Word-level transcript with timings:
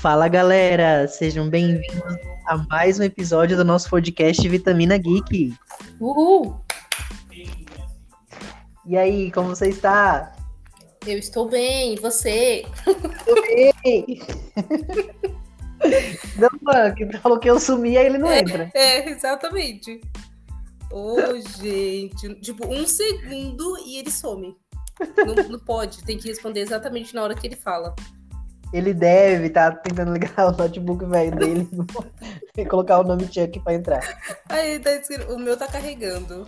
Fala 0.00 0.28
galera, 0.28 1.06
sejam 1.06 1.50
bem-vindos 1.50 2.16
a 2.46 2.56
mais 2.70 2.98
um 2.98 3.02
episódio 3.02 3.54
do 3.54 3.62
nosso 3.62 3.90
podcast 3.90 4.48
Vitamina 4.48 4.96
Geek. 4.96 5.54
Uhul! 6.00 6.58
E 8.86 8.96
aí, 8.96 9.30
como 9.30 9.50
você 9.50 9.68
está? 9.68 10.34
Eu 11.06 11.18
estou 11.18 11.50
bem, 11.50 11.92
e 11.92 12.00
você? 12.00 12.64
Ei! 13.84 14.22
Não, 16.40 16.94
que 16.94 17.18
falou 17.18 17.38
que 17.38 17.50
eu 17.50 17.60
sumi, 17.60 17.98
aí 17.98 18.06
ele 18.06 18.18
não 18.18 18.32
entra. 18.32 18.70
É, 18.74 19.08
exatamente. 19.10 20.00
Ô, 20.90 21.16
gente. 21.58 22.34
Tipo, 22.36 22.66
um 22.66 22.86
segundo 22.86 23.78
e 23.86 23.98
ele 23.98 24.10
some. 24.10 24.56
Não, 25.26 25.48
não 25.48 25.58
pode, 25.58 26.04
tem 26.04 26.18
que 26.18 26.28
responder 26.28 26.60
exatamente 26.60 27.14
na 27.14 27.22
hora 27.22 27.34
que 27.34 27.46
ele 27.46 27.56
fala. 27.56 27.94
Ele 28.72 28.94
deve 28.94 29.48
estar 29.48 29.72
tentando 29.82 30.12
ligar 30.12 30.46
o 30.46 30.56
notebook 30.56 31.04
velho 31.06 31.36
dele 31.36 31.68
e 32.56 32.64
colocar 32.66 32.98
o 33.00 33.04
nome 33.04 33.24
Chuck 33.24 33.58
pra 33.60 33.74
entrar. 33.74 34.00
Aí 34.48 34.78
tá 34.78 34.92
escrito, 34.92 35.32
o 35.32 35.38
meu 35.38 35.56
tá 35.56 35.66
carregando. 35.66 36.46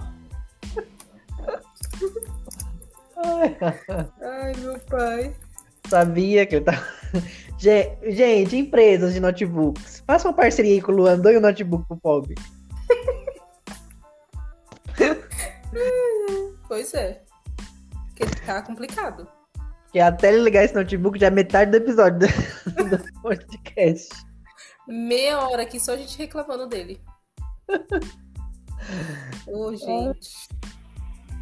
Ai, 4.21 4.53
meu 4.59 4.79
pai. 4.81 5.35
Sabia 5.89 6.47
que 6.47 6.57
ele 6.57 6.65
tá. 6.65 6.89
Ge- 7.59 7.97
Gente, 8.09 8.57
empresas 8.57 9.13
de 9.15 9.21
notebooks. 9.21 10.03
Faça 10.07 10.29
uma 10.29 10.35
parceria 10.35 10.73
aí 10.73 10.81
com 10.81 10.91
o 10.93 10.95
Luan, 10.97 11.19
doe 11.19 11.37
um 11.37 11.41
notebook 11.41 11.87
pro 11.87 11.97
pobre. 11.97 12.35
Pois 16.67 16.95
é. 16.95 17.23
Porque 18.09 18.25
tá 18.47 18.63
complicado. 18.63 19.29
Que 19.93 20.01
até 20.01 20.33
ele 20.33 20.43
ligar 20.43 20.65
esse 20.65 20.75
notebook 20.75 21.19
já 21.19 21.27
é 21.27 21.31
metade 21.31 21.71
do 21.71 21.77
episódio 21.77 22.21
do, 22.21 22.27
do 22.97 23.21
podcast. 23.21 24.09
Meia 24.89 25.41
hora 25.41 25.63
aqui 25.63 25.79
só 25.79 25.93
a 25.93 25.97
gente 25.97 26.17
reclamando 26.17 26.67
dele. 26.67 26.99
Ô, 29.47 29.77
gente. 29.77 30.49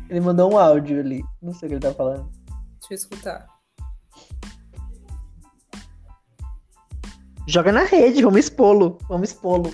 Ele 0.08 0.20
mandou 0.20 0.52
um 0.52 0.58
áudio 0.58 0.98
ali. 0.98 1.22
Não 1.40 1.52
sei 1.52 1.66
o 1.66 1.68
que 1.68 1.74
ele 1.74 1.80
tá 1.80 1.94
falando. 1.94 2.28
Deixa 2.80 2.92
eu 2.92 2.96
escutar. 2.96 3.46
Joga 7.46 7.70
na 7.70 7.84
rede, 7.84 8.22
vamos 8.22 8.40
expô-lo. 8.40 8.98
Vamos 9.08 9.30
expô-lo. 9.30 9.72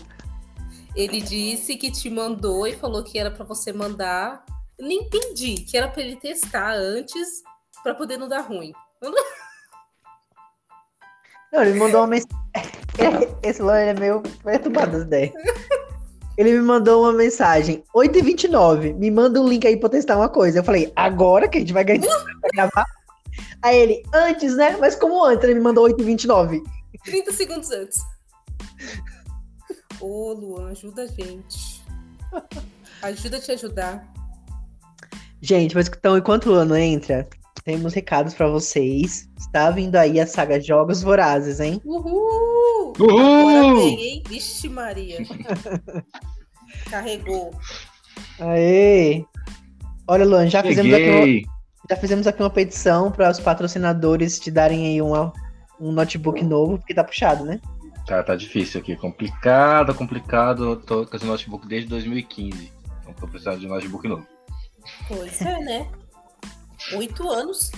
Ele 0.95 1.23
disse 1.23 1.77
que 1.77 1.91
te 1.91 2.11
mandou 2.11 2.67
e 2.67 2.77
falou 2.77 3.03
que 3.03 3.19
era 3.19 3.31
pra 3.31 3.45
você 3.45 3.73
mandar. 3.73 4.45
Nem 4.79 5.05
entendi 5.05 5.57
que 5.63 5.77
era 5.77 5.89
pra 5.89 6.03
ele 6.03 6.17
testar 6.17 6.75
antes 6.75 7.43
pra 7.87 7.95
poder 7.95 8.17
não 8.17 8.27
dar 8.27 8.41
ruim. 8.41 8.73
Não, 11.53 11.63
ele 11.63 11.79
mandou 11.79 12.01
uma 12.01 12.09
mensagem. 12.09 12.37
Esse 13.45 13.63
Luan 13.63 13.81
ele 13.81 13.91
é 13.91 13.95
meio 14.01 14.23
perturbado 14.43 14.91
das 14.91 15.03
ideias. 15.03 15.33
Ele 16.37 16.51
me 16.51 16.63
mandou 16.63 17.05
uma 17.05 17.13
mensagem, 17.13 17.85
8h29, 17.95 18.93
me 18.97 19.09
manda 19.09 19.41
um 19.41 19.49
link 19.49 19.65
aí 19.65 19.77
pra 19.77 19.89
testar 19.89 20.17
uma 20.17 20.29
coisa. 20.29 20.59
Eu 20.59 20.65
falei, 20.65 20.93
agora 20.97 21.49
que 21.49 21.59
a 21.59 21.61
gente 21.61 21.73
vai 21.73 21.85
ganhar 21.85 22.03
pra 22.41 22.51
gravar? 22.53 22.85
Aí 23.63 23.79
ele, 23.79 24.03
antes, 24.13 24.57
né? 24.57 24.77
Mas 24.79 24.97
como 24.97 25.25
antes? 25.25 25.45
Ele 25.45 25.55
me 25.55 25.61
mandou 25.61 25.89
8h29. 25.89 26.61
30 27.05 27.33
segundos 27.33 27.71
antes. 27.71 28.01
Ô, 30.01 30.33
Luan, 30.33 30.73
ajuda 30.73 31.03
a 31.03 31.07
gente. 31.07 31.85
Ajuda 33.01 33.37
a 33.37 33.41
te 33.41 33.53
ajudar. 33.53 34.13
Gente, 35.41 35.75
mas 35.75 35.87
então, 35.87 36.19
enquanto 36.19 36.51
o 36.51 36.55
ano 36.55 36.77
entra, 36.77 37.29
temos 37.67 37.93
recados 37.93 38.33
pra 38.33 38.47
vocês. 38.47 39.29
Está 39.37 39.73
vindo 39.73 39.97
aí 39.97 40.21
a 40.21 40.27
saga 40.27 40.61
Jogos 40.61 41.03
Vorazes, 41.03 41.59
hein? 41.59 41.83
Uhul! 41.85 42.93
Uhul! 42.97 43.49
Agora 43.49 43.75
vem, 43.75 44.01
hein? 44.01 44.23
Vixe, 44.29 44.69
Maria. 44.69 45.19
Carregou. 46.89 47.53
Aê! 48.39 49.25
Olha, 50.07 50.25
Luan, 50.25 50.49
já 50.49 50.63
fizemos, 50.63 50.95
aqui 50.95 51.11
uma, 51.11 51.55
já 51.91 51.97
fizemos 51.97 52.27
aqui 52.29 52.41
uma 52.41 52.51
petição 52.51 53.11
para 53.11 53.29
os 53.29 53.41
patrocinadores 53.41 54.39
te 54.39 54.53
darem 54.53 54.87
aí 54.87 55.03
uma, 55.03 55.33
um 55.81 55.91
notebook 55.91 56.45
novo, 56.45 56.79
porque 56.79 56.95
tá 56.95 57.03
puxado, 57.03 57.45
né? 57.45 57.61
Tá, 58.07 58.23
tá 58.23 58.37
difícil 58.37 58.81
aqui. 58.81 58.95
Complicado, 58.95 59.93
complicado. 59.93 60.65
Eu 60.65 60.77
tô 60.77 61.05
com 61.05 61.17
esse 61.17 61.27
notebook 61.27 61.67
desde 61.67 61.89
2015. 61.89 62.73
Então 63.01 63.13
tô 63.15 63.27
precisando 63.27 63.59
de 63.59 63.67
um 63.67 63.71
notebook 63.71 64.07
novo. 64.07 64.25
Pois 65.09 65.43
é, 65.43 65.59
né? 65.59 65.89
Oito 66.95 67.29
anos. 67.29 67.71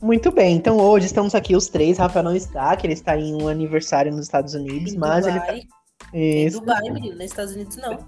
Muito 0.00 0.32
bem, 0.32 0.56
então 0.56 0.78
hoje 0.78 1.06
estamos 1.06 1.34
aqui 1.34 1.54
os 1.54 1.68
três. 1.68 1.98
Rafael 1.98 2.24
não 2.24 2.34
está, 2.34 2.74
que 2.74 2.86
ele 2.86 2.94
está 2.94 3.18
em 3.18 3.34
um 3.34 3.48
aniversário 3.48 4.10
nos 4.10 4.22
Estados 4.22 4.54
Unidos, 4.54 4.94
mas 4.94 5.26
ele 5.26 5.38
tá. 5.38 5.46
Dubai. 5.46 5.68
Em 6.14 6.46
Isso, 6.46 6.60
Dubai, 6.60 6.90
menino. 6.90 7.16
Nos 7.16 7.24
Estados 7.26 7.52
Unidos, 7.52 7.76
não. 7.76 7.98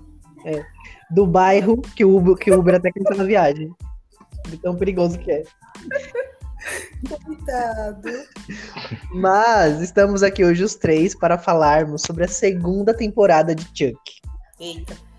do 1.10 1.26
bairro 1.26 1.80
que 1.94 2.04
o 2.04 2.16
Uber, 2.16 2.34
que 2.36 2.50
o 2.50 2.58
Uber 2.58 2.76
até 2.76 2.90
cancela 2.90 3.18
na 3.18 3.24
viagem. 3.24 3.70
De 4.48 4.56
tão 4.56 4.74
perigoso 4.74 5.18
que 5.18 5.30
é. 5.30 5.42
Coitado. 7.24 8.08
Mas 9.12 9.80
estamos 9.82 10.22
aqui 10.22 10.44
hoje 10.44 10.64
os 10.64 10.74
três 10.74 11.14
para 11.14 11.36
falarmos 11.36 12.02
sobre 12.02 12.24
a 12.24 12.28
segunda 12.28 12.94
temporada 12.94 13.54
de 13.54 13.64
Chuck. 13.64 14.00
Eita. 14.58 15.11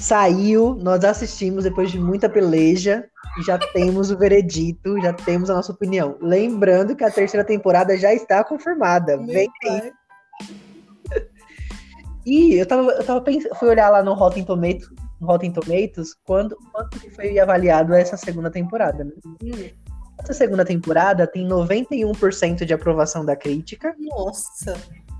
Saiu, 0.00 0.74
nós 0.80 1.04
assistimos 1.04 1.64
depois 1.64 1.90
de 1.90 1.98
muita 1.98 2.28
peleja 2.28 3.04
e 3.38 3.42
já 3.42 3.58
temos 3.58 4.10
o 4.10 4.16
veredito, 4.16 4.98
já 5.02 5.12
temos 5.12 5.50
a 5.50 5.54
nossa 5.54 5.72
opinião. 5.72 6.16
Lembrando 6.22 6.96
que 6.96 7.04
a 7.04 7.10
terceira 7.10 7.44
temporada 7.44 7.96
já 7.98 8.12
está 8.14 8.42
confirmada. 8.42 9.18
Meu 9.18 9.26
Vem 9.26 9.48
aí. 9.66 9.92
E 12.24 12.54
eu 12.54 12.66
tava, 12.66 12.90
eu 12.92 13.04
tava 13.04 13.20
pensando, 13.20 13.54
fui 13.56 13.68
olhar 13.68 13.90
lá 13.90 14.02
no 14.02 14.14
Rotten 14.14 14.44
Tomatoes, 14.44 14.88
no 15.20 15.26
Rotten 15.26 15.52
Tomatoes 15.52 16.14
quando, 16.24 16.56
quanto 16.72 16.98
que 16.98 17.10
foi 17.10 17.38
avaliado 17.38 17.94
essa 17.94 18.16
segunda 18.16 18.50
temporada. 18.50 19.04
Né? 19.04 19.12
Hum, 19.42 19.68
Essa 20.18 20.32
segunda 20.32 20.64
temporada 20.64 21.26
tem 21.26 21.46
91% 21.46 22.64
de 22.64 22.72
aprovação 22.72 23.24
da 23.24 23.36
crítica 23.36 23.94
Nossa. 23.98 24.74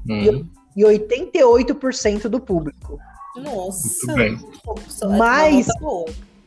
Hum, 0.09 0.49
e 0.77 0.83
88% 0.83 2.29
do 2.29 2.41
público. 2.41 2.99
Nossa. 3.37 4.07
muito 4.15 4.15
bem. 4.17 4.39
Só- 4.89 5.09
Mas-. 5.09 5.67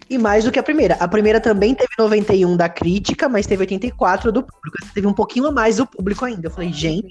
E 0.10 0.18
mais 0.18 0.44
do 0.44 0.52
que 0.52 0.60
a 0.60 0.64
primeira. 0.64 0.96
A 0.96 1.08
primeira 1.08 1.40
também 1.40 1.74
teve 1.74 1.90
91 1.98 2.56
da 2.58 2.68
crítica, 2.70 3.28
mas 3.30 3.48
teve 3.48 3.62
84 3.62 4.32
do 4.32 4.44
público. 4.44 4.78
Teve 4.94 5.08
um 5.08 5.14
pouquinho 5.14 5.48
a 5.48 5.52
mais 5.52 5.78
do 5.78 5.88
público 5.88 6.26
ainda. 6.26 6.48
Eu 6.48 6.52
falei, 6.52 6.72
gente, 6.74 7.10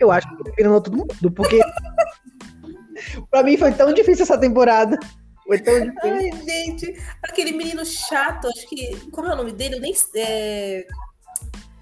eu 0.00 0.10
acho 0.10 0.28
que 0.28 0.42
prefiro 0.42 0.80
todo 0.80 0.96
mundo, 0.96 1.30
porque 1.30 1.60
pra 3.30 3.42
mim 3.42 3.56
foi 3.56 3.72
tão 3.72 3.92
difícil 3.92 4.22
essa 4.24 4.38
temporada. 4.38 4.98
Foi 5.46 5.58
tão 5.58 5.74
difícil. 5.80 6.00
Ai, 6.12 6.30
gente, 6.44 7.02
aquele 7.22 7.52
menino 7.52 7.84
chato, 7.84 8.48
acho 8.48 8.66
que. 8.68 8.96
Como 9.10 9.28
é 9.28 9.34
o 9.34 9.36
nome 9.36 9.52
dele? 9.52 9.76
Eu 9.76 9.80
nem. 9.80 9.94
É... 10.16 10.86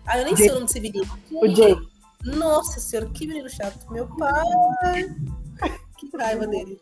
Ah, 0.06 0.18
eu 0.18 0.24
nem 0.24 0.36
sei 0.36 0.50
o 0.50 0.54
nome 0.54 0.66
desse 0.66 0.80
menino. 0.80 1.06
O 1.30 1.48
Jay. 1.48 1.76
Nossa 2.24 2.80
senhora, 2.80 3.08
que 3.10 3.26
menino 3.26 3.48
chato. 3.48 3.90
Meu 3.92 4.06
pai. 4.16 4.44
Que 5.98 6.16
raiva 6.16 6.46
dele. 6.46 6.80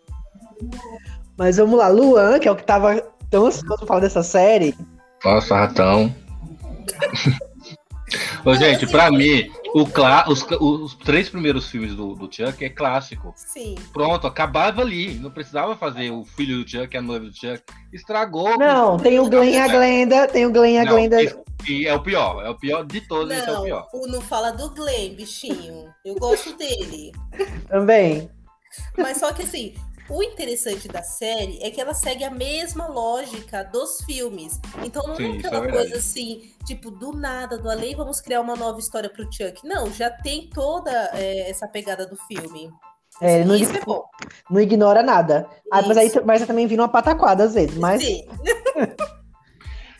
Mas 1.36 1.56
vamos 1.56 1.78
lá, 1.78 1.88
Luan, 1.88 2.38
que 2.38 2.48
é 2.48 2.50
o 2.52 2.56
que 2.56 2.64
tava 2.64 3.00
tão 3.30 3.46
ansioso 3.46 3.76
pra 3.78 3.86
falar 3.86 4.00
dessa 4.00 4.22
série. 4.22 4.74
Nossa, 5.24 5.54
ratão. 5.56 6.14
Ô, 8.44 8.54
gente, 8.54 8.86
pra 8.86 9.10
mim, 9.10 9.50
o 9.74 9.84
clá- 9.84 10.24
os, 10.28 10.46
os 10.60 10.94
três 10.94 11.28
primeiros 11.28 11.68
filmes 11.68 11.94
do, 11.94 12.14
do 12.14 12.32
Chuck 12.32 12.64
é 12.64 12.68
clássico. 12.70 13.32
Sim. 13.36 13.74
Pronto, 13.92 14.26
acabava 14.26 14.80
ali. 14.82 15.14
Não 15.14 15.30
precisava 15.30 15.76
fazer 15.76 16.10
o 16.12 16.24
filho 16.24 16.62
do 16.62 16.70
Chuck, 16.70 16.96
a 16.96 17.02
noiva 17.02 17.26
do 17.26 17.34
Chuck. 17.34 17.60
Estragou. 17.92 18.56
Não, 18.56 18.96
tem 18.96 19.18
o 19.18 19.28
Glenn 19.28 19.50
e 19.50 19.58
a 19.58 19.66
Glenda, 19.68 20.28
tem 20.28 20.46
o 20.46 20.52
Glenn 20.52 20.74
e 20.74 20.78
a 20.78 20.84
Não, 20.84 20.92
Glenda. 20.92 21.16
E 21.68 21.86
é 21.86 21.92
o 21.94 22.00
pior. 22.00 22.44
É 22.44 22.48
o 22.48 22.54
pior 22.54 22.84
de 22.86 23.00
todos, 23.00 23.32
esse 23.36 23.48
é 23.48 23.52
o 23.52 23.54
Não, 23.56 23.62
pior. 23.64 23.88
não 24.06 24.20
fala 24.20 24.52
do 24.52 24.70
Glenn, 24.70 25.16
bichinho. 25.16 25.88
Eu 26.04 26.14
gosto 26.14 26.56
dele. 26.56 27.10
também. 27.68 28.30
Mas 28.96 29.16
só 29.18 29.32
que 29.32 29.42
assim, 29.42 29.74
o 30.08 30.22
interessante 30.22 30.88
da 30.88 31.02
série 31.02 31.58
é 31.62 31.70
que 31.70 31.80
ela 31.80 31.94
segue 31.94 32.24
a 32.24 32.30
mesma 32.30 32.86
lógica 32.86 33.62
dos 33.64 34.00
filmes. 34.04 34.60
Então 34.84 35.06
não 35.06 35.16
Sim, 35.16 35.24
é 35.24 35.36
isso 35.36 35.46
é 35.46 35.48
aquela 35.48 35.62
verdade. 35.62 35.88
coisa 35.88 35.98
assim, 35.98 36.50
tipo, 36.64 36.90
do 36.90 37.12
nada, 37.12 37.58
do 37.58 37.70
além, 37.70 37.94
vamos 37.94 38.20
criar 38.20 38.40
uma 38.40 38.56
nova 38.56 38.78
história 38.78 39.10
pro 39.10 39.24
Chuck. 39.32 39.66
Não, 39.66 39.92
já 39.92 40.10
tem 40.10 40.48
toda 40.48 40.90
é, 41.14 41.50
essa 41.50 41.66
pegada 41.66 42.06
do 42.06 42.16
filme. 42.16 42.70
É, 43.20 43.44
não, 43.44 43.56
Isso 43.56 43.74
é 43.74 43.80
bom. 43.80 44.04
não 44.50 44.60
ignora 44.60 45.02
nada. 45.02 45.48
Ah, 45.72 45.80
mas 45.80 45.96
aí 45.96 46.12
mas 46.24 46.46
também 46.46 46.66
vira 46.66 46.82
uma 46.82 46.88
pataquada 46.88 47.44
às 47.44 47.54
vezes. 47.54 47.76
Mas 47.78 48.02
Sim. 48.02 48.26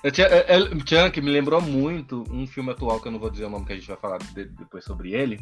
Eu 0.04 0.12
é, 0.24 0.56
é, 0.56 0.58
Chunk 0.86 1.20
me 1.20 1.30
lembrou 1.30 1.60
muito 1.60 2.22
um 2.30 2.46
filme 2.46 2.70
atual 2.70 3.00
que 3.00 3.08
eu 3.08 3.12
não 3.12 3.18
vou 3.18 3.28
dizer 3.28 3.46
o 3.46 3.50
nome 3.50 3.64
que 3.66 3.72
a 3.72 3.74
gente 3.74 3.88
vai 3.88 3.96
falar 3.96 4.18
de- 4.18 4.44
depois 4.44 4.84
sobre 4.84 5.12
ele. 5.12 5.40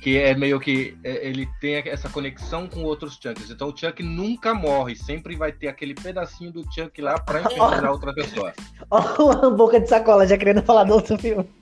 Que 0.00 0.18
é 0.18 0.34
meio 0.34 0.58
que 0.58 0.96
é, 1.04 1.26
ele 1.26 1.46
tem 1.60 1.74
essa 1.76 2.08
conexão 2.08 2.66
com 2.66 2.82
outros 2.84 3.18
Chunks. 3.22 3.50
Então 3.50 3.68
o 3.68 3.76
Chuck 3.76 4.02
nunca 4.02 4.54
morre, 4.54 4.96
sempre 4.96 5.36
vai 5.36 5.52
ter 5.52 5.68
aquele 5.68 5.94
pedacinho 5.94 6.50
do 6.50 6.64
Chuck 6.72 7.00
lá 7.02 7.18
pra 7.18 7.40
infernizar 7.42 7.90
outra 7.90 8.14
pessoa. 8.14 8.52
ó, 8.90 9.46
a 9.46 9.50
boca 9.50 9.78
de 9.78 9.88
sacola 9.88 10.26
já 10.26 10.38
querendo 10.38 10.62
falar 10.62 10.84
do 10.84 10.94
outro 10.94 11.18
filme. 11.18 11.46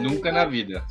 Nunca 0.00 0.32
na 0.32 0.44
vida. 0.44 0.84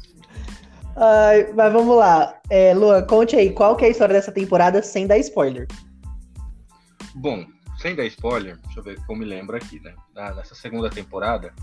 Ai, 0.96 1.52
mas 1.54 1.72
vamos 1.72 1.96
lá. 1.96 2.40
É, 2.50 2.74
Luan, 2.74 3.04
conte 3.04 3.36
aí, 3.36 3.52
qual 3.52 3.76
que 3.76 3.86
é 3.86 3.88
a 3.88 3.92
história 3.92 4.14
dessa 4.14 4.32
temporada 4.32 4.82
sem 4.82 5.06
dar 5.06 5.18
spoiler? 5.20 5.68
Bom, 7.16 7.46
sem 7.80 7.96
dar 7.96 8.06
spoiler, 8.06 8.58
deixa 8.64 8.80
eu 8.80 8.84
ver 8.84 8.96
que 8.96 9.12
eu 9.12 9.16
me 9.16 9.26
lembro 9.26 9.56
aqui, 9.56 9.80
né? 9.80 9.94
Na- 10.16 10.34
Nessa 10.34 10.56
segunda 10.56 10.90
temporada, 10.90 11.54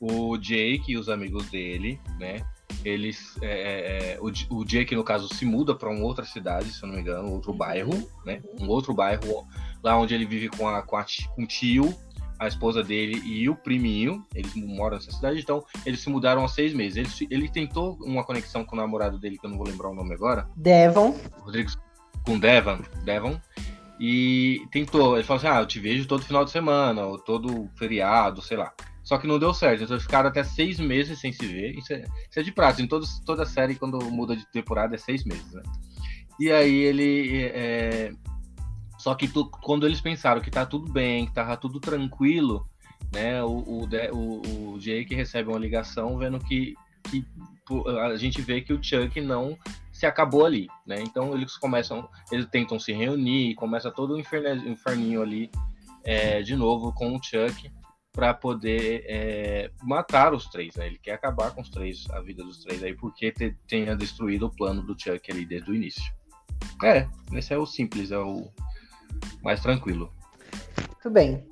o 0.00 0.36
Jake 0.36 0.92
e 0.92 0.96
os 0.96 1.08
amigos 1.08 1.48
dele, 1.50 2.00
né? 2.18 2.44
Eles. 2.84 3.36
é, 3.40 3.46
é, 3.46 4.12
é, 4.14 4.18
o, 4.20 4.30
o 4.56 4.64
Jake, 4.64 4.94
no 4.94 5.04
caso, 5.04 5.32
se 5.32 5.44
muda 5.44 5.74
para 5.74 5.90
uma 5.90 6.04
outra 6.04 6.24
cidade, 6.24 6.72
se 6.72 6.82
eu 6.82 6.88
não 6.88 6.96
me 6.96 7.00
engano, 7.00 7.32
outro 7.32 7.52
bairro, 7.52 8.08
né? 8.24 8.42
Um 8.60 8.68
outro 8.68 8.92
bairro 8.92 9.46
lá 9.82 9.96
onde 9.98 10.14
ele 10.14 10.26
vive 10.26 10.48
com, 10.48 10.68
a, 10.68 10.82
com, 10.82 10.96
a 10.96 11.04
com 11.34 11.42
o 11.42 11.46
tio, 11.46 11.94
a 12.38 12.46
esposa 12.46 12.82
dele 12.82 13.22
e 13.24 13.48
o 13.48 13.54
priminho. 13.54 14.24
Eles 14.34 14.54
moram 14.54 14.96
nessa 14.96 15.12
cidade, 15.12 15.40
então 15.40 15.64
eles 15.86 16.00
se 16.00 16.10
mudaram 16.10 16.44
há 16.44 16.48
seis 16.48 16.74
meses. 16.74 17.20
Ele, 17.20 17.28
ele 17.30 17.48
tentou 17.48 17.96
uma 18.02 18.24
conexão 18.24 18.64
com 18.64 18.76
o 18.76 18.78
namorado 18.78 19.18
dele, 19.18 19.38
que 19.38 19.46
eu 19.46 19.50
não 19.50 19.58
vou 19.58 19.66
lembrar 19.66 19.90
o 19.90 19.94
nome 19.94 20.14
agora. 20.14 20.48
Devon. 20.56 21.16
Rodrigues 21.40 21.76
com 22.24 22.38
Devon, 22.38 22.78
Devon 23.04 23.38
e 23.98 24.66
tentou. 24.70 25.16
Ele 25.16 25.24
falou 25.24 25.38
assim: 25.38 25.48
Ah, 25.48 25.60
eu 25.60 25.66
te 25.66 25.78
vejo 25.78 26.06
todo 26.06 26.24
final 26.24 26.44
de 26.44 26.50
semana, 26.50 27.04
ou 27.06 27.18
todo 27.18 27.68
feriado, 27.76 28.42
sei 28.42 28.56
lá. 28.56 28.72
Só 29.04 29.18
que 29.18 29.26
não 29.26 29.38
deu 29.38 29.52
certo, 29.52 29.84
então 29.84 30.00
ficaram 30.00 30.30
até 30.30 30.42
seis 30.42 30.80
meses 30.80 31.18
sem 31.20 31.30
se 31.30 31.46
ver. 31.46 31.76
Isso 31.78 31.92
é, 31.92 32.00
isso 32.30 32.40
é 32.40 32.42
de 32.42 32.50
prazo. 32.50 32.80
Em 32.82 32.88
toda 32.88 33.44
série, 33.44 33.74
quando 33.74 33.98
muda 34.10 34.34
de 34.34 34.46
temporada, 34.50 34.94
é 34.94 34.98
seis 34.98 35.24
meses, 35.24 35.52
né? 35.52 35.62
E 36.40 36.50
aí 36.50 36.74
ele. 36.74 37.44
é, 37.52 38.12
Só 38.98 39.14
que 39.14 39.28
tu- 39.28 39.50
quando 39.62 39.86
eles 39.86 40.00
pensaram 40.00 40.40
que 40.40 40.50
tá 40.50 40.64
tudo 40.64 40.90
bem, 40.90 41.26
que 41.26 41.34
tava 41.34 41.54
tudo 41.56 41.78
tranquilo, 41.78 42.66
né? 43.12 43.42
O, 43.44 43.58
o, 43.58 43.88
o, 44.12 44.72
o 44.74 44.78
Jake 44.78 45.14
recebe 45.14 45.50
uma 45.50 45.58
ligação 45.58 46.16
vendo 46.16 46.38
que, 46.38 46.74
que 47.10 47.22
a 48.00 48.16
gente 48.16 48.40
vê 48.40 48.62
que 48.62 48.72
o 48.72 48.82
Chuck 48.82 49.20
não 49.20 49.58
se 49.92 50.06
acabou 50.06 50.46
ali, 50.46 50.66
né? 50.86 50.96
Então 51.02 51.34
eles 51.34 51.56
começam, 51.58 52.08
eles 52.32 52.46
tentam 52.46 52.78
se 52.80 52.92
reunir, 52.92 53.54
começa 53.56 53.90
todo 53.90 54.14
o 54.14 54.18
inferninho 54.18 55.20
ali 55.22 55.50
é, 56.02 56.40
de 56.42 56.56
novo 56.56 56.90
com 56.92 57.14
o 57.14 57.22
Chuck 57.22 57.70
para 58.14 58.32
poder 58.32 59.04
é, 59.08 59.70
matar 59.82 60.32
os 60.32 60.46
três, 60.46 60.76
né? 60.76 60.86
Ele 60.86 60.98
quer 60.98 61.14
acabar 61.14 61.50
com 61.50 61.60
os 61.60 61.68
três, 61.68 62.06
a 62.10 62.20
vida 62.20 62.44
dos 62.44 62.62
três 62.62 62.82
aí, 62.82 62.94
porque 62.94 63.32
te- 63.32 63.56
tenha 63.66 63.96
destruído 63.96 64.46
o 64.46 64.50
plano 64.50 64.82
do 64.82 64.94
Chuck 64.96 65.30
ali 65.32 65.44
desde 65.44 65.70
o 65.72 65.74
início. 65.74 66.02
É, 66.82 67.08
esse 67.32 67.52
é 67.52 67.58
o 67.58 67.66
simples, 67.66 68.12
é 68.12 68.18
o 68.18 68.48
mais 69.42 69.60
tranquilo. 69.60 70.12
Tudo 71.02 71.12
bem. 71.12 71.44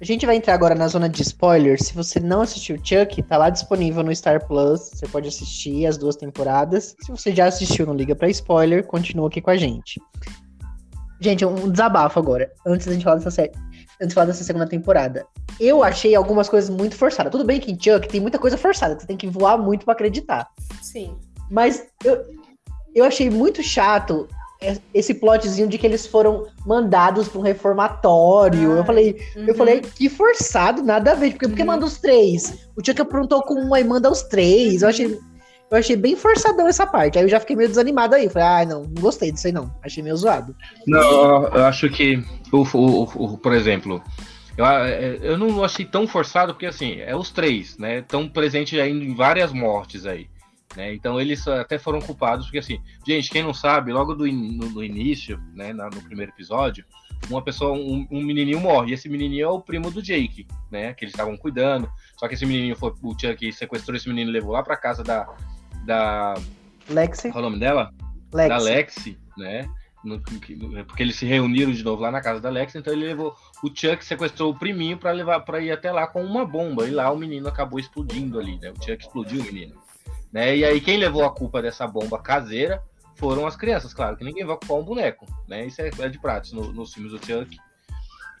A 0.00 0.04
gente 0.04 0.24
vai 0.24 0.36
entrar 0.36 0.54
agora 0.54 0.74
na 0.74 0.86
zona 0.86 1.08
de 1.08 1.20
spoilers. 1.22 1.86
Se 1.88 1.94
você 1.94 2.20
não 2.20 2.42
assistiu 2.42 2.76
Chuck, 2.82 3.20
tá 3.24 3.36
lá 3.36 3.50
disponível 3.50 4.02
no 4.02 4.14
Star 4.14 4.46
Plus. 4.46 4.90
Você 4.94 5.08
pode 5.08 5.28
assistir 5.28 5.84
as 5.84 5.98
duas 5.98 6.16
temporadas. 6.16 6.96
Se 7.00 7.10
você 7.10 7.34
já 7.34 7.46
assistiu, 7.46 7.86
não 7.86 7.94
liga 7.94 8.14
pra 8.14 8.28
spoiler, 8.30 8.86
continua 8.86 9.26
aqui 9.26 9.40
com 9.40 9.50
a 9.50 9.56
gente. 9.56 10.00
Gente, 11.20 11.44
um 11.44 11.70
desabafo 11.70 12.18
agora, 12.18 12.52
antes 12.66 12.86
da 12.86 12.92
gente 12.92 13.04
falar 13.04 13.16
dessa 13.16 13.30
série. 13.30 13.52
Antes 14.00 14.08
de 14.08 14.14
falar 14.14 14.26
dessa 14.26 14.42
segunda 14.44 14.66
temporada. 14.66 15.26
Eu 15.60 15.82
achei 15.84 16.14
algumas 16.14 16.48
coisas 16.48 16.68
muito 16.68 16.96
forçadas. 16.96 17.30
Tudo 17.30 17.44
bem 17.44 17.60
que 17.60 17.70
em 17.70 17.78
Chuck 17.80 18.08
tem 18.08 18.20
muita 18.20 18.38
coisa 18.38 18.56
forçada, 18.58 18.94
que 18.96 19.02
você 19.02 19.06
tem 19.06 19.16
que 19.16 19.28
voar 19.28 19.56
muito 19.56 19.84
pra 19.84 19.94
acreditar. 19.94 20.48
Sim. 20.82 21.16
Mas 21.50 21.84
eu, 22.04 22.20
eu 22.94 23.04
achei 23.04 23.30
muito 23.30 23.62
chato 23.62 24.26
esse 24.94 25.14
plotzinho 25.14 25.68
de 25.68 25.76
que 25.76 25.86
eles 25.86 26.06
foram 26.06 26.46
mandados 26.64 27.28
pra 27.28 27.38
um 27.38 27.42
reformatório. 27.42 28.72
Ah, 28.72 28.76
eu 28.78 28.84
falei, 28.84 29.16
eu 29.36 29.48
Uhum. 29.48 29.54
falei, 29.54 29.80
que 29.80 30.08
forçado, 30.08 30.82
nada 30.82 31.12
a 31.12 31.14
ver. 31.14 31.32
Porque, 31.32 31.46
porque 31.48 31.62
Uhum. 31.62 31.68
manda 31.68 31.84
os 31.84 31.98
três? 31.98 32.66
O 32.76 32.84
Chuck 32.84 33.00
aprontou 33.00 33.42
com 33.42 33.54
uma 33.54 33.78
e 33.78 33.84
manda 33.84 34.10
os 34.10 34.22
três. 34.22 34.82
Eu 34.82 34.88
achei, 34.88 35.18
eu 35.74 35.80
achei 35.80 35.96
bem 35.96 36.16
forçadão 36.16 36.66
essa 36.68 36.86
parte. 36.86 37.18
Aí 37.18 37.24
eu 37.24 37.28
já 37.28 37.40
fiquei 37.40 37.56
meio 37.56 37.68
desanimado 37.68 38.14
aí. 38.14 38.28
Falei, 38.28 38.48
ah, 38.48 38.64
não, 38.66 38.82
não 38.82 39.02
gostei 39.02 39.30
disso 39.32 39.46
aí 39.46 39.52
não. 39.52 39.74
Achei 39.82 40.02
meio 40.02 40.16
zoado. 40.16 40.54
Não, 40.86 41.44
eu 41.48 41.64
acho 41.64 41.88
que, 41.90 42.22
o, 42.52 42.62
o- 42.76 43.02
o- 43.34 43.38
por 43.38 43.52
exemplo, 43.52 44.02
eu, 44.56 44.64
é, 44.64 45.18
eu 45.22 45.36
não 45.38 45.64
achei 45.64 45.84
tão 45.84 46.06
forçado, 46.06 46.52
porque 46.54 46.66
assim, 46.66 47.00
é 47.00 47.14
os 47.16 47.30
três, 47.30 47.76
né? 47.78 47.98
Estão 47.98 48.28
presentes 48.28 48.78
aí 48.78 48.90
em 48.90 49.14
várias 49.14 49.52
mortes 49.52 50.06
aí. 50.06 50.28
Né? 50.76 50.92
Então 50.92 51.20
eles 51.20 51.46
até 51.46 51.78
foram 51.78 52.00
culpados, 52.00 52.46
porque 52.46 52.58
assim, 52.58 52.80
gente, 53.06 53.30
quem 53.30 53.42
não 53.44 53.54
sabe, 53.54 53.92
logo 53.92 54.12
do 54.14 54.26
in- 54.26 54.56
no, 54.56 54.68
no 54.70 54.82
início, 54.82 55.40
né, 55.54 55.72
na- 55.72 55.88
no 55.88 56.02
primeiro 56.02 56.32
episódio, 56.32 56.84
uma 57.30 57.40
pessoa, 57.40 57.72
um, 57.72 58.04
um 58.10 58.20
menininho 58.20 58.58
morre, 58.60 58.90
e 58.90 58.94
esse 58.94 59.08
menininho 59.08 59.44
é 59.44 59.48
o 59.48 59.60
primo 59.60 59.88
do 59.88 60.02
Jake, 60.02 60.48
né, 60.72 60.92
que 60.92 61.04
eles 61.04 61.14
estavam 61.14 61.36
cuidando, 61.36 61.88
só 62.18 62.26
que 62.26 62.34
esse 62.34 62.44
menininho 62.44 62.74
foi, 62.74 62.92
o 63.02 63.12
Chuck 63.16 63.52
sequestrou 63.52 63.96
esse 63.96 64.08
menino 64.08 64.30
e 64.30 64.32
levou 64.32 64.50
lá 64.50 64.64
pra 64.64 64.76
casa 64.76 65.04
da, 65.04 65.28
da, 65.84 66.34
Lexi, 66.88 67.30
qual 67.30 67.42
é 67.44 67.46
o 67.46 67.50
nome 67.50 67.60
dela? 67.60 67.90
Lexi. 68.32 68.48
da 68.48 68.58
Lexi, 68.58 69.18
né? 69.36 69.68
No- 70.04 70.20
que- 70.20 70.54
porque 70.86 71.02
eles 71.02 71.16
se 71.16 71.24
reuniram 71.24 71.72
de 71.72 71.82
novo 71.82 72.02
lá 72.02 72.10
na 72.10 72.20
casa 72.20 72.38
da 72.40 72.50
Lexi, 72.50 72.76
então 72.76 72.92
ele 72.92 73.06
levou 73.06 73.34
o 73.62 73.68
Chuck 73.68 74.04
sequestrou 74.04 74.52
o 74.52 74.58
priminho 74.58 74.98
para 74.98 75.12
levar 75.12 75.40
para 75.40 75.60
ir 75.60 75.70
até 75.72 75.90
lá 75.90 76.06
com 76.06 76.22
uma 76.22 76.44
bomba 76.44 76.86
e 76.86 76.90
lá 76.90 77.10
o 77.10 77.16
menino 77.16 77.48
acabou 77.48 77.78
explodindo 77.80 78.38
ali, 78.38 78.58
né? 78.58 78.70
O 78.70 78.74
Chuck 78.84 78.98
explodiu 79.02 79.40
o 79.40 79.44
menino, 79.44 79.74
né? 80.30 80.54
E 80.56 80.64
aí 80.64 80.78
quem 80.80 80.98
levou 80.98 81.24
a 81.24 81.30
culpa 81.30 81.62
dessa 81.62 81.86
bomba 81.86 82.18
caseira 82.18 82.82
foram 83.16 83.46
as 83.46 83.56
crianças, 83.56 83.94
claro, 83.94 84.16
que 84.16 84.24
ninguém 84.24 84.44
vai 84.44 84.56
culpar 84.58 84.76
um 84.76 84.84
boneco, 84.84 85.24
né? 85.48 85.64
Isso 85.66 85.80
é, 85.80 85.88
é 86.00 86.08
de 86.08 86.18
prática 86.18 86.54
no- 86.54 86.70
nos 86.72 86.92
filmes 86.92 87.12
do 87.12 87.18
Chuck. 87.24 87.56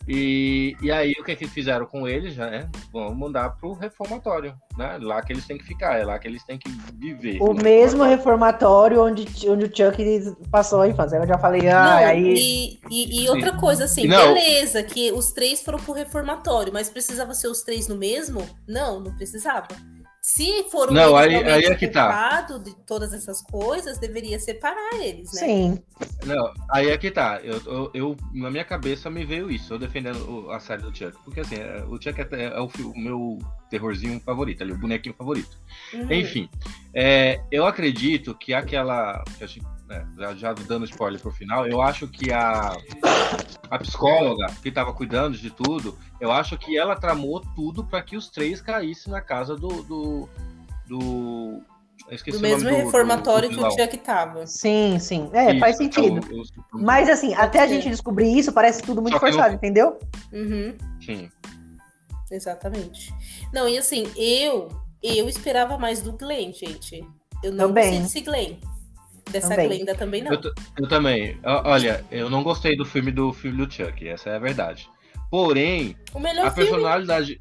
E, 0.06 0.76
e 0.82 0.90
aí 0.90 1.12
o 1.18 1.24
que 1.24 1.34
que 1.34 1.46
fizeram 1.48 1.86
com 1.86 2.06
eles, 2.06 2.34
já, 2.34 2.50
né? 2.50 2.68
Vão 2.92 3.14
mandar 3.14 3.50
pro 3.56 3.72
reformatório, 3.72 4.54
né? 4.76 4.98
Lá 5.00 5.22
que 5.22 5.32
eles 5.32 5.46
têm 5.46 5.56
que 5.56 5.64
ficar, 5.64 5.98
é 5.98 6.04
lá 6.04 6.18
que 6.18 6.28
eles 6.28 6.44
têm 6.44 6.58
que 6.58 6.68
viver. 6.94 7.40
O 7.40 7.54
mesmo 7.54 8.04
reformatório. 8.04 9.02
onde, 9.02 9.26
onde 9.48 9.64
o 9.64 9.68
Chuck 9.68 9.96
passou 10.50 10.82
a 10.82 10.88
infância. 10.88 11.16
Eu 11.16 11.26
já 11.26 11.38
falei, 11.38 11.68
ah, 11.68 11.84
Não, 11.84 12.06
aí. 12.06 12.34
e, 12.36 12.80
e, 12.90 13.24
e 13.24 13.28
outra 13.28 13.56
coisa, 13.56 13.84
assim, 13.84 14.06
Não. 14.06 14.34
beleza, 14.34 14.82
que 14.82 15.10
os 15.12 15.32
três 15.32 15.62
foram 15.62 15.78
pro 15.78 15.92
reformatório, 15.92 16.72
mas 16.72 16.90
precisava 16.90 17.34
ser 17.34 17.48
os 17.48 17.62
três 17.62 17.88
no 17.88 17.96
mesmo? 17.96 18.46
Não, 18.68 19.00
não 19.00 19.14
precisava. 19.16 19.68
Se 20.26 20.64
foram 20.70 20.94
Não, 20.94 21.20
eles 21.22 21.36
aí- 21.42 21.50
aí 21.52 21.64
é 21.66 21.74
que 21.74 21.86
tá. 21.86 22.40
de 22.58 22.74
todas 22.86 23.12
essas 23.12 23.42
coisas, 23.42 23.98
deveria 23.98 24.40
separar 24.40 24.94
eles, 24.94 25.30
né? 25.34 25.40
Sim. 25.40 25.82
Não, 26.24 26.50
aí 26.70 26.88
é 26.88 26.96
que 26.96 27.10
tá. 27.10 27.40
Eu, 27.44 27.60
eu, 27.66 27.90
eu- 27.92 28.16
na 28.32 28.50
minha 28.50 28.64
cabeça 28.64 29.10
me 29.10 29.22
veio 29.26 29.50
isso, 29.50 29.74
eu 29.74 29.78
defendendo 29.78 30.16
o- 30.26 30.50
a 30.50 30.58
série 30.60 30.80
do 30.80 30.96
Chuck. 30.96 31.14
Porque 31.22 31.40
assim, 31.40 31.56
é, 31.56 31.84
o 31.86 32.00
Chuck 32.00 32.18
é, 32.22 32.44
é 32.56 32.58
o, 32.58 32.70
fi- 32.70 32.84
o 32.84 32.96
meu 32.98 33.38
terrorzinho 33.68 34.18
favorito 34.20 34.62
ali, 34.62 34.72
o 34.72 34.78
bonequinho 34.78 35.14
favorito. 35.14 35.58
Uhum. 35.92 36.10
Enfim, 36.10 36.48
é, 36.94 37.42
eu 37.52 37.66
acredito 37.66 38.34
que 38.34 38.54
aquela. 38.54 39.22
que 39.36 39.44
a 39.44 39.46
gente- 39.46 39.73
né, 39.88 40.06
já, 40.16 40.34
já 40.34 40.52
dando 40.52 40.84
spoiler 40.84 41.20
pro 41.20 41.30
final, 41.30 41.66
eu 41.66 41.80
acho 41.80 42.08
que 42.08 42.32
a, 42.32 42.76
a 43.70 43.78
psicóloga 43.78 44.46
que 44.62 44.70
tava 44.70 44.92
cuidando 44.92 45.36
de 45.36 45.50
tudo, 45.50 45.98
eu 46.20 46.32
acho 46.32 46.56
que 46.56 46.76
ela 46.76 46.96
tramou 46.96 47.40
tudo 47.54 47.84
para 47.84 48.02
que 48.02 48.16
os 48.16 48.28
três 48.28 48.60
caíssem 48.60 49.12
na 49.12 49.20
casa 49.20 49.56
do. 49.56 49.82
do, 49.82 50.28
do 50.86 51.62
eu 52.26 52.40
mesmo 52.40 52.68
reformatório 52.68 53.48
do 53.48 53.56
que 53.56 53.64
o. 53.64 53.70
Chuck 53.70 53.96
tava. 53.98 54.46
Sim, 54.46 54.98
sim. 54.98 55.30
É, 55.32 55.52
Isso, 55.52 55.60
faz 55.60 55.80
então, 55.80 56.04
sentido. 56.04 56.28
eu- 56.32 56.80
Mas 56.80 57.08
assim, 57.08 57.32
até 57.34 57.60
a 57.60 57.66
gente 57.66 57.88
descobrir 57.88 58.36
isso, 58.36 58.52
parece 58.52 58.82
tudo 58.82 59.00
muito 59.00 59.18
forçado, 59.18 59.54
entendeu? 59.54 59.98
Uhum, 60.32 60.76
Sim. 61.00 61.30
exatamente. 62.30 63.14
Não, 63.52 63.66
e 63.68 63.78
assim, 63.78 64.06
eu 64.16 64.68
eu 65.02 65.28
esperava 65.28 65.78
mais 65.78 66.02
do 66.02 66.12
Glenn, 66.12 66.52
gente. 66.52 67.06
Eu 67.42 67.52
não 67.52 67.68
Também. 67.68 67.84
gostei 67.84 68.00
desse 68.00 68.20
Glenn. 68.22 68.56
Dessa 69.30 69.48
Também. 69.48 69.68
Glenda 69.68 69.94
também 69.94 70.22
não. 70.22 70.32
Eu, 70.32 70.40
eu 70.78 70.88
também. 70.88 71.38
Olha, 71.44 72.04
eu 72.10 72.28
não 72.30 72.42
gostei 72.42 72.76
do 72.76 72.84
filme 72.84 73.10
do 73.10 73.32
filho 73.32 73.66
do 73.66 73.72
Chuck, 73.72 74.06
essa 74.08 74.30
é 74.30 74.36
a 74.36 74.38
verdade. 74.38 74.88
Porém, 75.30 75.96
O 76.14 76.20
melhor 76.20 76.46
a 76.46 76.50
filme. 76.50 76.70
personalidade, 76.70 77.40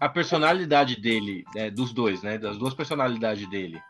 a 0.00 0.08
personalidade 0.08 1.00
dele, 1.00 1.44
né, 1.54 1.70
dos 1.70 1.92
dois, 1.92 2.22
né, 2.22 2.36
das 2.36 2.58
duas 2.58 2.74
personalidades 2.74 3.48
dele, 3.48 3.80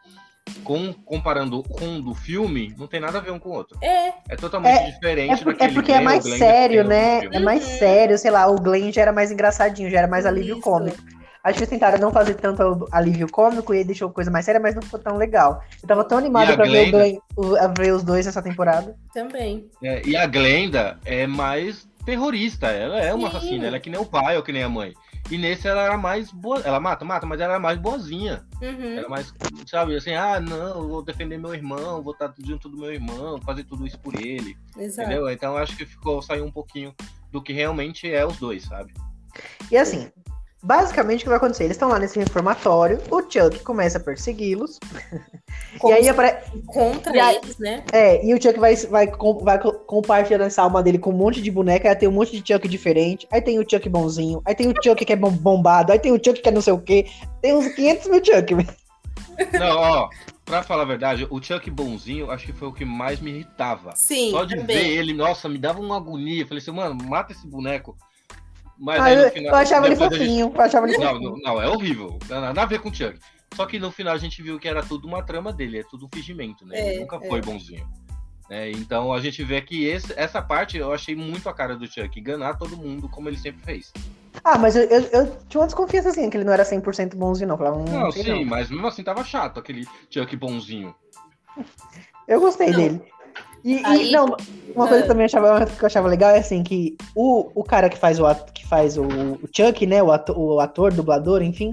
com, 0.63 0.93
comparando 0.93 1.63
com 1.63 1.97
o 1.97 2.03
do 2.03 2.15
filme, 2.15 2.73
não 2.79 2.87
tem 2.87 3.01
nada 3.01 3.19
a 3.19 3.21
ver 3.21 3.33
um 3.33 3.39
com 3.39 3.49
o 3.49 3.53
outro. 3.53 3.77
É, 3.83 4.13
É 4.29 4.37
totalmente 4.37 4.77
É 4.79 4.91
diferente 4.91 5.43
por- 5.43 5.51
é 5.51 5.55
daquele 5.55 5.75
porque 5.75 5.91
é 5.93 5.95
Glenn, 5.97 6.05
mais 6.05 6.25
sério, 6.25 6.85
né? 6.85 7.25
É 7.33 7.41
mais 7.41 7.65
Uhum. 7.65 7.79
sério, 7.79 8.19
sei 8.19 8.31
lá, 8.31 8.47
o 8.49 8.57
Glenn 8.61 8.93
já 8.93 9.03
era 9.03 9.13
mais 9.13 9.33
engraçadinho, 9.33 9.91
já 9.91 9.99
era 9.99 10.09
mais 10.09 10.27
alívio 10.27 10.55
Isso. 10.55 10.63
cômico. 10.63 10.99
Acho 11.43 11.55
que 11.55 11.61
eles 11.61 11.71
tentaram 11.71 11.99
não 11.99 12.13
fazer 12.13 12.35
tanto 12.35 12.87
alívio 12.93 13.27
cômico 13.31 13.73
e 13.73 13.79
aí 13.79 13.85
deixou 13.85 14.11
coisa 14.11 14.31
mais 14.31 14.45
séria, 14.45 14.61
mas 14.61 14.75
não 14.75 14.83
ficou 14.83 15.01
tão 15.01 15.17
legal. 15.17 15.63
Eu 15.83 15.89
tava 15.89 16.05
tão 16.05 16.19
animado 16.19 16.55
pra 16.55 16.67
ver, 16.67 16.89
o? 16.89 16.91
Glenn, 16.91 17.19
o- 17.37 17.57
a 17.57 17.67
ver 17.69 17.93
os 17.95 18.03
dois 18.03 18.27
essa 18.27 18.43
temporada. 18.43 18.95
também. 19.15 19.69
É, 19.83 20.07
e 20.07 20.17
a 20.17 20.27
Glenda 20.27 20.99
é 21.05 21.27
mais 21.27 21.89
terrorista, 22.05 22.69
ela 22.69 23.01
é 23.01 23.13
uma 23.15 23.31
Sim. 23.31 23.37
assassina, 23.37 23.67
ela 23.67 23.77
é 23.77 23.81
que 23.81 23.91
nem 23.91 23.99
o 24.01 24.05
pai 24.07 24.37
ou 24.37 24.43
que 24.43 24.53
nem 24.53 24.63
a 24.63 24.69
mãe. 24.69 24.93
E 25.31 25.39
nesse 25.39 25.67
ela 25.69 25.83
era 25.83 25.97
mais 25.97 26.31
boa, 26.31 26.61
ela 26.61 26.79
mata, 26.81 27.05
mata, 27.05 27.25
mas 27.27 27.41
ela 27.41 27.55
era 27.55 27.61
mais 27.61 27.79
boazinha. 27.79 28.45
Uhum. 28.61 28.97
Era 28.99 29.09
mais, 29.09 29.33
sabe, 29.67 29.97
assim, 29.97 30.13
ah, 30.13 30.41
não, 30.41 30.81
eu 30.83 30.89
vou 30.89 31.03
defender 31.03 31.39
meu 31.39 31.55
irmão, 31.55 32.03
vou 32.03 32.13
estar 32.13 32.33
junto 32.45 32.69
do 32.69 32.77
meu 32.79 32.93
irmão, 32.93 33.41
fazer 33.43 33.65
tudo 33.65 33.87
isso 33.87 33.99
por 33.99 34.15
ele, 34.21 34.57
Exato. 34.77 35.09
entendeu? 35.09 35.31
Então 35.31 35.53
eu 35.57 35.59
acho 35.63 35.77
que 35.77 35.85
ficou, 35.87 36.21
saiu 36.21 36.45
um 36.45 36.51
pouquinho 36.53 36.95
do 37.33 37.41
que 37.43 37.53
realmente 37.53 38.11
é 38.13 38.27
os 38.27 38.37
dois, 38.39 38.65
sabe? 38.65 38.93
E 39.71 39.77
assim, 39.77 40.11
Basicamente, 40.63 41.21
o 41.21 41.23
que 41.23 41.29
vai 41.29 41.39
acontecer? 41.39 41.65
Eles 41.65 41.77
estão 41.77 41.89
lá 41.89 41.99
nesse 41.99 42.19
reformatório, 42.19 43.01
o 43.11 43.21
Chuck 43.23 43.61
começa 43.61 43.99
a 43.99 44.01
persegui-los. 44.01 44.79
E 45.85 45.93
aí 45.93 46.09
aparece. 46.09 46.51
Contra 46.67 47.15
E 47.17 47.21
aí- 47.21 47.37
eles, 47.37 47.59
né? 47.59 47.83
É, 47.93 48.25
e 48.25 48.35
o 48.35 48.43
Chuck 48.43 48.59
vai, 48.59 48.75
vai, 48.77 49.07
vai 49.41 49.59
co- 49.59 49.73
compartilhando 49.73 50.43
essa 50.43 50.63
alma 50.63 50.83
dele 50.83 50.99
com 50.99 51.11
um 51.11 51.17
monte 51.17 51.41
de 51.41 51.51
boneca, 51.51 51.89
aí 51.89 51.95
tem 51.97 52.09
um 52.09 52.13
monte 52.13 52.39
de 52.41 52.53
Chuck 52.55 52.67
diferente, 52.69 53.27
aí 53.33 53.41
tem 53.41 53.59
o 53.59 53.65
Chuck 53.69 53.89
bonzinho, 53.89 54.43
aí 54.45 54.55
tem 54.55 54.69
o 54.69 54.75
Chuck 54.83 55.05
que 55.05 55.13
é 55.13 55.17
bom- 55.17 55.31
bombado, 55.31 55.93
aí 55.93 55.99
tem 55.99 56.13
o 56.13 56.17
Chuck 56.23 56.41
que 56.43 56.49
é 56.49 56.53
não 56.53 56.61
sei 56.61 56.73
o 56.73 56.81
quê, 56.81 57.07
tem 57.41 57.55
uns 57.55 57.69
500 57.75 58.09
mil 58.09 58.21
Chuck. 58.25 58.55
Não, 59.59 59.77
ó, 59.79 60.09
pra 60.45 60.63
falar 60.63 60.83
a 60.83 60.87
verdade, 60.87 61.27
o 61.31 61.43
Chuck 61.43 61.71
bonzinho 61.71 62.31
acho 62.31 62.47
que 62.47 62.53
foi 62.53 62.69
o 62.69 62.73
que 62.73 62.85
mais 62.85 63.21
me 63.21 63.31
irritava. 63.31 63.93
Sim, 63.97 64.31
Só 64.33 64.45
de 64.45 64.57
também. 64.57 64.77
ver 64.77 64.87
ele, 64.89 65.13
nossa, 65.15 65.49
me 65.49 65.59
dava 65.59 65.81
uma 65.81 65.97
agonia. 65.97 66.47
Falei 66.47 66.61
assim, 66.61 66.73
mano, 66.73 66.97
mata 67.05 67.33
esse 67.33 67.47
boneco. 67.47 67.97
Mas 68.81 68.99
Ah, 69.01 69.05
aí 69.05 69.15
eu, 69.17 69.25
no 69.27 69.31
final. 69.31 69.53
eu 69.53 69.57
achava 69.59 69.87
ele 69.87 69.95
gente- 69.97 70.09
fofinho, 70.11 70.53
eu 70.55 70.61
achava 70.63 70.89
ele 70.89 70.97
Não, 70.97 71.07
fofinho. 71.13 71.31
não, 71.33 71.37
não, 71.55 71.63
é 71.63 71.69
horrível. 71.69 72.19
Não 72.29 72.41
nada 72.41 72.63
a 72.63 72.67
ver 72.67 72.81
com 72.81 72.89
o 72.89 72.95
Chuck. 72.95 73.19
Só 73.55 73.67
que 73.67 73.79
no 73.79 73.91
final 73.93 74.15
a 74.15 74.19
gente 74.19 74.43
viu 74.43 74.59
que 74.59 74.67
era 74.67 74.83
tudo 74.83 75.07
uma 75.07 75.23
trama 75.23 75.53
dele, 75.53 75.81
é 75.81 75.83
tudo 75.83 76.07
um 76.07 76.09
fingimento, 76.15 76.65
né? 76.67 76.79
É, 76.79 76.91
ele 76.93 77.01
nunca 77.01 77.17
é. 77.17 77.29
foi 77.29 77.41
bonzinho. 77.43 77.87
É, 78.49 78.71
então 78.73 79.13
a 79.13 79.21
gente 79.21 79.45
vê 79.45 79.61
que 79.61 79.85
esse- 79.85 80.13
essa 80.17 80.41
parte 80.41 80.79
eu 80.79 80.93
achei 80.93 81.15
muito 81.15 81.49
a 81.49 81.53
cara 81.53 81.77
do 81.77 81.87
Chuck, 81.87 82.19
enganar 82.19 82.55
todo 82.59 82.77
mundo 82.77 83.09
como 83.09 83.29
ele 83.29 83.37
sempre 83.37 83.63
fez. 83.63 83.93
Ah, 84.43 84.57
mas 84.59 84.75
eu, 84.77 84.85
eu, 84.85 85.01
eu 85.13 85.37
tinha 85.49 85.61
uma 85.61 85.67
desconfiança 85.67 86.09
assim, 86.09 86.31
que 86.31 86.37
ele 86.37 86.45
não 86.45 86.53
era 86.53 86.65
100% 86.65 87.15
bonzinho, 87.17 87.49
não. 87.49 87.59
Falava, 87.59 87.77
hum, 87.77 87.85
Não, 87.85 88.11
sei 88.11 88.23
sim, 88.25 88.31
não. 88.31 88.45
mas 88.47 88.71
mesmo 88.71 88.87
assim 88.87 89.03
tava 89.03 89.23
chato 89.25 89.59
aquele 89.61 89.87
Chuck 90.09 90.35
bonzinho. 90.37 90.95
Eu 92.27 92.41
gostei 92.41 92.71
Não. 92.71 92.77
dele. 92.77 93.03
E, 93.65 93.77
e, 93.77 93.85
Aí- 93.85 94.11
não, 94.11 94.37
uma 94.75 94.87
coisa 94.87 94.99
É. 95.01 95.03
que 95.03 95.09
também 95.09 95.27
achava, 95.27 95.67
que 95.67 95.83
eu 95.83 95.87
achava 95.87 96.09
legal 96.09 96.31
é 96.31 96.39
assim, 96.39 96.63
que 96.63 96.97
o, 97.15 97.51
o 97.55 97.63
cara 97.65 97.89
que 97.89 97.99
faz 97.99 98.19
o, 98.19 98.27
ato- 98.27 98.53
que 98.53 98.67
faz 98.67 98.97
o, 98.97 99.03
o 99.05 99.49
Chuck, 99.55 99.87
né, 99.87 100.03
o 100.03 100.11
ator, 100.13 100.39
o 100.39 100.61
ator, 100.61 100.93
dublador, 100.93 101.43
enfim, 101.43 101.73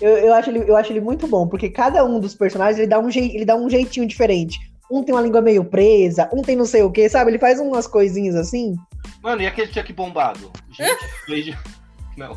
eu, 0.00 0.10
eu, 0.16 0.34
acho 0.34 0.50
ele, 0.50 0.60
eu 0.68 0.76
acho 0.76 0.92
ele 0.92 1.00
muito 1.00 1.26
bom, 1.26 1.46
porque 1.46 1.68
cada 1.70 2.04
um 2.04 2.18
dos 2.18 2.34
personagens, 2.34 2.78
ele 2.78 2.88
dá 2.88 2.98
um, 2.98 3.10
jei, 3.10 3.30
ele 3.34 3.44
dá 3.44 3.54
um 3.56 3.68
jeitinho 3.70 4.06
diferente. 4.06 4.58
Um 4.90 5.04
tem 5.04 5.14
uma 5.14 5.20
língua 5.22 5.40
meio 5.40 5.64
presa, 5.64 6.28
um 6.32 6.42
tem 6.42 6.56
não 6.56 6.64
sei 6.64 6.82
o 6.82 6.90
que, 6.90 7.08
sabe? 7.08 7.30
Ele 7.30 7.38
faz 7.38 7.60
umas 7.60 7.86
coisinhas 7.86 8.34
assim. 8.34 8.74
Mano, 9.22 9.40
e 9.42 9.46
aquele 9.46 9.72
Chuck 9.72 9.92
bombado? 9.92 10.50
Gente, 10.72 11.56
Não. 12.16 12.36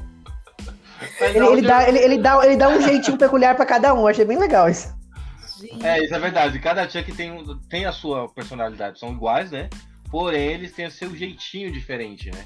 Ele, 1.19 1.39
não, 1.39 1.51
ele, 1.53 1.61
dá, 1.67 1.89
ele, 1.89 1.97
ele, 1.99 2.17
dá, 2.19 2.45
ele 2.45 2.55
dá 2.55 2.69
um 2.69 2.79
jeitinho 2.81 3.17
peculiar 3.17 3.55
pra 3.55 3.65
cada 3.65 3.93
um, 3.93 4.01
eu 4.01 4.07
achei 4.07 4.23
bem 4.23 4.37
legal 4.37 4.69
isso. 4.69 4.93
Gente, 5.67 5.85
É, 5.85 6.03
isso 6.03 6.13
é 6.13 6.19
verdade. 6.19 6.59
Cada 6.59 6.87
Chuck 6.89 7.11
tem, 7.13 7.31
um- 7.31 7.57
tem 7.69 7.85
a 7.85 7.91
sua 7.91 8.27
personalidade. 8.29 8.99
São 8.99 9.13
iguais, 9.13 9.49
né? 9.51 9.69
Porém, 10.11 10.49
eles 10.53 10.73
têm 10.73 10.85
o 10.87 10.91
seu 10.91 11.15
jeitinho 11.15 11.71
diferente, 11.71 12.29
né? 12.31 12.45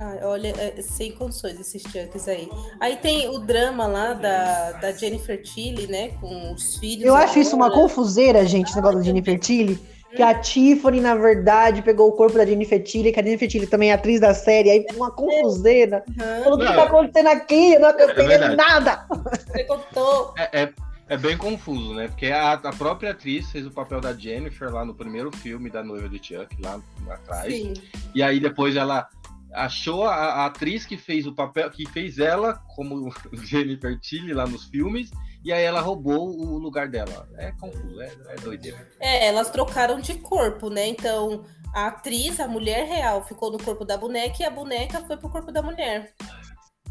ai, 0.00 0.18
olha, 0.22 0.48
é, 0.58 0.82
sem 0.82 1.12
condições 1.12 1.58
esses 1.58 1.82
Chucks 1.82 2.28
aí. 2.28 2.48
Aí 2.80 2.96
tem 2.96 3.28
o 3.28 3.38
drama 3.38 3.86
lá 3.86 4.12
da, 4.12 4.72
da 4.72 4.92
Jennifer 4.92 5.40
Tilly, 5.42 5.86
né? 5.86 6.08
Com 6.20 6.52
os 6.52 6.76
filhos. 6.76 7.04
Eu 7.04 7.14
acho 7.14 7.38
isso 7.38 7.56
uma 7.56 7.70
confuseira, 7.70 8.44
gente, 8.44 8.66
esse 8.68 8.76
negócio 8.76 8.98
da 8.98 9.04
Jennifer 9.04 9.38
Tilly. 9.38 9.78
Que 10.14 10.22
a 10.22 10.32
Tiffany, 10.32 11.00
na 11.00 11.16
verdade, 11.16 11.82
pegou 11.82 12.08
o 12.08 12.12
corpo 12.12 12.38
da 12.38 12.46
Jennifer 12.46 12.80
Tilly, 12.80 13.10
que 13.10 13.18
a 13.18 13.22
Jennifer 13.22 13.48
Tilly 13.48 13.66
também 13.66 13.90
é 13.90 13.94
atriz 13.94 14.20
da 14.20 14.32
série, 14.32 14.70
aí 14.70 14.86
uma 14.94 15.10
confuseira. 15.10 16.04
Aham, 16.20 16.42
Falou, 16.44 16.56
o 16.56 16.60
que 16.60 16.66
tá 16.72 16.84
acontecendo 16.84 17.26
aqui? 17.30 17.72
Eu 17.72 17.80
não 17.80 17.96
verdade. 17.96 18.56
nada. 18.56 19.06
você 19.08 19.64
contou. 19.64 20.32
É, 20.38 20.62
é, 20.62 20.72
é 21.08 21.16
bem 21.16 21.36
confuso, 21.36 21.94
né? 21.94 22.08
Porque 22.08 22.26
a, 22.26 22.54
a 22.54 22.72
própria 22.72 23.10
atriz 23.10 23.50
fez 23.50 23.66
o 23.66 23.70
papel 23.70 24.00
da 24.00 24.12
Jennifer 24.12 24.72
lá 24.72 24.84
no 24.84 24.94
primeiro 24.94 25.30
filme 25.36 25.70
da 25.70 25.82
noiva 25.82 26.08
de 26.08 26.16
Chuck, 26.16 26.60
lá 26.62 26.80
atrás. 27.10 27.52
Sim. 27.52 27.74
E 28.14 28.22
aí 28.22 28.40
depois 28.40 28.74
ela 28.74 29.08
achou 29.52 30.04
a, 30.04 30.14
a 30.14 30.46
atriz 30.46 30.86
que 30.86 30.96
fez 30.96 31.26
o 31.26 31.34
papel, 31.34 31.70
que 31.70 31.86
fez 31.90 32.18
ela 32.18 32.54
como 32.74 33.12
Jennifer 33.44 33.98
Tilly 34.00 34.32
lá 34.32 34.46
nos 34.46 34.64
filmes, 34.64 35.10
e 35.44 35.52
aí 35.52 35.62
ela 35.62 35.80
roubou 35.80 36.30
o 36.30 36.58
lugar 36.58 36.88
dela. 36.88 37.28
É 37.36 37.52
confuso, 37.52 38.00
é, 38.00 38.10
é 38.28 38.36
doideira. 38.36 38.88
É, 38.98 39.28
elas 39.28 39.50
trocaram 39.50 40.00
de 40.00 40.14
corpo, 40.14 40.70
né? 40.70 40.88
Então, 40.88 41.44
a 41.74 41.88
atriz, 41.88 42.40
a 42.40 42.48
mulher 42.48 42.86
real, 42.86 43.22
ficou 43.26 43.52
no 43.52 43.62
corpo 43.62 43.84
da 43.84 43.98
boneca 43.98 44.36
e 44.40 44.44
a 44.44 44.50
boneca 44.50 45.02
foi 45.02 45.18
pro 45.18 45.28
corpo 45.28 45.52
da 45.52 45.60
mulher. 45.60 46.12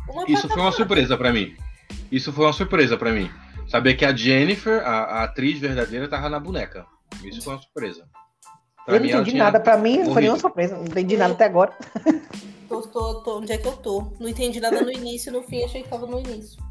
Uma 0.08 0.26
Isso 0.28 0.48
foi 0.48 0.62
uma 0.62 0.72
surpresa 0.72 1.18
pra 1.18 1.34
mim. 1.34 1.56
Isso 2.12 2.32
foi 2.32 2.46
uma 2.46 2.54
surpresa 2.54 2.96
pra 2.96 3.12
mim. 3.12 3.30
Saber 3.74 3.96
que 3.96 4.06
a 4.06 4.16
Jennifer, 4.16 4.84
a, 4.88 5.00
a 5.02 5.24
atriz 5.24 5.58
verdadeira, 5.58 6.08
tava 6.08 6.30
na 6.30 6.40
boneca. 6.40 6.86
Isso 7.24 7.42
foi 7.42 7.54
uma 7.56 7.60
surpresa. 7.60 8.06
Pra 8.86 8.98
eu 8.98 9.00
não 9.00 9.08
entendi 9.08 9.36
nada. 9.36 9.60
Pra 9.60 9.76
mim, 9.78 9.98
não 10.04 10.14
foi 10.14 10.22
nenhuma 10.22 10.38
surpresa. 10.40 10.76
Não 10.78 10.84
entendi 10.86 11.18
nada 11.18 11.34
até 11.34 11.46
agora. 11.46 11.76
Tô, 12.70 12.84
tô, 12.84 13.24
tô- 13.24 13.40
onde 13.40 13.52
é 13.52 13.58
que 13.58 13.68
eu 13.68 13.72
tô? 13.78 14.14
Não 14.20 14.30
entendi 14.30 14.60
nada 14.60 14.80
no 14.80 14.92
início, 14.92 15.32
no 15.34 15.42
fim 15.42 15.64
achei 15.64 15.82
que 15.82 15.90
tava 15.90 16.06
no 16.06 16.20
início. 16.20 16.62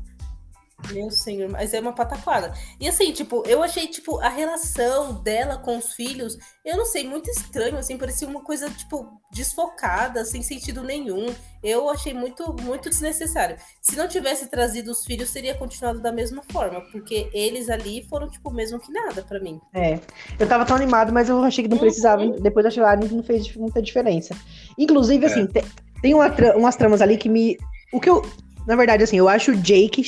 Meu 0.91 1.11
senhor, 1.11 1.49
mas 1.49 1.73
é 1.73 1.81
uma 1.81 1.93
pataquada. 1.93 2.53
E 2.81 2.89
assim, 2.89 3.13
tipo, 3.13 3.43
eu 3.47 3.63
achei, 3.63 3.87
tipo, 3.87 4.19
a 4.21 4.29
relação 4.29 5.15
dela 5.23 5.57
com 5.59 5.77
os 5.79 5.93
filhos, 5.93 6.37
eu 6.65 6.77
não 6.77 6.85
sei, 6.85 7.07
muito 7.07 7.31
estranho, 7.31 7.79
assim, 7.79 7.97
parecia 7.97 8.27
uma 8.27 8.43
coisa, 8.43 8.69
tipo, 8.71 9.09
desfocada, 9.33 10.25
sem 10.25 10.43
sentido 10.43 10.83
nenhum. 10.83 11.27
Eu 11.63 11.89
achei 11.89 12.13
muito, 12.13 12.55
muito 12.63 12.91
desnecessário. 12.91 13.57
Se 13.81 13.97
não 13.97 14.09
tivesse 14.09 14.47
trazido 14.49 14.91
os 14.91 15.05
filhos, 15.05 15.33
teria 15.33 15.55
continuado 15.55 16.01
da 16.01 16.11
mesma 16.11 16.43
forma, 16.51 16.81
porque 16.91 17.29
eles 17.33 17.71
ali 17.71 18.05
foram, 18.09 18.29
tipo, 18.29 18.51
mesmo 18.53 18.79
que 18.81 18.91
nada 18.93 19.23
pra 19.23 19.39
mim. 19.41 19.61
É. 19.75 19.99
Eu 20.39 20.49
tava 20.49 20.65
tão 20.65 20.77
animado, 20.77 21.13
mas 21.13 21.29
eu 21.29 21.43
achei 21.43 21.65
que 21.65 21.71
não 21.71 21.79
precisava. 21.79 22.27
Depois 22.41 22.65
eu 22.65 22.69
achei 22.83 23.09
que 23.09 23.15
não 23.15 23.23
fez 23.23 23.55
muita 23.57 23.81
diferença. 23.81 24.35
Inclusive, 24.77 25.27
assim, 25.27 25.47
te- 25.47 25.65
tem 26.01 26.15
uma 26.15 26.29
tra- 26.31 26.57
umas 26.57 26.75
tramas 26.77 27.01
ali 27.01 27.17
que 27.17 27.29
me. 27.29 27.57
O 27.93 28.01
que 28.01 28.11
eu. 28.11 28.23
Na 28.67 28.77
verdade, 28.77 29.03
assim, 29.03 29.17
eu 29.19 29.29
acho 29.29 29.53
o 29.53 29.57
Jake 29.57 30.03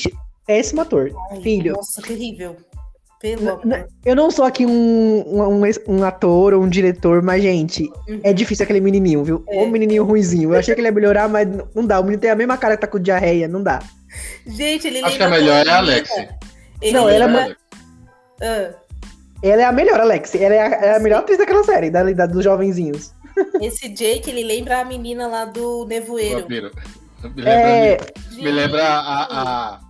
péssimo 0.47 0.81
ator. 0.83 1.11
Ai, 1.31 1.41
Filho. 1.41 1.73
Nossa, 1.75 2.03
terrível. 2.03 2.57
Pelo 3.21 3.59
Eu 4.05 4.15
não 4.15 4.31
sou 4.31 4.45
aqui 4.45 4.67
um, 4.67 5.25
um, 5.27 5.63
um 5.89 6.05
ator 6.05 6.53
ou 6.53 6.63
um 6.63 6.69
diretor, 6.69 7.23
mas, 7.23 7.43
gente, 7.43 7.85
Uhum. 8.07 8.21
é 8.23 8.35
difícil 8.35 8.65
aquele 8.65 8.81
menininho, 8.81 9.25
viu? 9.25 9.43
É. 9.49 9.63
O 9.63 9.67
menininho 9.69 10.05
ruizinho. 10.05 10.53
Eu 10.53 10.59
achei 10.59 10.75
que 10.75 10.81
ele 10.83 10.89
ia 10.89 10.93
melhorar, 10.93 11.27
mas 11.29 11.49
não 11.75 11.87
dá. 11.87 11.99
O 12.01 12.05
menino 12.05 12.21
tem 12.21 12.31
a 12.31 12.35
mesma 12.37 12.59
cara 12.59 12.77
que 12.77 12.83
tá 12.83 12.87
com 12.87 12.99
diarreia, 12.99 13.49
não 13.49 13.63
dá. 13.63 13.83
Gente, 14.47 14.87
ele 14.89 14.99
Acho 15.03 15.17
que 15.17 15.23
a 15.23 15.31
melhor 15.31 15.67
é 15.67 15.71
a. 15.71 15.79
Alex. 15.79 16.11
Ele 16.83 16.93
Não, 16.93 17.09
ela 17.09 17.25
é 17.25 17.29
Alex. 17.43 17.57
Ah, 18.43 18.75
Ela 19.43 19.63
é 19.63 19.65
a 19.65 19.73
melhor, 19.73 20.01
Alex. 20.01 20.35
Ela 20.35 20.55
é 20.55 20.61
a, 20.61 20.67
é 20.67 20.97
a 20.97 21.01
melhor 21.01 21.21
atriz 21.21 21.39
daquela 21.39 21.65
série, 21.65 21.89
da, 21.91 22.03
da- 22.03 22.27
dos 22.27 22.45
jovenzinhos. 22.45 23.13
esse 23.61 23.89
Jake, 23.89 24.29
ele 24.31 24.45
lembra 24.45 24.81
a 24.81 24.85
menina 24.85 25.27
lá 25.27 25.47
do 25.47 25.87
Nevoeiro. 25.87 26.41
Vampiro. 26.43 26.71
Me 27.23 27.31
lembra, 27.43 27.51
É. 27.51 27.99
me 28.37 28.51
lembra 28.53 28.85
a, 28.87 29.23
a, 29.25 29.81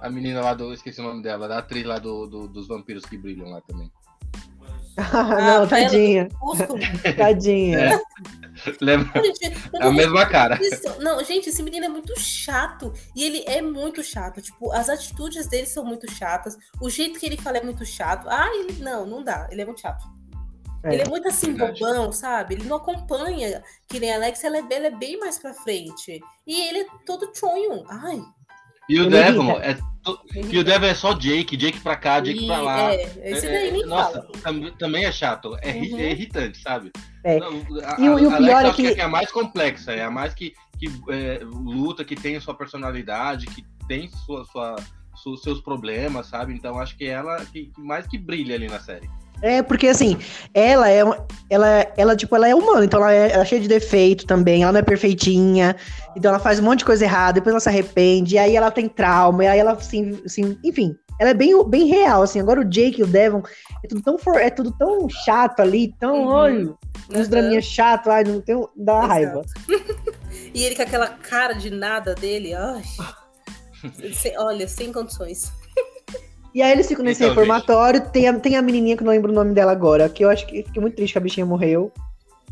a 0.00 0.10
menina 0.10 0.40
lá 0.40 0.54
do. 0.54 0.72
Esqueci 0.72 1.00
o 1.00 1.04
nome 1.04 1.22
dela, 1.22 1.46
da 1.48 1.58
atriz 1.58 1.84
lá 1.84 1.98
do, 1.98 2.26
do- 2.26 2.48
dos 2.48 2.66
vampiros 2.68 3.04
que 3.04 3.16
brilham 3.18 3.48
lá 3.50 3.60
também. 3.60 3.90
não, 4.96 5.36
Bela 5.36 5.66
tadinha. 5.66 6.26
Crepúsculo. 6.28 6.78
Tadinha. 7.16 7.78
É. 7.78 8.00
Lembra? 8.80 9.22
É 9.80 9.86
a 9.86 9.90
mesma 9.92 10.26
cara. 10.26 10.58
Não, 11.00 11.22
gente, 11.24 11.48
esse 11.48 11.62
menino 11.62 11.86
é 11.86 11.88
muito 11.88 12.18
chato. 12.18 12.92
E 13.16 13.24
ele 13.24 13.42
é 13.46 13.62
muito 13.62 14.02
chato. 14.02 14.42
Tipo, 14.42 14.72
as 14.72 14.88
atitudes 14.88 15.46
dele 15.46 15.66
são 15.66 15.84
muito 15.84 16.10
chatas. 16.10 16.56
O 16.80 16.90
jeito 16.90 17.18
que 17.18 17.24
ele 17.26 17.36
fala 17.38 17.58
é 17.58 17.62
muito 17.62 17.86
chato. 17.86 18.28
Ah, 18.28 18.48
ele. 18.54 18.82
Não, 18.82 19.06
não 19.06 19.22
dá. 19.22 19.48
Ele 19.50 19.62
é 19.62 19.64
muito 19.64 19.80
chato. 19.80 20.04
É. 20.82 20.94
Ele 20.94 21.02
é 21.02 21.08
muito 21.08 21.28
assim, 21.28 21.52
Verdade. 21.54 21.80
bobão, 21.80 22.10
sabe? 22.12 22.54
Ele 22.54 22.64
não 22.64 22.76
acompanha. 22.76 23.62
Que 23.88 24.00
nem 24.00 24.12
a 24.12 24.16
Alex, 24.16 24.42
ela 24.44 24.58
é, 24.58 24.64
ela 24.70 24.86
é 24.88 24.90
bem 24.90 25.18
mais 25.18 25.38
pra 25.38 25.54
frente. 25.54 26.20
E 26.46 26.60
ele 26.68 26.80
é 26.80 26.86
todo 27.06 27.30
chonho. 27.34 27.84
Ai. 27.88 28.20
E 28.90 29.00
o 29.00 29.08
Devon 29.08 29.52
é. 29.60 29.76
E 30.50 30.58
o 30.58 30.64
Devon 30.64 30.86
é 30.86 30.94
só 30.94 31.12
Jake, 31.12 31.56
Jake 31.56 31.78
pra 31.80 31.94
cá, 31.94 32.20
Jake 32.20 32.46
pra 32.46 32.60
lá. 32.60 32.92
É, 32.94 33.02
esse 33.30 33.46
É, 33.46 33.50
daí 33.50 33.68
é, 33.68 33.70
nem 33.72 33.86
nossa, 33.86 34.22
tam- 34.42 34.70
também 34.78 35.04
é 35.04 35.12
chato. 35.12 35.56
É, 35.62 35.72
Uhum. 35.72 35.98
é 35.98 36.10
irritante, 36.12 36.58
sabe? 36.58 36.90
É. 37.24 37.38
Não, 37.38 37.48
a- 37.84 37.96
E 38.00 38.08
o- 38.08 38.18
e 38.18 38.26
o 38.26 38.36
pior 38.36 38.48
é 38.64 38.68
acho 38.68 38.76
que- 38.76 38.86
é 38.88 39.02
a 39.02 39.08
mais 39.08 39.30
complexa, 39.30 39.92
é 39.92 40.02
a 40.02 40.10
mais 40.10 40.32
que, 40.34 40.54
que 40.78 40.86
é, 41.10 41.40
luta, 41.44 42.04
que 42.04 42.16
tem 42.16 42.40
sua 42.40 42.54
personalidade, 42.54 43.46
que 43.46 43.62
tem 43.86 44.08
sua, 44.24 44.44
sua, 44.46 44.76
su- 45.14 45.36
seus 45.36 45.60
problemas, 45.60 46.26
sabe? 46.28 46.54
Então 46.54 46.78
acho 46.80 46.96
que 46.96 47.04
ela 47.06 47.44
que, 47.46 47.66
que 47.66 47.80
mais 47.80 48.06
que 48.06 48.16
brilha 48.18 48.54
ali 48.54 48.68
na 48.68 48.80
série. 48.80 49.08
É, 49.42 49.62
porque 49.62 49.88
assim, 49.88 50.18
ela 50.52 50.90
é 50.90 51.00
ela, 51.48 51.86
ela, 51.96 52.16
tipo, 52.16 52.36
ela 52.36 52.48
é 52.48 52.54
humana, 52.54 52.84
então 52.84 53.00
ela 53.00 53.12
é, 53.12 53.32
ela 53.32 53.42
é 53.42 53.46
cheia 53.46 53.60
de 53.60 53.66
defeito 53.68 54.26
também, 54.26 54.62
ela 54.62 54.72
não 54.72 54.80
é 54.80 54.82
perfeitinha, 54.82 55.74
então 56.14 56.28
ela 56.28 56.38
faz 56.38 56.60
um 56.60 56.62
monte 56.62 56.80
de 56.80 56.84
coisa 56.84 57.04
errada, 57.04 57.32
depois 57.34 57.52
ela 57.52 57.60
se 57.60 57.68
arrepende, 57.68 58.34
e 58.34 58.38
aí 58.38 58.54
ela 58.54 58.70
tem 58.70 58.88
trauma, 58.88 59.44
e 59.44 59.48
aí 59.48 59.58
ela, 59.58 59.72
assim, 59.72 60.20
assim 60.24 60.58
enfim, 60.62 60.94
ela 61.18 61.30
é 61.30 61.34
bem, 61.34 61.52
bem 61.68 61.86
real, 61.86 62.22
assim, 62.22 62.38
agora 62.38 62.60
o 62.60 62.64
Jake 62.64 63.00
e 63.00 63.04
o 63.04 63.06
Devon, 63.06 63.42
é 63.82 63.88
tudo 63.88 64.02
tão, 64.02 64.18
for, 64.18 64.36
é 64.36 64.50
tudo 64.50 64.70
tão 64.72 65.08
chato 65.08 65.60
ali, 65.60 65.94
tão, 65.98 66.14
Uhum. 66.22 66.28
olha, 66.28 66.74
uns 67.10 67.24
Uhum. 67.24 67.28
draminhas 67.28 67.64
chatos, 67.64 68.08
ai, 68.08 68.22
não 68.24 68.40
tem, 68.40 68.56
dá 68.76 68.94
uma 68.94 69.04
Exato. 69.04 69.10
raiva. 69.10 69.42
E 70.54 70.64
ele 70.64 70.74
com 70.74 70.82
aquela 70.82 71.08
cara 71.08 71.52
de 71.54 71.70
nada 71.70 72.14
dele. 72.14 72.54
Ai. 72.54 72.82
Sem- 74.12 74.36
olha, 74.38 74.66
sem 74.68 74.92
condições. 74.92 75.52
E 76.54 76.62
aí 76.62 76.72
eles 76.72 76.88
ficam 76.88 77.04
nesse 77.04 77.22
Então, 77.22 77.34
reformatório, 77.34 78.00
tem 78.10 78.28
a, 78.28 78.38
tem 78.38 78.56
a 78.56 78.62
menininha 78.62 78.96
que 78.96 79.02
eu 79.02 79.06
não 79.06 79.12
lembro 79.12 79.30
o 79.30 79.34
nome 79.34 79.54
dela 79.54 79.72
agora, 79.72 80.08
que 80.08 80.24
eu 80.24 80.30
acho 80.30 80.46
que 80.46 80.62
fiquei 80.64 80.80
muito 80.80 80.96
triste 80.96 81.12
que 81.12 81.18
a 81.18 81.20
bichinha 81.20 81.46
morreu. 81.46 81.92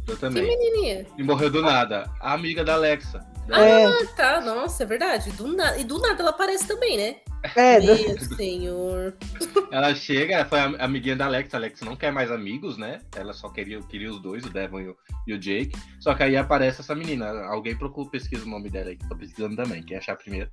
Eu 0.06 0.14
Que 0.14 0.20
também. 0.20 0.42
menininha? 0.44 1.06
E 1.18 1.22
morreu 1.22 1.50
do 1.50 1.60
nada. 1.62 2.10
A 2.20 2.32
amiga 2.32 2.64
da 2.64 2.74
Alexa. 2.74 3.20
É, 3.50 3.84
Ah, 3.86 4.06
tá, 4.16 4.40
nossa, 4.40 4.82
é 4.82 4.86
verdade. 4.86 5.30
Do 5.32 5.48
na... 5.56 5.76
E 5.78 5.84
do 5.84 5.98
nada 5.98 6.20
ela 6.22 6.30
aparece 6.30 6.66
também, 6.66 6.96
né? 6.96 7.16
é, 7.56 7.80
do- 7.80 7.86
Meu 7.86 8.18
senhor. 8.36 9.14
Ela 9.70 9.94
chega, 9.94 10.44
foi 10.46 10.58
a 10.58 10.64
amiguinha 10.84 11.14
da 11.14 11.26
Alex. 11.26 11.52
A 11.54 11.56
Alex 11.58 11.80
não 11.82 11.94
quer 11.94 12.10
mais 12.10 12.30
amigos, 12.32 12.76
né? 12.78 13.00
Ela 13.14 13.32
só 13.32 13.48
queria, 13.48 13.80
queria 13.82 14.10
os 14.10 14.20
dois, 14.20 14.44
o 14.44 14.50
Devon 14.50 14.80
e 14.80 14.88
o, 14.88 14.96
e 15.26 15.34
o 15.34 15.38
Jake. 15.38 15.72
Só 16.00 16.14
que 16.14 16.22
aí 16.24 16.36
aparece 16.36 16.80
essa 16.80 16.94
menina. 16.94 17.30
Alguém 17.46 17.76
procura, 17.76 18.10
pesquisa 18.10 18.44
o 18.44 18.48
nome 18.48 18.68
dela 18.70 18.88
aí, 18.90 18.96
que 18.96 19.08
tô 19.08 19.14
pesquisando 19.16 19.54
também, 19.56 19.82
quem 19.82 19.96
achar 19.96 20.16
primeiro. 20.16 20.50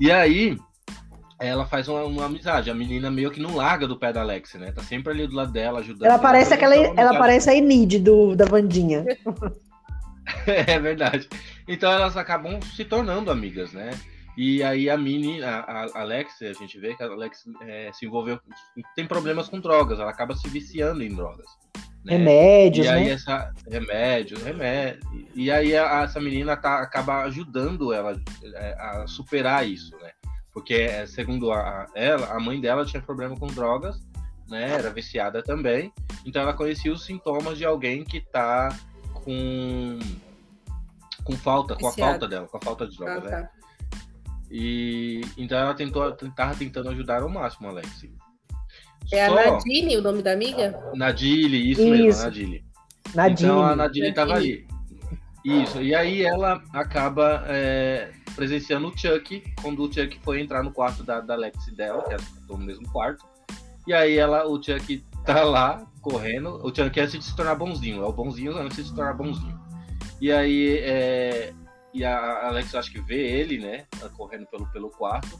E 0.00 0.10
aí, 0.10 0.56
ela 1.40 1.66
faz 1.66 1.88
uma, 1.88 2.04
uma 2.04 2.26
amizade. 2.26 2.70
A 2.70 2.74
menina 2.74 3.10
meio 3.10 3.30
que 3.30 3.40
não 3.40 3.56
larga 3.56 3.86
do 3.88 3.98
pé 3.98 4.12
da 4.12 4.20
Alex, 4.20 4.54
né? 4.54 4.70
Tá 4.72 4.82
sempre 4.82 5.12
ali 5.12 5.26
do 5.26 5.34
lado 5.34 5.50
dela, 5.52 5.80
ajudando. 5.80 6.06
ela 6.08 6.18
parece 6.18 6.52
aquela. 6.54 6.74
Ela 6.76 7.18
parece 7.18 7.48
a 7.50 7.54
Enid 7.54 7.98
do, 7.98 8.36
da 8.36 8.44
Vandinha. 8.44 9.04
É 10.46 10.78
verdade. 10.78 11.28
Então 11.66 11.90
elas 11.90 12.16
acabam 12.16 12.60
se 12.62 12.84
tornando 12.84 13.30
amigas, 13.30 13.72
né? 13.72 13.90
E 14.36 14.62
aí 14.62 14.88
a 14.88 14.96
Mini, 14.96 15.42
a, 15.42 15.58
a 15.92 16.00
Alex, 16.02 16.40
a 16.42 16.52
gente 16.52 16.78
vê 16.78 16.94
que 16.94 17.02
a 17.02 17.06
Alex 17.06 17.44
é, 17.62 17.90
se 17.92 18.06
envolveu, 18.06 18.38
tem 18.94 19.06
problemas 19.06 19.48
com 19.48 19.58
drogas, 19.58 19.98
ela 19.98 20.10
acaba 20.10 20.36
se 20.36 20.48
viciando 20.48 21.02
em 21.02 21.12
drogas. 21.14 21.46
né? 22.04 22.16
Remédios, 22.16 22.86
E 22.86 22.88
aí 22.88 23.04
né? 23.06 23.10
essa 23.10 23.52
remédio, 23.68 24.38
remédio. 24.42 25.00
E 25.34 25.50
aí 25.50 25.76
a- 25.76 26.02
essa 26.02 26.20
menina 26.20 26.56
tá, 26.56 26.78
acaba 26.80 27.22
ajudando 27.24 27.92
ela 27.92 28.16
é, 28.54 28.76
a 28.78 29.06
superar 29.08 29.66
isso, 29.68 29.90
né? 30.00 30.10
Porque 30.52 30.74
é, 30.74 31.06
segundo 31.06 31.52
a, 31.52 31.58
a- 31.60 31.86
ela, 31.94 32.26
a 32.34 32.40
mãe 32.40 32.60
dela 32.60 32.84
tinha 32.84 33.00
problema 33.02 33.36
com 33.36 33.46
drogas, 33.46 33.96
né? 34.48 34.70
Era 34.72 34.90
viciada 34.90 35.42
também. 35.42 35.92
Então 36.26 36.42
ela 36.42 36.52
conhecia 36.54 36.92
os 36.92 37.04
sintomas 37.04 37.56
de 37.56 37.64
alguém 37.64 38.04
que 38.04 38.20
tá 38.20 38.76
com 39.12 39.98
com 41.24 41.36
falta, 41.36 41.76
com 41.76 41.86
a 41.86 41.92
falta 41.92 42.26
dela, 42.26 42.48
com 42.48 42.56
a 42.56 42.60
falta 42.60 42.86
de 42.88 42.94
Ah, 43.02 43.04
drogas, 43.04 43.30
né? 43.30 43.42
tá. 43.42 43.50
E 44.50 45.20
então 45.36 45.56
ela 45.58 45.74
tentou, 45.74 46.10
tava 46.34 46.54
tentando 46.56 46.88
ajudar 46.90 47.22
ao 47.22 47.28
máximo, 47.28 47.68
Alex. 47.68 48.04
É 49.12 49.26
a 49.26 49.28
Só 49.28 49.34
Nadine 49.34 49.96
o 49.96 50.02
nome 50.02 50.22
da 50.22 50.32
amiga? 50.32 50.90
Nadile, 50.94 51.70
isso, 51.70 51.84
mesmo, 51.88 52.08
Isso. 52.08 52.20
a 52.20 52.24
Nadile. 52.24 52.64
Nadine. 53.14 53.32
Então 53.48 53.62
a 53.62 53.76
Nadine 53.76 54.12
tava 54.12 54.34
Nadine. 54.34 54.66
ali. 55.44 55.62
Isso, 55.62 55.80
e 55.80 55.94
aí 55.94 56.22
ela 56.22 56.62
acaba 56.72 57.44
é, 57.46 58.10
presenciando 58.34 58.88
o 58.88 58.96
Chuck, 58.96 59.42
quando 59.62 59.82
o 59.84 59.92
Chuck 59.92 60.18
foi 60.22 60.40
entrar 60.40 60.62
no 60.62 60.72
quarto 60.72 61.02
da, 61.02 61.20
da 61.20 61.34
Alex 61.34 61.66
e 61.68 61.74
dela, 61.74 62.02
que 62.04 62.14
estão 62.14 62.56
no 62.58 62.64
mesmo 62.64 62.88
quarto. 62.90 63.24
E 63.86 63.92
aí 63.92 64.16
ela, 64.18 64.46
o 64.46 64.62
Chuck 64.62 65.02
tá 65.24 65.42
lá, 65.42 65.86
correndo. 66.00 66.60
O 66.64 66.68
Chuck 66.74 66.98
é 66.98 67.02
antes 67.02 67.18
de 67.18 67.24
se 67.24 67.34
tornar 67.36 67.54
bonzinho, 67.54 68.02
é 68.02 68.06
o 68.06 68.12
bonzinho 68.12 68.56
antes 68.56 68.76
de 68.76 68.84
se 68.84 68.94
tornar 68.94 69.14
bonzinho. 69.14 69.58
E 70.20 70.30
aí 70.30 70.78
é, 70.78 71.52
e 71.94 72.04
a 72.04 72.46
Alex 72.48 72.74
acho 72.74 72.92
que 72.92 73.00
vê 73.00 73.16
ele, 73.40 73.58
né, 73.58 73.86
correndo 74.16 74.46
pelo, 74.46 74.66
pelo 74.70 74.90
quarto. 74.90 75.38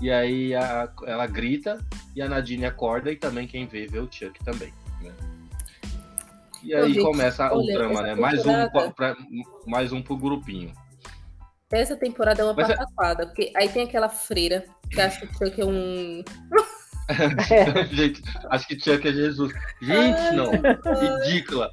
E 0.00 0.10
aí 0.10 0.54
a- 0.54 0.88
ela 1.06 1.26
grita 1.26 1.84
e 2.14 2.22
a 2.22 2.28
Nadine 2.28 2.66
acorda 2.66 3.10
e 3.10 3.16
também 3.16 3.46
quem 3.48 3.66
vê 3.66 3.86
vê 3.86 3.98
o 3.98 4.08
Chuck 4.10 4.38
também. 4.44 4.72
né? 5.02 5.12
E 6.62 6.74
Ô, 6.74 6.78
aí 6.84 6.92
gente, 6.92 7.02
começa 7.04 7.52
o 7.54 7.64
drama, 7.66 8.02
né? 8.02 8.14
Mais 8.14 8.44
um, 8.44 8.68
pra- 8.94 9.16
mais 9.66 9.92
um 9.92 10.02
pro 10.02 10.16
grupinho. 10.16 10.72
Essa 11.70 11.96
temporada 11.96 12.40
é 12.40 12.44
uma 12.44 12.54
Mas 12.54 12.70
é- 12.70 12.76
pataquada, 12.76 13.26
porque 13.26 13.52
aí 13.54 13.68
tem 13.68 13.84
aquela 13.84 14.08
freira 14.08 14.64
que 14.90 15.00
acha 15.00 15.20
que 15.26 15.26
o 15.26 15.38
Chuck 15.48 15.60
é 15.60 15.64
um. 15.64 16.22
É. 17.08 17.84
gente, 17.94 18.22
acho 18.50 18.66
que 18.66 18.78
Chuck 18.80 19.06
é 19.06 19.12
Jesus. 19.12 19.52
Gente, 19.80 20.32
não. 20.34 20.50
Ridícula. 21.24 21.70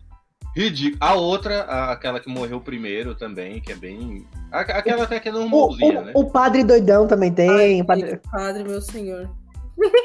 Ridícula. 0.55 0.97
A 0.99 1.13
outra, 1.15 1.61
a- 1.63 1.91
aquela 1.93 2.19
que 2.19 2.29
morreu 2.29 2.59
primeiro 2.59 3.15
também, 3.15 3.61
que 3.61 3.71
é 3.71 3.75
bem. 3.75 4.27
a- 4.51 4.59
Aquela 4.61 5.03
até 5.03 5.19
que 5.19 5.29
é 5.29 5.31
O, 5.31 5.35
normalzinha, 5.35 6.01
o- 6.01 6.05
né? 6.05 6.11
o 6.13 6.29
padre 6.29 6.63
doidão 6.63 7.07
também 7.07 7.31
tem. 7.33 7.81
o 7.81 7.85
padre- 7.85 8.19
Padre, 8.31 8.63
meu 8.65 8.81
senhor. 8.81 9.29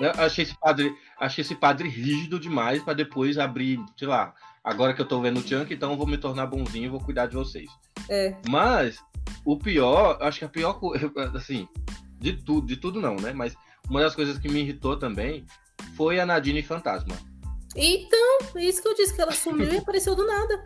Eu 0.01 0.11
achei 0.25 0.45
esse 0.45 0.59
padre, 0.59 0.93
achei 1.21 1.43
esse 1.43 1.55
padre 1.55 1.89
rígido 1.89 2.41
demais 2.41 2.83
pra 2.83 2.93
depois 2.93 3.39
abrir, 3.39 3.79
sei 3.97 4.09
lá, 4.09 4.35
agora 4.65 4.93
que 4.93 5.01
eu 5.01 5.07
tô 5.07 5.21
vendo 5.21 5.39
o 5.39 5.47
Chunk, 5.47 5.73
então 5.73 5.93
eu 5.93 5.97
vou 5.97 6.09
me 6.09 6.19
tornar 6.19 6.47
bonzinho 6.47 6.87
e 6.87 6.89
vou 6.89 7.01
cuidar 7.01 7.27
de 7.27 7.37
vocês. 7.37 7.71
É. 8.09 8.35
Mas 8.49 8.99
o 9.45 9.57
pior, 9.59 10.19
acho 10.21 10.39
que 10.41 10.45
a 10.45 10.49
pior 10.49 10.75
coisa, 10.75 11.11
assim, 11.35 11.67
de 12.19 12.33
tudo, 12.35 12.67
de 12.67 12.77
tudo 12.77 13.01
não, 13.01 13.17
né? 13.17 13.33
Mas 13.33 13.55
uma 13.89 14.01
das 14.01 14.15
coisas 14.15 14.39
que 14.39 14.49
me 14.49 14.61
irritou 14.61 14.97
também 14.97 15.45
foi 15.97 16.21
a 16.21 16.27
Nadine 16.27 16.63
Fantasma. 16.63 17.17
Então, 17.77 18.39
é 18.57 18.65
isso 18.65 18.83
que 18.83 18.89
eu 18.89 18.95
disse, 18.95 19.15
que 19.15 19.21
ela 19.21 19.33
sumiu 19.33 19.73
e 19.73 19.77
apareceu 19.79 20.15
do 20.15 20.27
nada. 20.27 20.65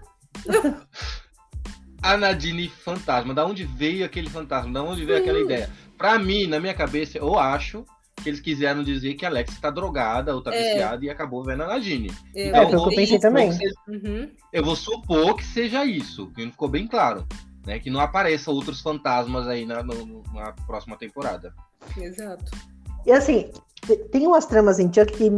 A 2.03 2.17
Nadine 2.17 2.69
Fantasma, 2.69 3.33
da 3.33 3.47
onde 3.47 3.65
veio 3.65 4.05
aquele 4.05 4.29
fantasma? 4.29 4.71
Da 4.73 4.83
onde 4.83 5.05
veio 5.05 5.19
aquela 5.19 5.41
ideia? 5.41 5.71
Pra 5.97 6.19
mim, 6.19 6.47
na 6.47 6.61
minha 6.61 6.75
cabeça, 6.75 7.17
eu 7.19 7.39
acho 7.39 7.85
que 8.23 8.29
eles 8.29 8.41
quiseram 8.41 8.83
dizer 8.83 9.15
que 9.15 9.25
a 9.25 9.29
Alex 9.29 9.59
tá 9.59 9.71
drogada 9.71 10.35
ou 10.35 10.43
tá 10.43 10.55
É. 10.55 10.73
viciada 10.73 11.05
e 11.05 11.11
acabou 11.11 11.43
vendo 11.43 11.63
a 11.63 11.67
Nadine. 11.67 12.11
Eu, 12.35 12.47
É, 12.47 12.51
foi 12.53 12.65
o 12.65 12.69
que 12.69 12.75
eu 12.75 12.79
vou 12.81 12.89
pensei 12.95 13.19
também. 13.19 13.53
seja- 13.53 13.75
Uhum. 13.89 14.31
eu 14.53 14.65
vou 14.65 14.77
supor 14.77 15.35
que 15.37 15.45
seja 15.45 15.85
isso, 15.85 16.31
que 16.33 16.45
não 16.45 16.51
ficou 16.53 16.69
bem 16.69 16.87
claro. 16.87 17.27
Né, 17.67 17.79
que 17.79 17.89
não 17.91 18.01
apareça 18.01 18.51
outros 18.51 18.81
fantasmas 18.83 19.49
aí 19.49 19.65
na, 19.65 19.83
no- 19.83 20.23
na 20.35 20.53
próxima 20.67 20.97
temporada. 20.99 21.55
Exato. 21.97 22.45
E 23.07 23.13
assim, 23.13 23.51
te- 23.87 23.97
tem 24.11 24.27
umas 24.27 24.45
tramas 24.45 24.79
em 24.79 24.93
Chuck 24.93 25.13
que 25.13 25.31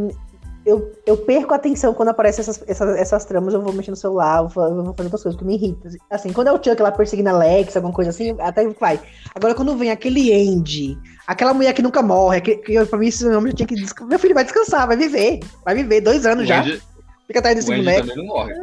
eu, 0.65 0.91
eu 1.05 1.15
perco 1.15 1.53
a 1.53 1.55
atenção 1.55 1.93
quando 1.93 2.09
aparecem 2.09 2.41
essas, 2.41 2.61
essas, 2.67 2.97
essas 2.97 3.23
tramas. 3.23 3.53
Eu 3.53 3.61
vou 3.61 3.71
mexer 3.71 3.91
no 3.91 3.95
celular, 3.95 4.39
eu 4.43 4.49
vou, 4.49 4.63
eu 4.65 4.75
vou 4.83 4.93
fazer 4.93 5.03
outras 5.07 5.23
coisas 5.23 5.39
que 5.39 5.45
me 5.45 5.55
irritam. 5.55 5.89
Assim, 6.09 6.33
quando 6.33 6.47
é 6.47 6.51
o 6.51 6.61
Chuck 6.61 6.81
lá 6.81 6.91
perseguindo 6.91 7.29
a 7.29 7.31
Alex, 7.31 7.77
alguma 7.77 7.93
coisa 7.93 8.09
assim, 8.09 8.35
até 8.41 8.67
vai. 8.67 8.99
Agora, 9.33 9.55
quando 9.55 9.77
vem 9.77 9.89
aquele 9.91 10.33
Andy, 10.33 10.97
aquela 11.25 11.53
mulher 11.53 11.71
que 11.71 11.81
nunca 11.81 12.01
morre, 12.01 12.41
que, 12.41 12.57
que 12.57 12.73
eu- 12.73 12.85
pra 12.85 12.99
mim 12.99 13.07
esse 13.07 13.23
nome 13.23 13.51
já 13.51 13.55
tinha 13.57 13.67
que 13.67 13.75
descansar. 13.75 14.09
Meu 14.09 14.19
filho 14.19 14.33
vai 14.35 14.43
descansar, 14.43 14.85
vai 14.85 14.97
viver. 14.97 15.39
Vai 15.63 15.75
viver 15.75 16.01
dois 16.01 16.25
O 16.25 16.29
anos 16.29 16.45
já. 16.45 16.59
Andy, 16.59 16.81
Fica 17.25 17.39
atrás 17.39 17.55
desse 17.57 17.69
o 17.69 17.73
Andy 17.73 17.83
boneco. 17.83 18.07
também 18.07 18.17
não 18.17 18.25
morre. 18.33 18.53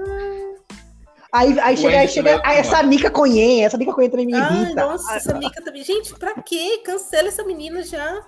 Aí, 1.35 1.59
aí 1.59 1.75
o 1.75 1.79
chega, 1.79 1.99
aí 1.99 2.09
chega 2.09 2.31
também 2.39 2.43
ah, 2.47 2.55
essa. 2.55 2.83
Nika 2.85 3.11
Conhen, 3.11 3.65
essa 3.65 3.77
Nika 3.77 3.93
Conhen 3.93 4.09
também 4.11 4.27
me 4.27 4.35
Ai, 4.35 4.63
irrita. 4.63 4.87
nossa, 4.87 5.17
essa 5.17 5.35
mica 5.37 5.61
também. 5.63 5.83
Gente, 5.83 6.15
pra 6.15 6.41
quê? 6.43 6.81
Cancela 6.85 7.27
essa 7.29 7.43
menina 7.43 7.83
já. 7.83 8.23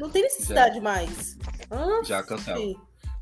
Não 0.00 0.10
tem 0.10 0.22
necessidade 0.22 0.80
mais. 0.80 1.36
Ah, 1.70 2.00
Já 2.04 2.22
cancela. 2.22 2.58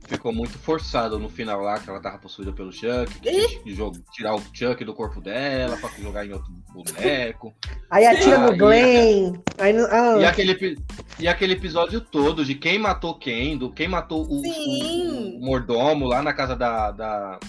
Ficou 0.09 0.33
muito 0.33 0.57
forçado 0.59 1.18
no 1.18 1.29
final 1.29 1.61
lá, 1.62 1.81
que 1.81 1.90
ela 1.90 2.01
tava 2.01 2.16
possuída 2.18 2.53
pelo 2.53 2.72
Chuck, 2.72 3.12
que 3.20 3.75
jogo- 3.75 3.99
tirar 4.12 4.37
o 4.37 4.42
Chuck 4.55 4.85
do 4.85 4.94
corpo 4.94 5.20
dela 5.20 5.77
pra 5.79 5.90
jogar 5.99 6.25
em 6.25 6.33
outro 6.33 6.49
boneco. 6.72 7.53
Aí 7.90 8.07
atira 8.07 8.37
Aí- 8.40 8.51
no 8.53 8.57
Glenn. 8.57 9.33
Aí, 9.59 9.75
ah, 9.90 10.18
E 10.20 10.25
aquele, 10.25 10.79
e 11.18 11.27
aquele 11.27 11.55
episódio 11.55 12.01
todo 12.01 12.44
de 12.44 12.55
quem 12.55 12.79
matou 12.79 13.18
quem, 13.18 13.59
do 13.59 13.72
quem 13.72 13.88
matou 13.88 14.22
o, 14.25 14.37
o- 14.42 15.38
o 15.38 15.44
mordomo 15.44 16.07
lá 16.07 16.22
na 16.22 16.33
casa 16.33 16.55
da, 16.55 16.92
da, 16.92 17.40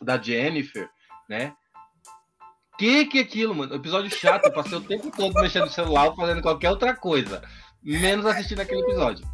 da 0.00 0.16
Jennifer, 0.16 0.88
né? 1.28 1.52
Que 2.78 3.06
que 3.06 3.18
é 3.18 3.22
aquilo, 3.22 3.54
mano? 3.54 3.74
Episódio 3.74 4.10
chato, 4.10 4.46
eu 4.46 4.52
passei 4.52 4.78
o 4.78 4.80
tempo 4.80 5.10
todo 5.10 5.34
mexendo 5.34 5.64
no 5.64 5.70
celular 5.70 6.14
fazendo 6.14 6.40
qualquer 6.40 6.70
outra 6.70 6.94
coisa. 6.94 7.42
Menos 7.82 8.24
assistindo 8.24 8.60
aquele 8.60 8.82
episódio. 8.82 9.26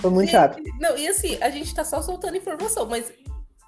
foi 0.00 0.10
muito 0.10 0.30
chato. 0.30 0.60
Não, 0.80 0.96
e 0.98 1.06
assim, 1.06 1.38
a 1.40 1.50
gente 1.50 1.72
tá 1.74 1.84
só 1.84 2.02
soltando 2.02 2.36
informação, 2.36 2.86
mas 2.86 3.12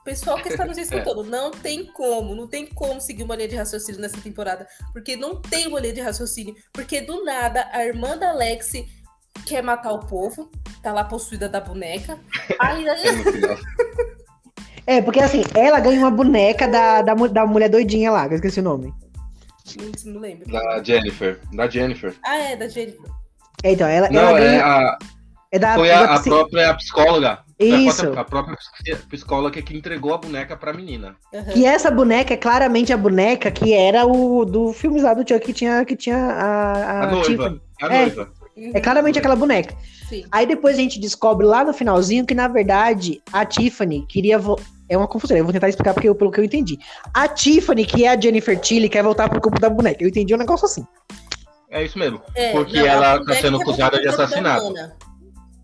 o 0.00 0.04
pessoal 0.04 0.42
que 0.42 0.48
está 0.48 0.66
nos 0.66 0.76
escutando, 0.78 1.22
não 1.22 1.52
tem 1.52 1.86
como, 1.86 2.34
não 2.34 2.48
tem 2.48 2.66
como 2.66 3.00
seguir 3.00 3.22
uma 3.22 3.36
linha 3.36 3.48
de 3.48 3.56
raciocínio 3.56 4.00
nessa 4.00 4.20
temporada, 4.20 4.66
porque 4.92 5.16
não 5.16 5.40
tem 5.40 5.68
uma 5.68 5.78
linha 5.78 5.94
de 5.94 6.00
raciocínio, 6.00 6.56
porque 6.72 7.00
do 7.00 7.24
nada 7.24 7.68
a 7.72 7.84
irmã 7.84 8.18
da 8.18 8.30
Alexi 8.30 8.88
quer 9.46 9.62
matar 9.62 9.92
o 9.92 10.00
povo, 10.00 10.50
tá 10.82 10.92
lá 10.92 11.04
possuída 11.04 11.48
da 11.48 11.60
boneca, 11.60 12.18
aí, 12.58 12.84
É. 12.88 14.11
É, 14.86 15.00
porque 15.00 15.20
assim, 15.20 15.42
ela 15.54 15.78
ganha 15.80 15.98
uma 15.98 16.10
boneca 16.10 16.66
da, 16.66 17.02
da, 17.02 17.14
da 17.14 17.46
mulher 17.46 17.68
doidinha 17.68 18.10
lá, 18.10 18.26
que 18.26 18.34
eu 18.34 18.36
esqueci 18.36 18.60
o 18.60 18.64
nome. 18.64 18.92
não, 20.04 20.12
não 20.14 20.20
lembro. 20.20 20.50
Da 20.50 20.82
Jennifer. 20.82 21.38
Da 21.52 21.68
Jennifer. 21.68 22.14
Ah, 22.24 22.36
é, 22.36 22.56
da 22.56 22.68
Jennifer. 22.68 23.10
É, 23.62 23.72
então, 23.72 23.86
ela, 23.86 24.08
Não, 24.10 24.20
ela 24.20 24.40
é 24.40 24.44
ganha. 24.44 24.64
a, 24.64 24.98
É 25.52 25.58
da, 25.58 25.74
foi 25.74 25.88
da 25.88 26.00
a, 26.00 26.14
a 26.16 26.20
própria 26.22 26.74
psicóloga. 26.74 27.38
A 27.60 27.64
Isso. 27.64 28.02
própria- 28.02 28.20
A 28.20 28.24
própria 28.24 28.58
psicóloga 29.08 29.62
que 29.62 29.76
entregou 29.76 30.14
a 30.14 30.18
boneca 30.18 30.56
pra 30.56 30.72
menina. 30.72 31.14
Aham. 31.32 31.44
Que 31.52 31.64
essa 31.64 31.90
boneca 31.92 32.34
é 32.34 32.36
claramente 32.36 32.92
a 32.92 32.96
boneca 32.96 33.52
que 33.52 33.72
era 33.72 34.04
o 34.04 34.44
do 34.44 34.72
filme 34.72 35.00
lá 35.00 35.14
do 35.14 35.20
Chuck 35.20 35.38
que 35.46 35.52
tinha, 35.52 35.84
que 35.84 35.94
tinha 35.94 36.16
a, 36.16 36.72
a, 36.72 37.02
A 37.04 37.06
noiva. 37.12 37.24
Tiffany. 37.28 37.60
A 37.80 37.86
É. 37.94 38.00
noiva. 38.06 38.30
É 38.74 38.80
claramente 38.80 39.18
aquela 39.18 39.36
boneca. 39.36 39.74
Sim. 40.08 40.24
Aí 40.30 40.44
depois 40.44 40.76
a 40.76 40.80
gente 40.80 40.98
descobre 41.00 41.46
lá 41.46 41.64
no 41.64 41.72
finalzinho 41.72 42.26
que, 42.26 42.34
na 42.34 42.48
verdade, 42.48 43.22
a 43.32 43.46
Tiffany 43.46 44.04
queria. 44.08 44.38
É 44.88 44.96
uma 44.96 45.08
confusão, 45.08 45.36
eu 45.36 45.44
vou 45.44 45.52
tentar 45.52 45.68
explicar 45.68 45.94
porque, 45.94 46.08
eu- 46.08 46.14
pelo 46.14 46.30
que 46.30 46.40
eu 46.40 46.44
entendi. 46.44 46.78
A 47.14 47.26
Tiffany, 47.28 47.84
que 47.86 48.04
é 48.04 48.10
a 48.10 48.20
Jennifer 48.20 48.58
Tilly, 48.58 48.88
quer 48.88 49.02
voltar 49.02 49.28
pro 49.28 49.40
corpo 49.40 49.58
da 49.60 49.70
boneca. 49.70 50.02
Eu 50.02 50.08
entendi 50.08 50.34
um 50.34 50.38
negócio 50.38 50.66
assim. 50.66 50.86
É 51.70 51.82
isso 51.82 51.98
mesmo. 51.98 52.20
É, 52.34 52.52
Porque 52.52 52.78
não, 52.78 52.86
ela 52.86 53.14
a 53.14 53.24
tá 53.24 53.34
sendo 53.34 53.58
é 53.58 53.62
acusada 53.62 53.98
de 54.00 54.06
assassinato. 54.08 54.74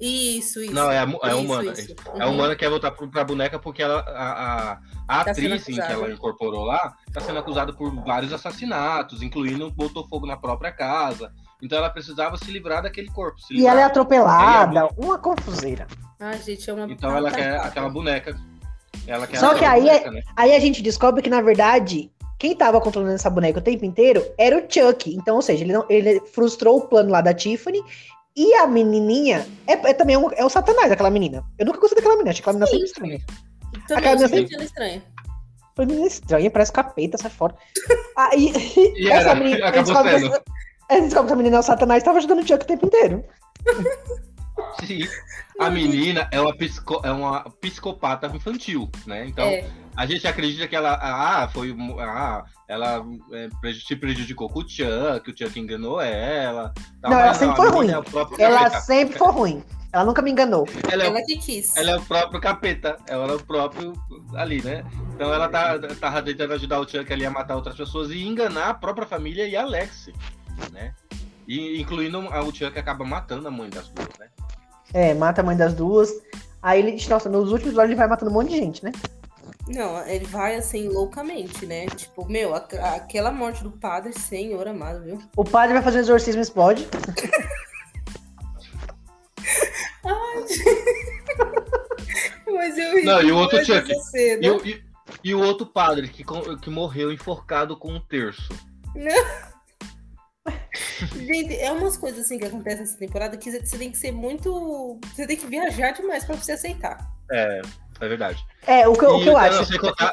Isso, 0.01 0.63
isso. 0.63 0.73
Não, 0.73 0.91
é 0.91 0.99
a, 1.01 1.03
é 1.03 1.29
Isso, 1.29 1.39
humana. 1.39 1.73
isso. 1.73 1.95
É 2.15 2.23
a 2.23 2.27
Uhum. 2.29 2.35
humana 2.35 2.55
que 2.55 2.61
quer 2.61 2.71
voltar 2.71 2.93
pro- 2.93 3.11
pra 3.11 3.25
boneca 3.25 3.59
porque 3.59 3.83
ela, 3.83 3.99
a, 4.01 4.73
a, 4.73 4.73
a 5.09 5.25
Tá 5.25 5.31
atriz 5.33 5.69
em 5.69 5.75
que 5.75 5.81
ela 5.81 6.09
incorporou 6.11 6.65
lá 6.65 6.95
tá 7.13 7.21
sendo 7.21 7.41
acusada 7.41 7.73
por 7.73 7.93
vários 8.05 8.33
assassinatos, 8.33 9.23
incluindo 9.23 9.71
botou 9.73 10.07
fogo 10.09 10.25
na 10.25 10.37
própria 10.37 10.71
casa. 10.71 11.33
Então 11.61 11.77
ela 11.77 11.91
precisava 11.91 12.37
se 12.39 12.49
livrar 12.51 12.81
daquele 12.85 13.09
corpo. 13.11 13.41
se 13.41 13.53
E 13.55 13.63
ela 13.63 13.71
é 13.71 13.73
livrar. 13.73 13.87
atropelada, 13.91 14.89
uma 14.97 15.19
confuseira. 15.19 15.89
Ai, 16.21 16.39
gente, 16.43 16.71
é 16.71 16.73
uma. 16.73 16.85
Então 16.91 17.15
ela 17.17 17.29
Ah, 17.29 17.33
tá. 17.33 17.37
quer 17.37 17.57
aquela 17.59 17.89
boneca. 17.91 18.39
Só 19.35 19.53
aquela 19.53 19.55
que 19.59 19.65
aí 19.65 19.81
boneca, 19.83 20.11
né? 20.11 20.23
Aí 20.37 20.55
a 20.55 20.59
gente 20.61 20.83
descobre 20.83 21.23
que, 21.23 21.31
na 21.31 21.41
verdade, 21.41 22.11
quem 22.39 22.55
tava 22.55 22.81
controlando 22.81 23.15
essa 23.15 23.31
boneca 23.31 23.59
o 23.59 23.63
tempo 23.63 23.85
inteiro 23.85 24.25
era 24.39 24.57
o 24.57 24.61
Chuck. 24.69 25.15
Então, 25.15 25.37
ou 25.37 25.43
seja, 25.43 25.65
ele, 25.65 25.73
não- 25.73 25.87
ele 25.89 26.21
frustrou 26.33 26.79
o 26.79 26.81
plano 26.89 27.11
lá 27.11 27.21
da 27.21 27.33
Tiffany. 27.35 27.83
E 28.37 28.55
a 28.55 28.67
menininha 28.69 29.45
é, 29.67 29.73
é 29.73 29.93
também 29.95 30.17
um- 30.17 30.31
é 30.33 30.45
o 30.45 30.49
satanás, 30.49 30.93
aquela 30.93 31.11
menina. 31.11 31.43
Eu 31.59 31.67
nunca 31.67 31.81
gostei 31.81 31.97
daquela 31.97 32.15
menina, 32.15 32.31
achei 32.31 32.41
aquela 32.41 32.53
menina 32.59 32.67
Sim. 32.71 32.87
sempre 32.87 32.87
estranha. 32.87 33.19
Também 33.89 34.05
cara 34.05 34.15
eu 34.15 34.17
deu 34.19 34.27
achei 34.27 34.49
ela 34.55 34.65
estranha. 34.65 35.03
Foi 35.75 35.87
menina 35.87 36.07
estranha, 36.07 36.51
parece 36.51 36.73
capeta, 36.73 37.19
sai 37.19 37.31
fora. 37.31 37.55
Aí, 38.17 38.53
E 38.97 39.09
essa 39.11 39.31
era, 39.31 39.35
menina. 39.35 39.65
a 39.65 39.69
acabou 39.71 39.83
descobre 39.93 40.11
que 40.11 40.27
essa- 40.27 40.43
a 40.89 40.95
gente 40.95 41.05
descobre 41.05 41.27
que 41.27 41.33
essa 41.33 41.37
menina 41.37 41.57
é 41.57 41.61
o 41.61 41.63
satanás 41.63 42.03
e 42.03 42.05
tava 42.05 42.19
ajudando 42.19 42.39
o 42.41 42.47
Chuck 42.47 42.63
o 42.65 42.67
tempo 42.69 42.87
inteiro. 42.87 43.25
Sim. 44.85 45.01
A 45.59 45.69
menina 45.71 46.29
é 46.31 46.41
uma, 46.41 46.57
psico, 46.57 47.01
é 47.05 47.11
uma 47.11 47.41
psicopata 47.61 48.29
infantil, 48.29 48.89
né? 49.05 49.27
Então, 49.27 49.45
É, 49.45 49.69
a 49.97 50.07
gente 50.07 50.25
acredita 50.27 50.69
que 50.69 50.77
ela. 50.77 50.97
Ah, 51.03 51.49
foi. 51.49 51.75
Ah, 51.99 52.45
ela 52.69 53.05
é, 53.33 53.73
se 53.75 53.97
prejudicou 53.97 54.49
com 54.49 54.61
o 54.61 54.69
Chuck, 54.69 55.29
o 55.29 55.37
Chuck 55.37 55.59
enganou 55.59 56.01
ela. 56.01 56.73
Não, 57.03 57.11
ela 57.19 57.35
sempre 57.35 57.57
foi 57.57 57.69
ruim. 57.71 57.89
é 57.91 57.93
Ela 58.45 58.59
capeta. 58.61 58.81
sempre 58.83 59.19
foi 59.19 59.33
ruim. 59.33 59.65
Ela 59.93 60.05
nunca 60.05 60.23
me 60.23 60.31
enganou. 60.31 60.65
Ela 60.93 61.03
é, 61.05 61.07
o- 61.09 61.11
ela 61.17 61.23
que 61.25 61.37
quis. 61.39 61.77
ela 61.77 61.91
é 61.91 61.97
o 61.97 62.03
próprio 62.03 62.41
capeta. 62.41 62.97
Ela 63.09 63.33
é 63.33 63.35
o 63.35 63.43
próprio 63.45 63.95
ali, 64.35 64.63
né? 64.63 64.85
Então 65.15 65.35
ela 65.35 65.49
tá, 65.49 65.77
tá 65.99 66.23
tentando 66.23 66.53
ajudar 66.53 66.79
o 66.79 66.89
Chuck 66.89 67.13
ali 67.13 67.27
a 67.27 67.31
matar 67.33 67.57
outras 67.57 67.75
pessoas 67.75 68.11
e 68.13 68.23
enganar 68.25 68.69
a 68.69 68.75
própria 68.75 69.09
família 69.09 69.49
e 69.49 69.57
a 69.57 69.63
Alex, 69.63 70.11
né? 70.71 70.95
E 71.49 71.81
incluindo 71.81 72.19
a- 72.31 72.43
o 72.43 72.55
Chuck 72.55 72.79
acaba 72.79 73.05
matando 73.05 73.49
a 73.49 73.51
mãe 73.51 73.69
das 73.71 73.89
duas, 73.89 74.09
né? 74.21 74.29
É, 74.93 75.15
mata 75.15 75.41
a 75.41 75.45
mãe 75.45 75.57
das 75.57 75.75
duas. 75.75 76.11
Aí 76.63 76.81
ele, 76.81 77.07
nossa, 77.09 77.29
nos 77.29 77.53
últimos 77.53 77.69
episódios 77.69 77.91
ele 77.91 77.99
vai 77.99 78.09
matando 78.09 78.31
um 78.31 78.35
monte 78.35 78.51
de 78.51 78.57
gente, 78.57 78.85
né? 78.85 78.93
Não, 79.69 80.05
ele 80.07 80.25
vai 80.25 80.57
assim 80.57 80.89
loucamente, 80.89 81.67
né? 81.67 81.87
Tipo, 81.87 82.25
meu, 82.27 82.55
a- 82.55 82.67
aquela 82.97 83.31
morte 83.31 83.63
do 83.63 83.71
padre, 83.71 84.19
senhor 84.19 84.67
amado, 84.67 85.03
viu? 85.05 85.19
O 85.37 85.45
padre 85.45 85.75
vai 85.75 85.83
fazer 85.83 85.99
um 85.99 86.01
exorcismo 86.01 86.41
e 86.41 86.43
explode. 86.43 86.89
Mas 92.47 92.79
eu 92.79 92.97
ri 92.97 93.05
Não, 93.05 93.23
e 93.23 93.31
o 93.31 93.37
outro 93.37 93.59
dessa 93.59 93.85
cena. 94.11 94.45
E, 94.47 94.51
o- 94.51 94.67
e- 94.67 94.83
e 95.25 95.35
o 95.35 95.43
outro 95.43 95.67
padre 95.67 96.09
que, 96.09 96.25
que 96.61 96.71
morreu 96.71 97.13
enforcado 97.13 97.77
com 97.77 97.93
um 97.93 98.01
terço. 98.01 98.49
Gente, 101.15 101.57
é 101.57 101.71
umas 101.73 101.97
coisas 101.97 102.25
assim 102.25 102.39
que 102.39 102.45
acontecem 102.45 102.81
nessa 102.81 102.99
temporada 102.99 103.37
que 103.37 103.51
você 103.51 103.79
tem 103.79 103.91
que 103.91 103.97
ser 103.97 104.13
muito. 104.13 104.99
Você 105.15 105.27
tem 105.27 105.37
que 105.37 105.47
viajar 105.47 105.93
demais 105.93 106.25
pra 106.25 106.37
você 106.37 106.53
aceitar. 106.53 106.99
É, 107.31 107.63
é 108.01 108.09
verdade. 108.09 108.45
É, 108.67 108.87
o 108.89 108.93
que, 108.95 109.05
o 109.05 109.19
E 109.19 109.23
que 109.25 109.29
eu 109.29 109.35
pra 109.35 109.43
acho. 109.45 109.65
você 109.65 109.79
contar, 109.79 110.13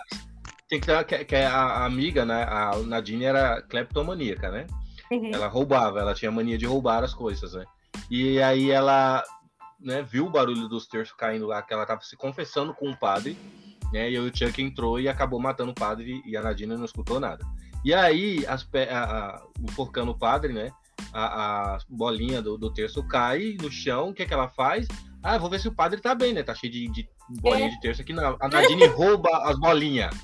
tem 0.68 0.80
que 0.80 1.04
que, 1.04 1.26
que 1.26 1.36
a, 1.36 1.86
amiga, 1.86 2.26
né? 2.26 2.44
A 2.44 2.78
Nadine 2.78 3.26
era 3.26 3.62
cleptomaníaca, 3.64 4.50
né? 4.50 4.68
Uhum. 5.12 5.32
Ela 5.34 5.48
roubava, 5.48 6.00
ela 6.00 6.14
tinha 6.14 6.32
mania 6.32 6.58
de 6.58 6.66
roubar 6.66 7.04
as 7.04 7.14
coisas, 7.14 7.54
né? 7.54 7.64
E 8.10 8.42
aí 8.42 8.72
ela 8.72 9.24
né, 9.80 10.02
viu 10.02 10.26
o 10.26 10.30
barulho 10.30 10.68
dos 10.68 10.88
terços 10.88 11.16
caindo 11.16 11.46
lá, 11.46 11.62
que 11.62 11.74
ela 11.74 11.86
tava 11.86 12.02
se 12.02 12.18
confessando 12.18 12.74
com 12.74 12.90
o 12.90 12.98
padre, 12.98 13.38
né? 13.94 14.10
E 14.10 14.18
aí 14.18 14.20
o 14.20 14.36
Chuck 14.36 14.62
entrou 14.62 15.00
e 15.00 15.08
acabou 15.08 15.40
matando 15.40 15.72
o 15.72 15.76
padre 15.76 16.22
e 16.26 16.36
a 16.36 16.42
Nadine 16.42 16.76
não 16.76 16.86
escutou 16.86 17.20
nada. 17.20 17.46
E 17.86 17.94
aí, 17.94 18.44
as, 18.48 18.68
a, 18.90 19.04
a, 19.04 19.42
o 19.62 20.18
padre, 20.18 20.52
né? 20.52 20.72
A, 21.14 21.76
a 21.76 21.78
bolinha 21.88 22.42
do, 22.42 22.58
do 22.58 22.74
terço 22.74 23.08
cai 23.08 23.56
no 23.62 23.70
chão, 23.72 24.10
o 24.10 24.14
que, 24.14 24.24
é 24.24 24.26
que 24.26 24.34
ela 24.34 24.50
faz? 24.50 24.88
Ah, 25.22 25.38
vou 25.38 25.52
ver 25.52 25.60
se 25.60 25.68
o 25.68 25.76
padre 25.76 26.02
tá 26.02 26.16
bem, 26.16 26.34
né? 26.34 26.42
Tá 26.42 26.56
cheio 26.56 26.74
de, 26.74 26.88
de 26.90 27.08
bolinha 27.30 27.70
de 27.70 27.80
terço 27.80 28.02
aqui. 28.02 28.12
Não. 28.12 28.36
A 28.40 28.48
Nadine 28.48 28.88
rouba 28.88 29.30
as 29.44 29.60
bolinhas. 29.60 30.16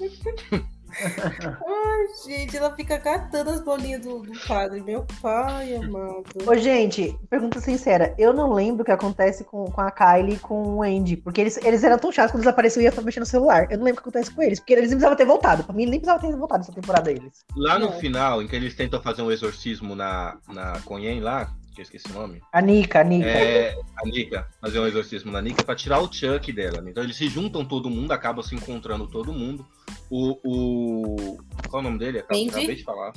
Ai, 0.94 2.08
gente, 2.26 2.58
ela 2.58 2.76
fica 2.76 3.00
catando 3.00 3.50
as 3.50 3.62
bolinhas 3.62 4.02
do, 4.02 4.20
do 4.20 4.32
padre. 4.48 4.82
Meu 4.82 5.06
pai 5.22 5.76
amado. 5.76 6.24
Ô, 6.46 6.56
gente, 6.56 7.18
pergunta 7.30 7.60
sincera. 7.60 8.14
Eu 8.18 8.34
não 8.34 8.54
lembro 8.54 8.82
o 8.82 8.86
que 8.86 8.92
acontece 8.92 9.44
com, 9.44 9.66
com 9.66 9.82
a 9.82 9.92
Kylie 9.92 10.36
e 10.36 10.40
com 10.40 10.76
o 10.76 10.84
Andy. 10.84 11.18
Porque 11.18 11.42
eles, 11.42 11.58
eles 11.58 11.84
eram 11.84 11.98
tão 11.98 12.12
chatos 12.12 12.32
quando 12.32 12.42
eles 12.42 12.52
apareciam 12.52 12.82
e 12.82 12.86
iam 12.86 13.04
mexer 13.04 13.20
no 13.20 13.26
celular. 13.26 13.68
Eu 13.70 13.78
não 13.78 13.86
lembro 13.86 14.02
o 14.02 14.04
que 14.04 14.10
acontece 14.10 14.32
com 14.34 14.42
eles. 14.42 14.60
Porque 14.60 14.74
eles 14.74 14.90
nem 14.90 14.98
precisavam 14.98 15.18
ter 15.18 15.26
voltado. 15.26 15.64
Pra 15.64 15.74
mim, 15.76 15.86
nem 15.86 16.00
precisava 16.00 16.22
ter 16.22 16.36
voltado 16.36 16.64
essa 16.64 16.74
temporada 16.74 17.12
eles. 17.12 17.46
Lá 17.56 17.80
no 17.80 17.88
Não. 17.92 18.00
final, 18.00 18.42
em 18.42 18.48
que 18.48 18.56
eles 18.56 18.76
tentam 18.76 19.02
fazer 19.02 19.22
um 19.22 19.32
exorcismo 19.32 19.96
na, 19.96 20.38
na 20.48 20.80
Conhen 20.82 21.20
lá, 21.22 21.52
que 21.74 21.82
eu 21.82 21.84
esqueci 21.84 22.10
o 22.12 22.14
nome. 22.14 22.42
A 22.52 22.62
Nika, 22.62 23.02
a 23.02 23.04
Nika. 23.04 23.30
É, 23.30 23.74
a 23.74 24.06
Nika, 24.06 24.48
fazer 24.60 24.80
um 24.80 24.86
exorcismo 24.86 25.32
na 25.32 25.42
Nika 25.42 25.64
pra 25.64 25.76
tirar 25.76 26.00
o 26.00 26.12
Chuck 26.12 26.52
dela. 26.52 26.82
né? 26.82 26.92
Então 26.92 27.04
eles 27.04 27.16
se 27.16 27.28
juntam 27.28 27.66
todo 27.66 27.90
mundo, 27.90 28.12
acabam 28.12 28.44
se 28.44 28.56
encontrando 28.56 29.08
todo 29.08 29.34
mundo. 29.34 29.66
O. 30.10 30.38
o 30.44 31.38
qual 31.70 31.82
é 31.82 31.86
o 31.86 31.90
nome 31.90 32.00
dele? 32.00 32.20
Acabei, 32.20 32.48
acabei 32.50 32.76
de 32.76 32.84
falar. 32.84 33.14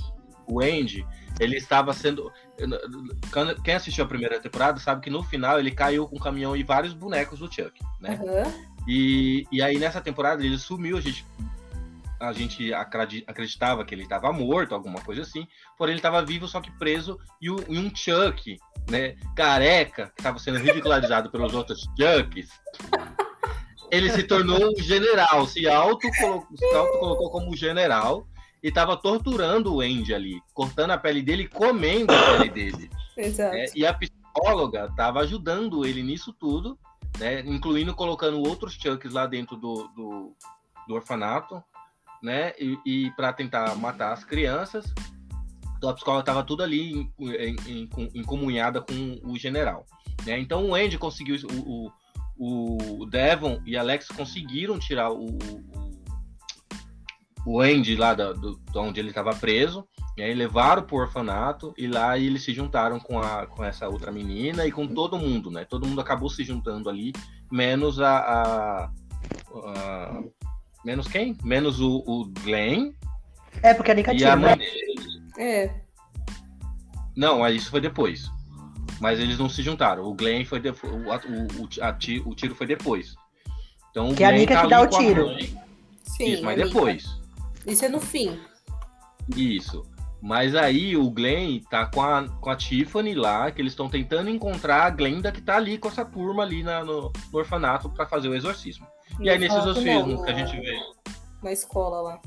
O 0.47 0.61
Andy, 0.61 1.07
ele 1.40 1.57
estava 1.57 1.93
sendo. 1.93 2.31
Quem 3.64 3.75
assistiu 3.75 4.05
a 4.05 4.09
primeira 4.09 4.38
temporada 4.40 4.79
sabe 4.79 5.01
que 5.01 5.11
no 5.11 5.23
final 5.23 5.59
ele 5.59 5.71
caiu 5.71 6.07
com 6.07 6.17
um 6.17 6.21
caminhão 6.21 6.57
e 6.57 6.62
vários 6.62 6.93
bonecos 6.93 7.38
do 7.38 7.53
Chuck, 7.53 7.81
né? 8.01 8.21
Aham. 8.23 8.53
E, 8.87 9.47
e 9.51 9.62
aí 9.62 9.79
nessa 9.79 10.01
temporada 10.01 10.45
ele 10.45 10.59
sumiu, 10.59 10.99
a 10.99 11.01
gente, 11.01 11.25
a 12.29 12.33
gente 12.33 12.73
acredi- 12.73 13.25
acreditava 13.27 13.85
que 13.85 13.95
ele 13.95 14.03
estava 14.03 14.33
morto, 14.33 14.75
alguma 14.75 15.01
coisa 15.01 15.23
assim, 15.23 15.47
porém 15.77 15.93
ele 15.93 15.99
estava 15.99 16.25
vivo, 16.25 16.49
só 16.49 16.61
que 16.61 16.71
preso, 16.79 17.19
e, 17.41 17.51
um 17.51 17.95
Chuck, 17.95 18.59
né, 18.91 19.17
careca, 19.35 20.07
que 20.15 20.21
estava 20.21 20.39
sendo 20.39 20.59
ridicularizado 20.59 21.31
pelos 21.31 21.55
outros 21.55 21.81
Chucks, 21.99 22.49
ele 23.91 24.11
se 24.11 24.23
tornou 24.25 24.73
um 24.73 24.83
general, 24.83 25.47
se 25.47 25.69
auto 25.69 26.09
se 26.13 26.25
auto 26.75 26.99
colocou 26.99 27.31
como 27.31 27.57
general 27.57 28.27
e 28.63 28.69
estava 28.69 28.97
torturando 28.97 29.75
o 29.75 29.81
Andy 29.81 30.15
ali, 30.15 30.41
cortando 30.53 30.93
a 30.93 30.99
pele 30.99 31.23
dele 31.23 31.43
e 31.45 31.49
comendo 31.49 32.13
a 32.13 32.39
pele 32.39 32.49
dele. 32.51 32.91
Exato. 33.17 33.55
né? 33.55 33.67
E 33.75 33.87
a 33.87 33.93
psicóloga 33.93 34.87
estava 34.91 35.21
ajudando 35.21 35.85
ele 35.85 36.03
nisso 36.03 36.33
tudo, 36.33 36.79
né? 37.19 37.41
incluindo 37.41 37.95
colocando 37.95 38.43
outros 38.43 38.75
Chucks 38.75 39.13
lá 39.13 39.27
dentro 39.27 39.57
do, 39.57 39.89
do, 39.89 40.37
do 40.89 40.95
orfanato, 40.95 41.63
né? 42.25 42.55
E, 42.59 42.79
e 42.87 43.11
para 43.13 43.33
tentar 43.33 43.77
matar 43.77 44.13
as 44.13 44.25
crianças. 44.25 44.93
Então 45.77 45.91
a 45.91 45.95
psicóloga 45.95 46.23
estava 46.23 46.43
tudo 46.43 46.63
ali 46.63 47.07
encomunhada 48.15 48.81
com 48.81 49.21
o 49.23 49.37
general. 49.39 49.85
Né? 50.25 50.41
Então 50.41 50.71
o 50.71 50.75
Andy 50.75 50.97
conseguiu, 50.97 51.37
o, 51.53 51.91
o, 52.37 53.03
o 53.03 53.07
Devon 53.07 53.61
e 53.67 53.77
Alex 53.77 54.09
conseguiram 54.09 54.79
tirar 54.79 55.13
o, 55.13 55.37
o, 57.47 57.61
Andy 57.61 57.95
lá 57.97 58.15
da, 58.15 58.33
do, 58.33 58.59
de 58.59 58.79
onde 58.79 58.99
ele 58.99 59.11
estava 59.11 59.35
preso. 59.35 59.87
E 60.17 60.23
aí 60.23 60.33
levaram 60.33 60.85
pro 60.85 60.97
orfanato 60.97 61.75
e 61.77 61.87
lá 61.87 62.17
eles 62.17 62.45
se 62.45 62.55
juntaram 62.55 62.99
com, 63.01 63.19
a, 63.19 63.47
com 63.47 63.65
essa 63.65 63.89
outra 63.89 64.13
menina 64.13 64.65
e 64.65 64.73
com 64.73 64.87
todo 64.87 65.19
mundo, 65.19 65.51
né? 65.51 65.65
Todo 65.65 65.87
mundo 65.87 66.01
acabou 66.01 66.31
se 66.31 66.45
juntando 66.45 66.89
ali, 66.89 67.13
menos 67.53 68.01
a. 68.01 68.17
a- 68.19 68.91
a- 69.67 70.23
menos 70.85 71.07
quem? 71.09 71.37
Menos 71.42 71.81
o, 71.81 72.03
o 72.07 72.27
Glenn 72.42 72.92
É, 73.62 73.73
porque 73.75 73.90
a 73.90 73.94
Nika 73.94 74.12
e 74.12 74.16
tira, 74.18 74.33
a 74.33 74.37
mãe 74.37 74.51
né? 74.51 74.57
dele. 74.57 74.94
É. 75.38 75.75
Não, 77.16 77.47
isso 77.49 77.70
foi 77.70 77.81
depois. 77.81 78.31
Mas 79.01 79.18
eles 79.18 79.38
não 79.38 79.49
se 79.49 79.62
juntaram. 79.62 80.05
O 80.05 80.14
Glenn 80.14 80.44
foi 80.44 80.61
depois. 80.61 80.92
O, 80.92 80.97
o, 80.99 81.62
o, 81.64 81.68
a 81.83 81.92
ti- 81.92 82.23
o 82.25 82.35
tiro 82.35 82.55
foi 82.55 82.66
depois. 82.66 83.14
Então 83.90 84.11
o 84.11 84.14
Que 84.14 84.23
é 84.25 84.27
a 84.27 84.31
Glenn 84.31 84.40
Nika 84.40 84.55
tá 84.55 84.62
que 84.62 84.68
dá 84.68 84.81
o 84.81 84.85
a 84.85 84.88
tiro. 84.88 85.29
Sim. 86.05 86.25
Isso, 86.33 86.44
mas 86.44 86.57
depois. 86.57 87.20
Isso 87.66 87.85
é 87.85 87.88
no 87.88 88.01
fim. 88.01 88.38
Isso. 89.37 89.85
Mas 90.20 90.55
aí 90.55 90.97
o 90.97 91.11
Glenn 91.11 91.61
tá 91.68 91.87
com 91.87 92.01
a, 92.03 92.27
com 92.40 92.49
a 92.51 92.57
Tiffany 92.57 93.14
lá, 93.14 93.51
que 93.51 93.61
eles 93.61 93.73
estão 93.73 93.88
tentando 93.90 94.31
encontrar 94.31 94.85
a 94.85 94.90
Glenda 94.90 95.31
que 95.31 95.40
tá 95.42 95.57
ali 95.57 95.77
com 95.77 95.88
essa 95.88 96.05
turma 96.05 96.42
ali 96.42 96.62
na- 96.62 96.83
no, 96.85 97.12
no 97.33 97.38
orfanato 97.38 97.90
para 97.90 98.07
fazer 98.07 98.29
o 98.29 98.35
exorcismo. 98.35 98.87
E 99.21 99.29
aí 99.31 99.38
nesse 99.38 99.57
exorcismo 99.57 100.25
que 100.25 100.31
a 100.31 100.33
no- 100.33 100.38
gente 100.38 100.61
vê. 100.61 100.79
Na 101.43 101.53
escola 101.53 102.01
lá. 102.01 102.21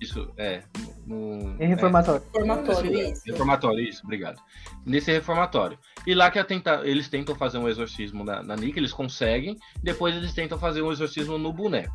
Isso, 0.00 0.28
é. 0.36 0.62
No, 1.06 1.54
Em 1.62 1.66
reformatório. 1.68 2.22
Formatório, 2.32 2.98
é, 2.98 3.10
isso. 3.12 3.22
Reformatório, 3.24 3.80
isso, 3.80 4.00
obrigado. 4.02 4.40
Nesse 4.84 5.12
reformatório. 5.12 5.78
E 6.04 6.12
lá 6.12 6.28
que 6.28 6.40
a 6.40 6.44
tenta, 6.44 6.80
eles 6.84 7.08
tentam 7.08 7.36
fazer 7.36 7.58
um 7.58 7.68
exorcismo 7.68 8.24
na, 8.24 8.42
na 8.42 8.56
Nika, 8.56 8.80
eles 8.80 8.92
conseguem, 8.92 9.56
depois 9.80 10.16
eles 10.16 10.34
tentam 10.34 10.58
fazer 10.58 10.82
um 10.82 10.90
exorcismo 10.90 11.38
no 11.38 11.52
boneco. 11.52 11.94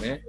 Né? 0.00 0.22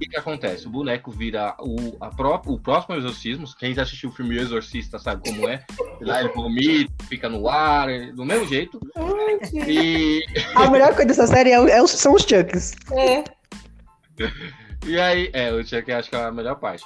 O 0.00 0.02
que, 0.02 0.08
que 0.08 0.16
acontece? 0.16 0.66
O 0.66 0.70
boneco 0.70 1.10
vira 1.10 1.54
o, 1.60 1.94
a 2.00 2.08
pró- 2.08 2.40
o 2.46 2.58
próximo 2.58 2.94
exorcismo. 2.96 3.44
Quem 3.58 3.74
já 3.74 3.82
assistiu 3.82 4.08
o 4.08 4.12
filme 4.12 4.38
O 4.38 4.40
Exorcista 4.40 4.98
sabe 4.98 5.28
como 5.28 5.46
é. 5.46 5.62
Lá 6.00 6.20
ele 6.20 6.30
vomita, 6.30 6.90
fica 7.06 7.28
no 7.28 7.46
ar, 7.46 7.86
do 8.14 8.24
mesmo 8.24 8.46
jeito. 8.46 8.80
E, 9.68 10.24
A 10.54 10.70
melhor 10.70 10.90
coisa 10.94 11.04
dessa 11.08 11.26
série 11.26 11.50
é, 11.50 11.56
é 11.56 11.86
são 11.86 12.14
os 12.14 12.22
Chucks. 12.22 12.74
É. 12.92 13.24
e 14.86 14.98
aí, 14.98 15.28
é, 15.34 15.52
o 15.52 15.62
Chuck 15.66 15.92
acho 15.92 16.08
que 16.08 16.16
é 16.16 16.24
a 16.24 16.32
melhor 16.32 16.56
parte. 16.58 16.82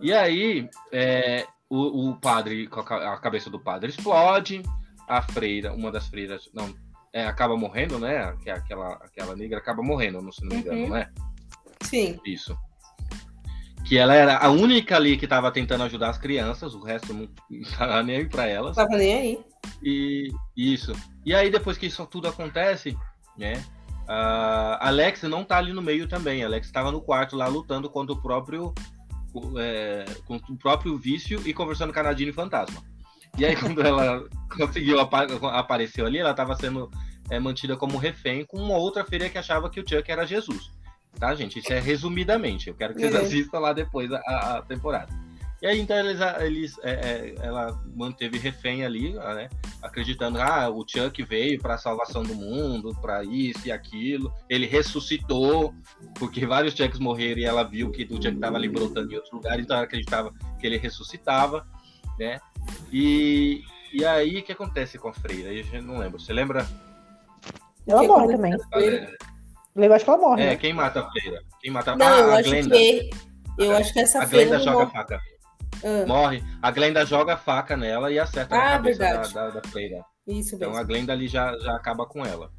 E 0.00 0.10
aí, 0.12 0.66
é, 0.90 1.46
o, 1.68 2.08
o 2.10 2.16
padre, 2.16 2.66
a 2.72 2.82
ca- 2.82 3.12
a 3.12 3.18
cabeça 3.18 3.50
do 3.50 3.60
padre 3.60 3.90
explode, 3.90 4.62
a 5.06 5.20
freira, 5.20 5.74
uma 5.74 5.92
das 5.92 6.06
freiras, 6.08 6.48
não, 6.54 6.74
é, 7.12 7.26
acaba 7.26 7.56
morrendo, 7.58 7.98
né? 7.98 8.34
Que 8.42 8.48
é 8.48 8.54
Aquela, 8.54 8.94
aquela 8.94 9.36
negra 9.36 9.58
acaba 9.58 9.82
morrendo, 9.82 10.32
se 10.32 10.42
não 10.42 10.56
me 10.56 10.62
engano, 10.62 10.80
Uhum. 10.84 10.88
né? 10.90 11.08
Sim. 11.84 12.18
Isso. 12.24 12.56
Que 13.84 13.98
ela 13.98 14.14
era 14.14 14.38
a 14.38 14.50
única 14.50 14.96
ali 14.96 15.16
que 15.16 15.26
tava 15.26 15.50
tentando 15.52 15.84
ajudar 15.84 16.10
as 16.10 16.18
crianças, 16.18 16.74
o 16.74 16.82
resto 16.82 17.12
não 17.12 17.28
tava 17.76 18.02
nem 18.02 18.16
aí 18.16 18.28
pra 18.28 18.46
elas. 18.46 18.76
Tava 18.76 18.96
nem 18.96 19.14
aí. 19.14 19.44
E 19.82 20.28
isso. 20.56 20.92
E 21.24 21.34
aí, 21.34 21.50
depois 21.50 21.76
que 21.76 21.86
isso 21.86 22.06
tudo 22.06 22.28
acontece, 22.28 22.96
né? 23.36 23.62
A 24.06 24.88
Alex 24.88 25.22
não 25.22 25.44
tá 25.44 25.56
ali 25.56 25.72
no 25.72 25.80
meio 25.80 26.06
também. 26.06 26.42
A 26.42 26.46
Alex 26.46 26.66
estava 26.66 26.92
no 26.92 27.00
quarto 27.00 27.36
lá 27.36 27.46
lutando 27.46 27.88
contra 27.88 28.14
o 28.14 28.20
próprio. 28.20 28.74
é, 29.58 30.04
contra 30.26 30.52
o 30.52 30.56
próprio 30.56 30.98
vício 30.98 31.42
e 31.46 31.52
conversando 31.52 31.92
com 31.92 32.00
a 32.00 32.04
Nadine 32.04 32.32
Fantasma. 32.32 32.82
E 33.38 33.44
aí, 33.44 33.56
quando 33.56 33.80
ela 33.82 34.26
conseguiu 34.56 35.00
apa 35.00 35.24
apareceu 35.58 36.06
ali, 36.06 36.18
ela 36.18 36.30
estava 36.30 36.54
sendo 36.56 36.90
é, 37.30 37.38
mantida 37.38 37.76
como 37.76 37.98
refém 37.98 38.44
com 38.44 38.58
uma 38.58 38.76
outra 38.76 39.04
feira 39.04 39.28
que 39.28 39.38
achava 39.38 39.70
que 39.70 39.80
o 39.80 39.88
Chuck 39.88 40.10
era 40.10 40.26
Jesus. 40.26 40.70
Tá, 41.18 41.34
gente? 41.34 41.58
Isso 41.58 41.72
é 41.72 41.80
resumidamente. 41.80 42.68
Eu 42.68 42.74
quero 42.74 42.94
que 42.94 43.00
vocês 43.00 43.14
assistam 43.14 43.58
lá 43.58 43.72
depois 43.72 44.12
a, 44.12 44.18
a 44.18 44.62
temporada. 44.62 45.12
E 45.62 45.66
aí, 45.66 45.80
então, 45.80 45.96
eles, 45.96 46.20
eles 46.40 46.78
é, 46.82 46.90
é, 46.90 47.34
ela 47.40 47.80
manteve 47.94 48.36
refém 48.36 48.84
ali, 48.84 49.14
né? 49.14 49.48
acreditando 49.84 50.40
ah 50.40 50.68
o 50.70 50.84
Chuck 50.86 51.22
veio 51.22 51.60
para 51.60 51.74
a 51.74 51.78
salvação 51.78 52.22
do 52.22 52.34
mundo 52.34 52.96
para 53.02 53.22
isso 53.22 53.66
e 53.66 53.72
aquilo 53.72 54.32
ele 54.48 54.66
ressuscitou 54.66 55.74
porque 56.18 56.46
vários 56.46 56.74
Chucks 56.74 56.98
morreram 56.98 57.40
e 57.40 57.44
ela 57.44 57.62
viu 57.62 57.90
que 57.90 58.04
o 58.04 58.16
Chuck 58.16 58.28
estava 58.34 58.56
ali 58.56 58.68
brotando 58.68 59.12
em 59.12 59.16
outro 59.16 59.36
lugar 59.36 59.60
então 59.60 59.76
ela 59.76 59.84
acreditava 59.84 60.32
que 60.58 60.66
ele 60.66 60.78
ressuscitava 60.78 61.66
né 62.18 62.40
e, 62.90 63.62
e 63.92 64.04
aí 64.06 64.38
o 64.38 64.42
que 64.42 64.52
acontece 64.52 64.98
com 64.98 65.08
a 65.08 65.12
freira 65.12 65.52
gente 65.52 65.82
não 65.82 65.98
lembra 65.98 66.18
você 66.18 66.32
lembra 66.32 66.66
Ela 67.86 68.02
morre 68.04 68.28
também. 68.28 68.52
Eu 69.76 69.92
acho 69.92 70.04
que 70.04 70.10
ela 70.10 70.20
morre. 70.20 70.42
é 70.42 70.46
né? 70.46 70.56
quem 70.56 70.72
mata 70.72 71.00
a 71.00 71.10
freira 71.10 71.42
quem 71.60 71.70
mata 71.70 71.96
Não, 71.96 72.06
ah, 72.06 72.18
eu 72.18 72.30
a 72.30 72.38
acho 72.38 72.48
Glenda 72.50 72.76
que. 72.76 73.10
Eu 73.58 73.76
acho 73.76 73.92
que 73.92 74.00
essa 74.00 74.22
a 74.22 74.26
feira. 74.26 74.46
Glenda 74.46 74.64
joga 74.64 74.76
a 74.76 74.80
morre. 74.86 74.92
faca 74.92 75.20
Ah, 75.84 76.06
morre 76.06 76.44
a 76.62 76.70
Glenda 76.70 77.06
joga 77.06 77.34
a 77.34 77.36
faca 77.36 77.76
nela 77.76 78.10
e 78.12 78.18
acerta 78.18 78.54
Ah, 78.54 78.58
na 78.58 78.70
cabeça 78.72 78.98
da, 78.98 79.10
verdade. 79.10 79.34
da, 79.34 79.50
da 79.50 79.68
freira 79.68 80.04
isso 80.26 80.54
Então 80.56 80.70
mesmo. 80.70 80.82
a 80.82 80.84
Glenda 80.84 81.12
ali 81.12 81.28
já, 81.28 81.56
já 81.58 81.74
acaba 81.76 82.06
com 82.06 82.24
ela. 82.24 82.50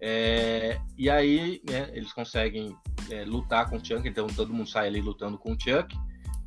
É, 0.00 0.78
e 0.98 1.08
aí, 1.08 1.62
né, 1.68 1.88
eles 1.92 2.12
conseguem 2.12 2.76
é, 3.10 3.24
lutar 3.24 3.68
com 3.70 3.76
o 3.76 3.84
Chuck, 3.84 4.06
então 4.06 4.26
todo 4.26 4.52
mundo 4.52 4.68
sai 4.68 4.88
ali 4.88 5.00
lutando 5.00 5.38
com 5.38 5.52
o 5.52 5.58
Chuck, 5.58 5.96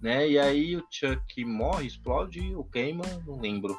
né? 0.02 0.28
E 0.28 0.38
aí 0.38 0.76
o 0.76 0.86
Chuck 0.90 1.44
morre, 1.46 1.88
explode 1.88 2.54
ou 2.56 2.64
queima, 2.64 3.04
não 3.26 3.40
lembro. 3.40 3.78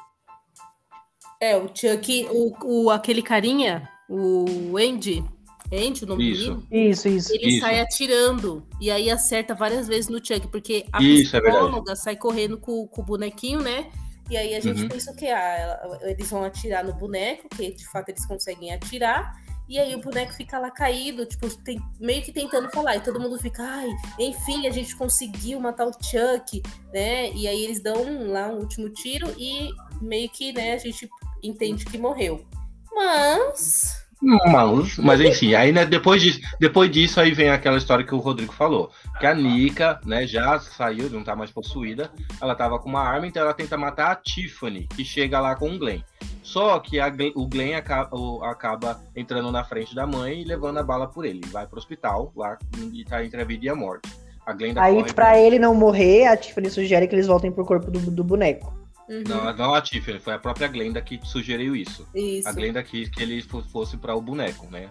É, 1.39 1.55
o 1.55 1.67
Chuck, 1.73 2.27
o, 2.29 2.85
o, 2.85 2.89
aquele 2.89 3.21
carinha, 3.21 3.89
o 4.09 4.77
Andy. 4.77 5.23
É 5.71 5.87
Andy 5.87 6.03
o 6.03 6.07
nome 6.07 6.23
do 6.25 6.29
Isso. 6.31 6.43
menino? 6.51 6.67
Isso, 6.91 7.07
isso. 7.07 7.33
Ele 7.33 7.47
Isso. 7.51 7.59
sai 7.61 7.79
atirando 7.79 8.67
e 8.79 8.91
aí 8.91 9.09
acerta 9.09 9.55
várias 9.55 9.87
vezes 9.87 10.09
no 10.09 10.17
Chuck, 10.17 10.47
porque 10.49 10.85
a 10.91 11.01
Isso, 11.01 11.35
é 11.37 11.41
psicóloga 11.41 11.95
sai 11.95 12.15
correndo 12.17 12.57
com, 12.57 12.85
com 12.87 13.01
o 13.01 13.05
bonequinho, 13.05 13.61
né? 13.61 13.89
E 14.29 14.35
aí 14.37 14.53
a 14.55 14.59
gente 14.59 14.83
Uhum. 14.83 14.89
pensa 14.89 15.13
que 15.13 15.27
ah, 15.27 15.99
eles 16.03 16.29
vão 16.29 16.43
atirar 16.43 16.83
no 16.83 16.93
boneco, 16.93 17.47
que 17.49 17.71
de 17.73 17.85
fato 17.89 18.09
eles 18.09 18.25
conseguem 18.25 18.73
atirar. 18.73 19.33
E 19.69 19.79
aí 19.79 19.95
o 19.95 20.01
boneco 20.01 20.33
fica 20.33 20.59
lá 20.59 20.69
caído, 20.69 21.25
tipo, 21.25 21.49
tem- 21.63 21.81
meio 21.99 22.21
que 22.21 22.33
tentando 22.33 22.69
falar. 22.71 22.97
E 22.97 23.01
todo 23.01 23.19
mundo 23.19 23.37
fica, 23.39 23.63
ai, 23.63 23.89
enfim, 24.19 24.67
a 24.67 24.71
gente 24.71 24.93
conseguiu 24.97 25.59
matar 25.61 25.87
o 25.87 25.91
Chuck, 25.93 26.61
né? 26.93 27.31
E 27.31 27.47
aí 27.47 27.63
eles 27.63 27.81
dão 27.81 28.27
lá 28.27 28.47
um 28.49 28.57
último 28.59 28.89
tiro 28.89 29.33
e 29.37 29.69
meio 30.01 30.29
que, 30.29 30.51
né, 30.51 30.73
a 30.73 30.77
gente 30.77 31.09
entende 31.41 31.85
que 31.85 31.97
morreu. 31.97 32.45
Mas. 32.93 33.95
Mas, 34.21 34.97
mas 34.97 35.19
enfim, 35.19 35.55
aí 35.55 35.71
né, 35.71 35.83
depois, 35.85 36.21
disso, 36.21 36.39
depois 36.59 36.91
disso 36.91 37.19
aí 37.19 37.31
vem 37.31 37.49
aquela 37.49 37.77
história 37.77 38.05
que 38.05 38.13
o 38.13 38.19
Rodrigo 38.19 38.53
falou. 38.53 38.91
Que 39.19 39.25
a 39.25 39.33
Nika, 39.33 39.99
né, 40.05 40.27
já 40.27 40.59
saiu, 40.59 41.09
não 41.09 41.23
tá 41.23 41.35
mais 41.35 41.49
possuída. 41.49 42.11
Ela 42.39 42.53
tava 42.53 42.77
com 42.77 42.87
uma 42.89 43.01
arma, 43.01 43.25
então 43.25 43.41
ela 43.41 43.53
tenta 43.53 43.77
matar 43.77 44.11
a 44.11 44.15
Tiffany, 44.15 44.87
que 44.87 45.03
chega 45.03 45.39
lá 45.39 45.55
com 45.55 45.71
o 45.71 45.79
Glenn. 45.79 46.01
Só 46.43 46.79
que 46.79 46.99
a 46.99 47.11
o 47.35 47.47
Glenn 47.47 47.75
acaba, 47.75 48.09
acaba 48.49 49.01
entrando 49.15 49.51
na 49.51 49.63
frente 49.63 49.95
da 49.95 50.05
mãe 50.05 50.41
e 50.41 50.45
levando 50.45 50.77
a 50.77 50.83
bala 50.83 51.07
por 51.07 51.25
ele. 51.25 51.41
Vai 51.47 51.65
pro 51.65 51.79
hospital 51.79 52.31
lá 52.35 52.57
e 52.93 53.03
tá 53.05 53.23
entre 53.23 53.41
a 53.41 53.45
vida 53.45 53.65
e 53.65 53.69
a 53.69 53.75
morte. 53.75 54.09
A 54.45 54.53
Glenda 54.53 54.81
Aí, 54.81 55.03
pra- 55.13 55.39
ele 55.39 55.59
não 55.59 55.73
morrer, 55.73 56.25
a 56.25 56.35
Tiffany 56.35 56.69
sugere 56.69 57.07
que 57.07 57.15
eles 57.15 57.27
voltem 57.27 57.51
pro 57.51 57.65
corpo 57.65 57.89
do, 57.91 57.99
do 57.99 58.23
boneco. 58.23 58.80
Uhum, 59.09 59.23
Não, 59.27 59.53
não 59.55 59.73
a 59.73 59.81
Tiffany, 59.81 60.19
foi 60.19 60.33
a 60.33 60.39
própria 60.39 60.67
Glenda 60.67 61.01
que 61.01 61.19
sugeriu 61.23 61.75
isso. 61.75 62.07
isso. 62.15 62.47
A 62.47 62.51
Glenda 62.51 62.81
quis 62.83 63.09
que 63.09 63.21
ele 63.21 63.41
fo- 63.41 63.63
fosse 63.63 63.97
para 63.97 64.15
o 64.15 64.21
boneco, 64.21 64.67
né? 64.71 64.89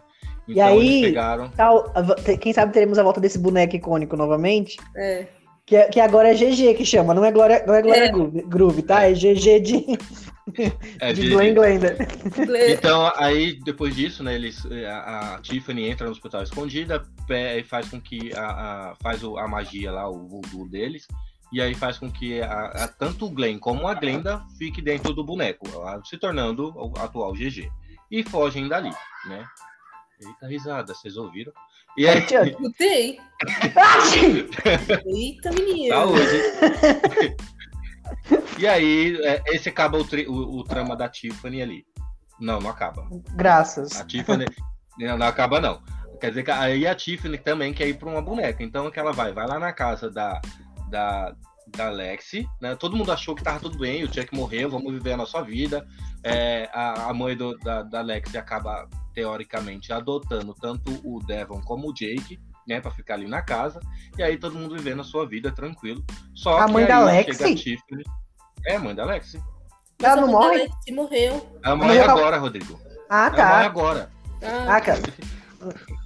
E 0.49 0.53
Então 0.53 0.67
aí- 0.67 0.87
eles 0.89 1.01
pegaram. 1.09 1.49
Tal, 1.51 1.93
quem 2.41 2.53
sabe 2.53 2.73
teremos 2.73 2.99
a 2.99 3.03
volta 3.03 3.21
desse 3.21 3.39
boneco 3.39 3.77
icônico 3.77 4.17
novamente? 4.17 4.77
É. 4.97 5.27
Que, 5.67 5.77
é- 5.77 5.89
que 5.89 6.01
agora 6.01 6.31
é 6.31 6.35
GG 6.35 6.75
que 6.75 6.85
chama, 6.85 7.15
não 7.15 7.25
é 7.25 7.31
Glória, 7.31 7.63
não 7.67 7.75
é 7.75 7.83
Glória 7.83 8.05
É. 8.05 8.09
Groove, 8.11 8.43
Groove, 8.43 8.83
tá? 8.83 9.05
É 9.09 9.13
GG 9.15 9.61
de, 9.61 9.87
É, 10.99 11.13
de 11.13 11.23
de- 11.23 11.29
Glenn 11.31 11.55
Glenda. 11.55 11.97
Então, 12.73 13.13
aí, 13.17 13.59
depois 13.65 13.95
disso, 13.95 14.25
né, 14.25 14.35
eles, 14.35 14.67
a, 14.87 15.35
a 15.37 15.41
Tiffany 15.41 15.89
entra 15.89 16.07
no 16.07 16.13
hospital 16.13 16.43
escondida 16.43 17.03
e 17.57 17.63
faz 17.63 17.89
com 17.89 18.01
que 18.01 18.33
a, 18.35 18.41
a- 18.91 18.95
faz 19.01 19.23
o- 19.23 19.37
a 19.39 19.47
magia 19.47 19.93
lá, 19.93 20.09
o 20.11 20.27
voodoo 20.27 20.69
deles, 20.69 21.07
e 21.53 21.61
aí 21.61 21.75
faz 21.75 21.99
com 21.99 22.11
que 22.11 22.41
a, 22.43 22.67
a- 22.67 22.89
tanto 22.89 23.27
o 23.27 23.31
Glenn 23.31 23.59
como 23.59 23.87
a 23.89 23.95
Glenda 23.95 24.43
fique 24.59 24.81
dentro 24.81 25.13
do 25.13 25.25
boneco, 25.25 25.67
a- 25.83 26.01
se 26.05 26.17
tornando 26.19 26.73
o 26.77 26.93
atual 26.99 27.33
GG. 27.33 27.71
E 28.11 28.23
fogem 28.25 28.69
dali, 28.69 28.91
né? 29.27 29.47
Eita 30.21 30.47
risada, 30.49 30.95
vocês 30.95 31.17
ouviram? 31.17 31.53
E 31.97 32.07
aí. 32.07 32.19
Escutei. 32.21 33.19
Eita, 35.07 35.51
menino. 35.51 35.95
Saúde. 35.95 37.37
e 38.59 38.67
aí, 38.67 39.17
é, 39.23 39.43
esse 39.49 39.69
acaba 39.69 39.99
o, 39.99 40.05
tri- 40.05 40.27
o- 40.29 40.59
o 40.59 40.65
trama 40.65 40.97
da 40.97 41.09
Tiffany 41.09 41.63
ali. 41.63 41.87
Não, 42.39 42.59
não 42.61 42.71
acaba. 42.71 43.07
Graças. 43.35 44.01
A 44.01 44.05
Tiffany. 44.05 44.47
não, 44.99 45.19
não 45.19 45.27
acaba, 45.27 45.61
não. 45.61 45.83
Quer 46.21 46.29
dizer 46.31 46.43
que 46.43 46.51
aí 46.51 46.87
a 46.87 46.95
Tiffany 46.95 47.39
também 47.39 47.73
quer 47.73 47.89
ir 47.89 47.95
para 47.95 48.09
uma 48.09 48.21
boneca. 48.23 48.63
Então 48.63 48.87
o 48.87 48.91
que 48.91 48.99
ela 49.01 49.13
vai? 49.13 49.33
Vai 49.33 49.47
lá 49.47 49.59
na 49.59 49.73
casa 49.73 50.11
da, 50.11 50.41
da, 50.91 51.35
da 51.69 51.89
Lexi, 51.89 52.47
né? 52.61 52.75
Todo 52.75 52.97
mundo 52.97 53.13
achou 53.13 53.35
que 53.35 53.43
tava 53.43 53.61
tudo 53.61 53.79
bem, 53.79 54.05
o 54.05 54.13
Chuck 54.13 54.35
morreu, 54.35 54.69
vamos 54.71 54.93
viver 54.93 55.13
a 55.13 55.17
nossa 55.17 55.43
vida. 55.43 55.87
É, 56.23 56.69
a, 56.73 57.11
a 57.11 57.15
mãe 57.15 57.37
do- 57.37 57.57
da, 57.59 57.83
da 57.83 58.01
Lexi 58.03 58.37
acaba, 58.37 58.89
teoricamente, 59.15 59.93
adotando 59.93 60.55
tanto 60.55 60.91
o 61.05 61.21
Devon 61.25 61.61
como 61.63 61.89
o 61.89 61.95
Jake, 61.95 62.39
né? 62.67 62.81
Pra 62.81 62.91
ficar 62.91 63.15
ali 63.15 63.27
na 63.27 63.41
casa. 63.43 63.81
E 64.19 64.23
aí 64.23 64.37
todo 64.37 64.59
mundo 64.59 64.75
vivendo 64.77 65.01
a 65.01 65.05
sua 65.05 65.27
vida 65.27 65.51
tranquilo. 65.51 66.05
Só 66.35 66.59
A 66.59 66.67
que 66.67 66.73
mãe 66.73 66.87
da 66.87 66.97
chega 67.13 67.45
a 67.45 67.47
Lexi? 67.47 67.55
Tiffany. 67.55 68.05
É, 68.67 68.77
a 68.77 68.81
mãe 68.81 68.95
da 68.95 69.05
Lexi. 69.05 69.43
Ela 70.03 70.17
não 70.17 70.25
a 70.25 70.27
mãe 70.27 70.33
morre? 70.35 70.59
Lexi 70.59 70.93
morreu. 70.93 71.59
Ela 71.63 71.77
morre 71.77 71.89
Morreu 71.89 72.05
a- 72.05 72.13
agora, 72.13 72.39
Rodrigo. 72.39 72.81
Ah, 73.09 73.27
Ela 73.27 73.31
morre 73.31 73.37
tá. 73.63 73.67
agora. 73.67 74.11
Ah, 74.43 74.77
Ah, 74.77 74.81
cara. 74.81 75.01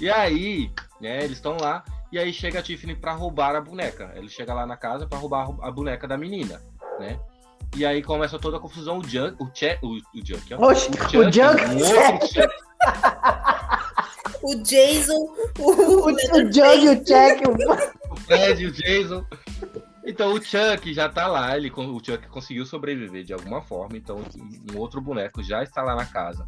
E 0.00 0.08
aí, 0.08 0.70
né, 1.00 1.24
eles 1.24 1.38
estão 1.38 1.56
lá, 1.60 1.82
e 2.12 2.18
aí 2.18 2.32
chega 2.32 2.58
a 2.58 2.62
Tiffany 2.62 2.94
pra 2.94 3.12
roubar 3.12 3.54
a 3.56 3.60
boneca. 3.60 4.12
Ele 4.14 4.28
chega 4.28 4.54
lá 4.54 4.66
na 4.66 4.76
casa 4.76 5.06
pra 5.06 5.18
roubar 5.18 5.48
a 5.62 5.70
boneca 5.70 6.06
da 6.08 6.16
menina, 6.16 6.60
né? 6.98 7.18
E 7.76 7.84
aí 7.84 8.02
começa 8.02 8.38
toda 8.38 8.56
a 8.56 8.60
confusão. 8.60 8.98
O 8.98 9.04
Junk, 9.04 9.36
o 9.42 9.46
Chuck, 9.46 9.78
o, 9.82 9.96
o 9.96 10.24
Junk, 10.26 10.54
ó. 10.54 10.70
Oxe, 10.70 10.88
o 10.90 10.94
Chuck, 10.96 11.32
Junk- 11.32 11.64
um 11.64 11.78
outro 11.78 12.28
Chuck, 12.28 12.48
o 14.42 14.54
Jason, 14.62 15.34
o, 15.58 15.70
O, 15.70 16.06
o 16.06 16.18
Jug 16.52 16.84
e 16.84 16.88
o 16.88 17.04
Jack. 17.04 17.42
o- 17.48 17.52
o 18.12 18.16
Fred, 18.16 18.66
o 18.66 18.72
Jason. 18.72 19.24
Então 20.06 20.32
o 20.32 20.42
Chuck 20.42 20.94
já 20.94 21.08
tá 21.08 21.26
lá, 21.26 21.56
ele, 21.56 21.70
o 21.70 22.00
Chuck 22.02 22.26
conseguiu 22.28 22.64
sobreviver 22.64 23.24
de 23.24 23.34
alguma 23.34 23.60
forma, 23.60 23.96
então 23.96 24.22
um 24.72 24.78
outro 24.78 25.00
boneco 25.02 25.42
já 25.42 25.62
está 25.62 25.82
lá 25.82 25.94
na 25.94 26.06
casa. 26.06 26.46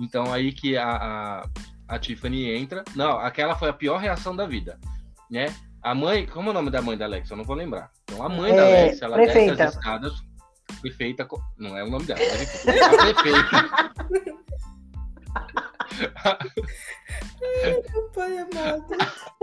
Então 0.00 0.32
aí 0.32 0.52
que 0.52 0.76
a, 0.76 0.88
a, 0.88 1.46
a 1.88 1.98
Tiffany 1.98 2.50
entra. 2.50 2.82
Não, 2.94 3.18
aquela 3.18 3.56
foi 3.56 3.68
a 3.68 3.72
pior 3.72 3.98
reação 3.98 4.34
da 4.34 4.46
vida, 4.46 4.78
né? 5.30 5.54
A 5.82 5.94
mãe, 5.94 6.26
como 6.26 6.48
é 6.48 6.50
o 6.50 6.54
nome 6.54 6.70
da 6.70 6.80
mãe 6.80 6.96
da 6.96 7.04
Alex? 7.04 7.30
Eu 7.30 7.36
não 7.36 7.44
vou 7.44 7.54
lembrar. 7.56 7.90
Então 8.04 8.22
a 8.22 8.28
mãe 8.28 8.54
da 8.54 8.62
É, 8.62 8.82
Alex, 8.84 9.02
ela 9.02 9.16
prefeita. 9.16 9.50
desce 9.56 9.62
as 9.62 9.74
escadas. 9.74 10.12
Prefeita, 10.80 11.28
não 11.58 11.76
é 11.76 11.84
o 11.84 11.90
nome 11.90 12.06
dela, 12.06 12.20
mas 12.20 12.64
enfim, 12.64 12.80
a 12.80 12.88
prefeita. 13.12 13.92
Pai 18.14 18.38
amado. 18.38 18.84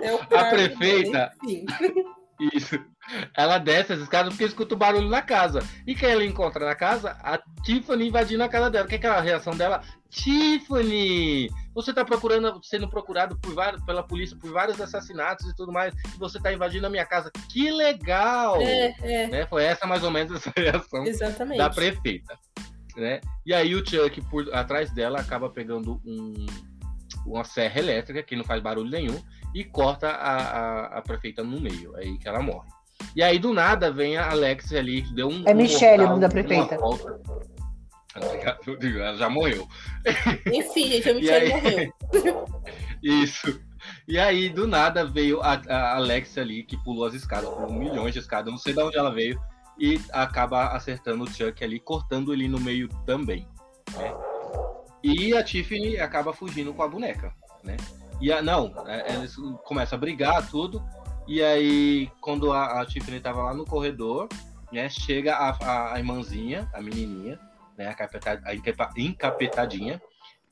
É 0.01 0.13
o 0.13 0.21
A 0.21 0.25
cargo, 0.25 0.49
prefeita. 0.51 1.31
né? 1.43 1.63
Isso. 2.53 2.79
Ela 3.37 3.57
desce 3.57 3.93
as 3.93 3.99
escadas 3.99 4.33
porque 4.33 4.45
escuta 4.45 4.73
o 4.73 4.77
barulho 4.77 5.09
na 5.09 5.21
casa. 5.21 5.59
E 5.85 5.93
quem 5.93 6.09
ela 6.09 6.25
encontra 6.25 6.65
na 6.65 6.75
casa? 6.75 7.11
A 7.21 7.39
Tiffany 7.63 8.07
invadindo 8.07 8.43
a 8.43 8.49
casa 8.49 8.69
dela. 8.69 8.85
O 8.85 8.89
que 8.89 8.95
é, 8.95 8.97
que 8.97 9.05
é 9.05 9.09
a 9.09 9.21
reação 9.21 9.55
dela? 9.55 9.81
Tiffany! 10.09 11.49
Você 11.73 11.93
tá 11.93 12.03
procurando, 12.03 12.59
sendo 12.63 12.89
procurado 12.89 13.37
por 13.39 13.53
vários, 13.53 13.83
pela 13.83 14.03
polícia 14.03 14.37
por 14.37 14.51
vários 14.51 14.79
assassinatos 14.81 15.47
e 15.47 15.55
tudo 15.55 15.71
mais. 15.71 15.93
E 16.15 16.17
você 16.17 16.39
tá 16.39 16.51
invadindo 16.51 16.87
a 16.87 16.89
minha 16.89 17.05
casa. 17.05 17.31
Que 17.49 17.69
legal! 17.69 18.59
É, 18.61 18.95
é. 19.01 19.27
Né? 19.27 19.45
Foi 19.45 19.63
essa 19.63 19.85
mais 19.85 20.03
ou 20.03 20.11
menos 20.11 20.33
essa 20.35 20.51
reação 20.55 21.05
Exatamente. 21.05 21.57
da 21.57 21.69
prefeita. 21.69 22.37
Né? 22.95 23.21
E 23.45 23.53
aí 23.53 23.75
o 23.75 23.85
Chuck, 23.85 24.21
por 24.29 24.53
atrás 24.53 24.91
dela, 24.91 25.19
acaba 25.19 25.49
pegando 25.49 26.01
um, 26.05 26.45
uma 27.25 27.43
serra 27.43 27.79
elétrica 27.79 28.23
que 28.23 28.35
não 28.35 28.43
faz 28.43 28.61
barulho 28.61 28.89
nenhum 28.89 29.21
e 29.53 29.63
corta 29.63 30.09
a, 30.09 30.35
a, 30.37 30.85
a 30.97 31.01
prefeita 31.01 31.43
no 31.43 31.59
meio. 31.59 31.95
É 31.97 32.01
aí 32.01 32.17
que 32.17 32.27
ela 32.27 32.41
morre. 32.41 32.69
E 33.15 33.23
aí, 33.23 33.39
do 33.39 33.53
nada, 33.53 33.91
vem 33.91 34.17
a 34.17 34.29
Alex 34.29 34.71
ali, 34.73 35.01
que 35.01 35.13
deu 35.13 35.27
um. 35.27 35.43
É 35.45 35.51
um 35.53 35.57
Michelle 35.57 36.03
o 36.03 36.09
nome 36.09 36.21
da 36.21 36.29
prefeita. 36.29 36.77
Ela 38.13 39.17
já 39.17 39.29
morreu. 39.29 39.67
Enfim, 40.51 40.87
gente, 40.87 41.09
a 41.09 41.13
Michelle 41.15 41.53
aí? 41.53 41.61
morreu. 42.11 42.45
Isso. 43.01 43.61
E 44.07 44.19
aí, 44.19 44.49
do 44.49 44.67
nada, 44.67 45.05
veio 45.05 45.41
a, 45.41 45.53
a 45.67 45.95
Alex 45.95 46.37
ali, 46.37 46.63
que 46.63 46.77
pulou 46.83 47.05
as 47.05 47.13
escadas, 47.13 47.49
pulou 47.49 47.73
milhões 47.73 48.13
de 48.13 48.19
escadas, 48.19 48.51
não 48.51 48.59
sei 48.59 48.73
de 48.73 48.81
onde 48.81 48.97
ela 48.97 49.11
veio, 49.11 49.41
e 49.79 49.99
acaba 50.11 50.67
acertando 50.67 51.23
o 51.23 51.27
Chuck 51.27 51.63
ali, 51.63 51.79
cortando 51.79 52.31
ele 52.31 52.47
no 52.47 52.59
meio 52.59 52.87
também. 53.05 53.47
né? 53.97 54.13
E 55.03 55.35
a 55.35 55.43
Tiffany 55.43 55.97
acaba 55.97 56.31
fugindo 56.31 56.73
com 56.73 56.83
a 56.83 56.87
boneca, 56.87 57.33
né? 57.63 57.75
E 58.21 58.31
a, 58.31 58.41
não, 58.41 58.71
é, 58.87 59.13
eles 59.15 59.35
começam 59.65 59.97
a 59.97 59.99
brigar, 59.99 60.47
tudo, 60.49 60.81
e 61.27 61.41
aí, 61.41 62.09
quando 62.21 62.51
a, 62.53 62.81
a 62.81 62.85
Tiffany 62.85 63.19
tava 63.19 63.41
lá 63.43 63.53
no 63.53 63.65
corredor, 63.65 64.27
né, 64.71 64.87
chega 64.89 65.35
a, 65.35 65.49
a, 65.49 65.93
a 65.95 65.99
irmãzinha, 65.99 66.69
a 66.73 66.81
menininha, 66.81 67.39
né, 67.77 67.87
a, 67.87 67.93
capeta- 67.93 68.41
a 68.45 68.53
encapetadinha, 68.97 70.01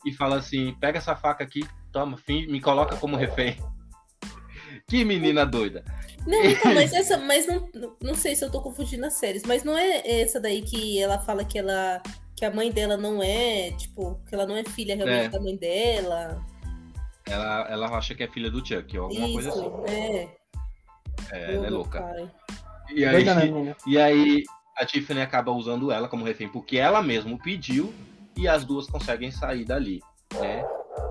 e 0.06 0.12
fala 0.14 0.38
assim, 0.38 0.74
pega 0.80 0.98
essa 0.98 1.16
faca 1.16 1.44
aqui, 1.44 1.68
toma, 1.92 2.18
fin- 2.18 2.48
me 2.48 2.60
coloca 2.60 2.96
como 2.96 3.16
refém. 3.16 3.58
Que 4.88 5.06
menina 5.06 5.46
doida. 5.46 5.84
Não, 6.26 6.44
então, 6.44 6.74
mas 6.74 6.94
essa, 6.94 7.18
mas 7.18 7.46
não, 7.46 7.70
não 8.02 8.16
sei 8.16 8.36
se 8.36 8.44
eu 8.44 8.52
tô 8.52 8.60
confundindo 8.62 9.06
as 9.06 9.14
séries, 9.14 9.44
mas 9.44 9.64
não 9.64 9.78
é 9.78 10.22
essa 10.22 10.40
daí 10.40 10.62
que 10.64 11.00
ela 11.00 11.20
fala 11.20 11.44
que 11.46 11.60
ela 11.60 12.02
que 12.36 12.44
a 12.46 12.52
mãe 12.52 12.72
dela 12.72 12.96
não 12.98 13.22
é, 13.22 13.72
tipo, 13.72 14.20
que 14.28 14.34
ela 14.34 14.46
não 14.48 14.56
é 14.56 14.64
filha 14.64 14.96
realmente 14.96 15.26
É. 15.26 15.30
da 15.30 15.40
mãe 15.40 15.56
dela. 15.58 16.44
Ela, 17.30 17.68
ela 17.70 17.98
acha 17.98 18.16
que 18.16 18.24
é 18.24 18.28
filha 18.28 18.50
do 18.50 18.66
Chuck, 18.66 18.98
ou 18.98 19.06
alguma 19.06 19.32
coisa 19.32 19.50
assim. 19.50 19.68
Isso, 19.68 19.86
é. 19.88 20.40
É, 21.32 21.56
ela 21.56 21.68
é 21.68 21.70
louca. 21.70 22.02
pai. 22.02 22.32
E 22.92 23.06
aí, 23.06 23.24
Doida, 23.24 23.36
né, 23.36 23.76
e 23.86 23.98
aí 24.00 24.44
a 24.76 24.86
Tiffany 24.86 25.22
acaba 25.22 25.52
usando 25.52 25.92
ela 25.92 26.08
como 26.08 26.26
refém, 26.26 26.50
porque 26.50 26.78
ela 26.78 27.02
mesma 27.02 27.38
pediu 27.38 27.94
e 28.36 28.48
as 28.48 28.66
duas 28.66 28.88
conseguem 28.88 29.32
sair 29.32 29.66
dali, 29.66 30.02
né? 30.40 30.66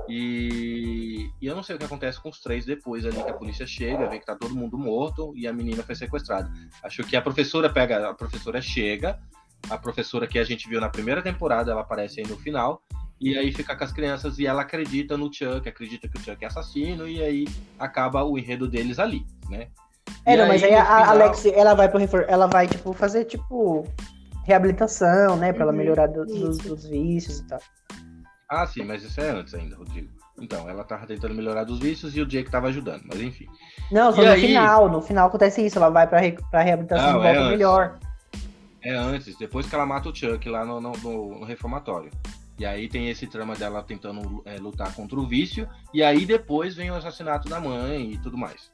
E, 0.09 1.31
e 1.41 1.47
eu 1.47 1.55
não 1.55 1.63
sei 1.63 1.77
o 1.77 1.79
que 1.79 1.85
acontece 1.85 2.21
com 2.21 2.31
os 2.31 2.41
três 2.41 2.65
depois 2.65 3.05
ali 3.05 3.23
que 3.23 3.31
a 3.31 3.35
polícia 3.35 3.67
chega, 3.67 4.09
vê 4.09 4.19
que 4.19 4.27
tá 4.27 4.35
todo 4.35 4.57
mundo 4.57 4.79
morto 4.79 5.33
e 5.37 5.47
a 5.47 5.53
menina 5.53 5.83
foi 5.83 5.95
sequestrada. 5.95 6.51
Acho 6.83 7.05
que 7.05 7.15
a 7.15 7.23
professora 7.23 7.71
pega, 7.71 8.09
a 8.09 8.15
professora 8.15 8.61
chega, 8.61 9.21
a 9.69 9.77
professora 9.77 10.27
que 10.27 10.39
a 10.39 10.45
gente 10.45 10.69
viu 10.69 10.81
na 10.81 10.89
primeira 10.89 11.23
temporada, 11.23 11.71
ela 11.71 11.83
aparece 11.83 12.21
aí 12.21 12.27
no 12.27 12.39
final, 12.39 12.83
e 13.21 13.37
aí 13.37 13.53
fica 13.53 13.75
com 13.77 13.85
as 13.85 13.93
crianças 13.93 14.39
e 14.39 14.47
ela 14.47 14.63
acredita 14.63 15.17
no 15.17 15.33
Chuck, 15.33 15.69
acredita 15.69 16.09
que 16.09 16.17
o 16.19 16.21
Chuck 16.21 16.43
é 16.45 16.47
assassino, 16.47 17.09
e 17.09 17.23
aí 17.23 17.47
acaba 17.79 18.23
o 18.25 18.39
enredo 18.39 18.69
deles 18.69 18.99
ali, 18.99 19.25
né? 19.49 19.69
É, 20.25 20.35
E 20.35 20.37
não, 20.37 20.47
mas 20.49 20.63
aí 20.63 20.75
a, 20.75 20.85
final- 20.85 21.09
Alex, 21.11 21.47
ela 21.47 21.75
vai 21.75 21.89
pro 21.89 21.99
refor... 21.99 22.25
ela 22.29 22.47
vai, 22.47 22.67
tipo, 22.67 22.93
fazer, 22.93 23.25
tipo, 23.25 23.85
reabilitação, 24.45 25.37
né? 25.37 25.53
Pra 25.53 25.63
ela 25.63 25.73
Uhum, 25.73 25.79
melhorar 25.79 26.07
do- 26.07 26.25
dos, 26.25 26.59
dos 26.59 26.87
vícios 26.87 27.41
e 27.41 27.47
tal. 27.47 27.59
Ah, 28.51 28.67
sim, 28.67 28.85
mas 28.85 29.03
isso 29.03 29.21
é 29.21 29.31
antes 29.31 29.53
ainda, 29.55 29.77
Rodrigo. 29.77 30.09
Então, 30.41 30.69
ela 30.71 30.85
tava 30.85 31.05
tentando 31.07 31.35
melhorar 31.35 31.65
dos 31.65 31.81
vícios 31.81 32.17
e 32.17 32.21
o 32.21 32.27
Jake 32.27 32.51
tava 32.51 32.69
ajudando, 32.69 33.03
mas 33.07 33.21
enfim. 33.21 33.47
Não, 33.91 34.13
só 34.13 34.23
E 34.23 34.27
no 34.27 34.33
aí? 34.33 34.41
final, 34.41 34.89
no 34.89 35.03
final 35.03 35.29
acontece 35.29 35.65
isso, 35.67 35.77
ela 35.79 35.91
vai 35.91 36.07
pra, 36.07 36.21
re... 36.21 36.39
pra 36.51 36.63
reabilitação 36.63 37.15
Não, 37.15 37.19
e 37.19 37.21
é 37.21 37.25
volta 37.25 37.41
antes. 37.41 37.51
melhor. 37.51 37.99
É 38.83 38.95
antes, 38.95 39.37
depois 39.37 39.67
que 39.69 39.75
ela 39.75 39.85
mata 39.85 40.09
o 40.09 40.15
Chuck 40.15 40.49
lá 40.49 40.65
no- 40.65 40.81
no- 40.81 40.93
no 40.93 41.45
reformatório. 41.45 42.11
E 42.59 42.67
aí 42.67 42.89
tem 42.89 43.09
esse 43.09 43.27
trama 43.27 43.55
dela 43.55 43.83
tentando 43.83 44.43
é, 44.45 44.57
lutar 44.57 44.93
contra 44.95 45.19
o 45.19 45.27
vício, 45.27 45.69
e 45.95 46.03
aí 46.03 46.27
depois 46.27 46.75
vem 46.75 46.91
o 46.91 46.95
assassinato 46.97 47.49
da 47.49 47.61
mãe 47.61 48.13
e 48.13 48.19
tudo 48.19 48.37
mais. 48.37 48.71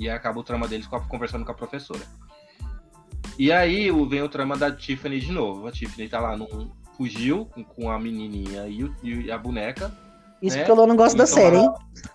E 0.00 0.08
aí 0.08 0.14
acaba 0.16 0.40
o 0.40 0.42
trama 0.44 0.66
deles 0.66 0.86
conversando 1.08 1.44
com 1.44 1.52
a 1.52 1.54
professora. 1.54 2.00
E 3.38 3.52
aí 3.52 3.90
vem 4.08 4.22
o 4.22 4.28
trama 4.28 4.56
da 4.56 4.70
Tiffany 4.74 5.20
de 5.20 5.30
novo. 5.32 5.66
A 5.68 5.72
Tiffany 5.72 6.08
tá 6.08 6.18
lá, 6.20 6.36
no, 6.36 6.72
fugiu 6.96 7.46
com- 7.76 7.90
a 7.90 7.98
menininha 7.98 8.66
e, 8.66 8.82
o- 8.84 8.94
e 9.02 9.30
a 9.30 9.38
boneca. 9.38 9.92
Isso 10.42 10.56
É, 10.58 10.64
porque 10.64 10.80
eu 10.80 10.86
não 10.86 10.96
gosto 10.96 11.16
da 11.16 11.24
então 11.24 11.34
série, 11.34 11.56
ela- 11.56 11.64
hein? 11.66 11.72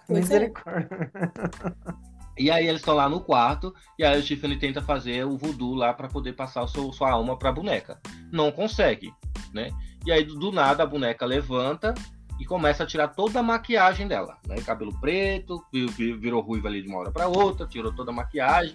É. 0.09 0.13
Misericórdia. 0.13 0.89
E 2.39 2.49
aí 2.49 2.67
eles 2.67 2.79
estão 2.81 2.95
lá 2.95 3.09
no 3.09 3.19
quarto, 3.19 3.73
e 3.97 4.03
aí 4.03 4.17
o 4.19 4.23
Tiffany 4.23 4.57
tenta 4.57 4.81
fazer 4.81 5.25
o 5.25 5.37
voodoo 5.37 5.73
lá 5.75 5.93
pra 5.93 6.07
poder 6.07 6.33
passar 6.33 6.63
o 6.63 6.67
seu, 6.67 6.91
sua 6.93 7.11
alma 7.11 7.37
pra 7.37 7.51
boneca. 7.51 7.99
Não 8.31 8.49
consegue, 8.51 9.11
né? 9.53 9.69
E 10.05 10.11
aí 10.11 10.23
do, 10.23 10.51
nada 10.51 10.83
a 10.83 10.85
boneca 10.85 11.25
levanta 11.25 11.93
e 12.39 12.45
começa 12.45 12.83
a 12.83 12.87
tirar 12.87 13.09
toda 13.09 13.41
a 13.41 13.43
maquiagem 13.43 14.07
dela, 14.07 14.37
né? 14.47 14.55
Cabelo 14.61 14.97
preto, 15.01 15.61
vi- 15.73 15.87
vi- 15.87 16.13
virou 16.13 16.41
ruiva 16.41 16.69
ali 16.69 16.81
de 16.81 16.87
uma 16.87 16.99
hora 16.99 17.11
pra 17.11 17.27
outra, 17.27 17.67
tirou 17.67 17.93
toda 17.93 18.11
a 18.11 18.13
maquiagem. 18.15 18.73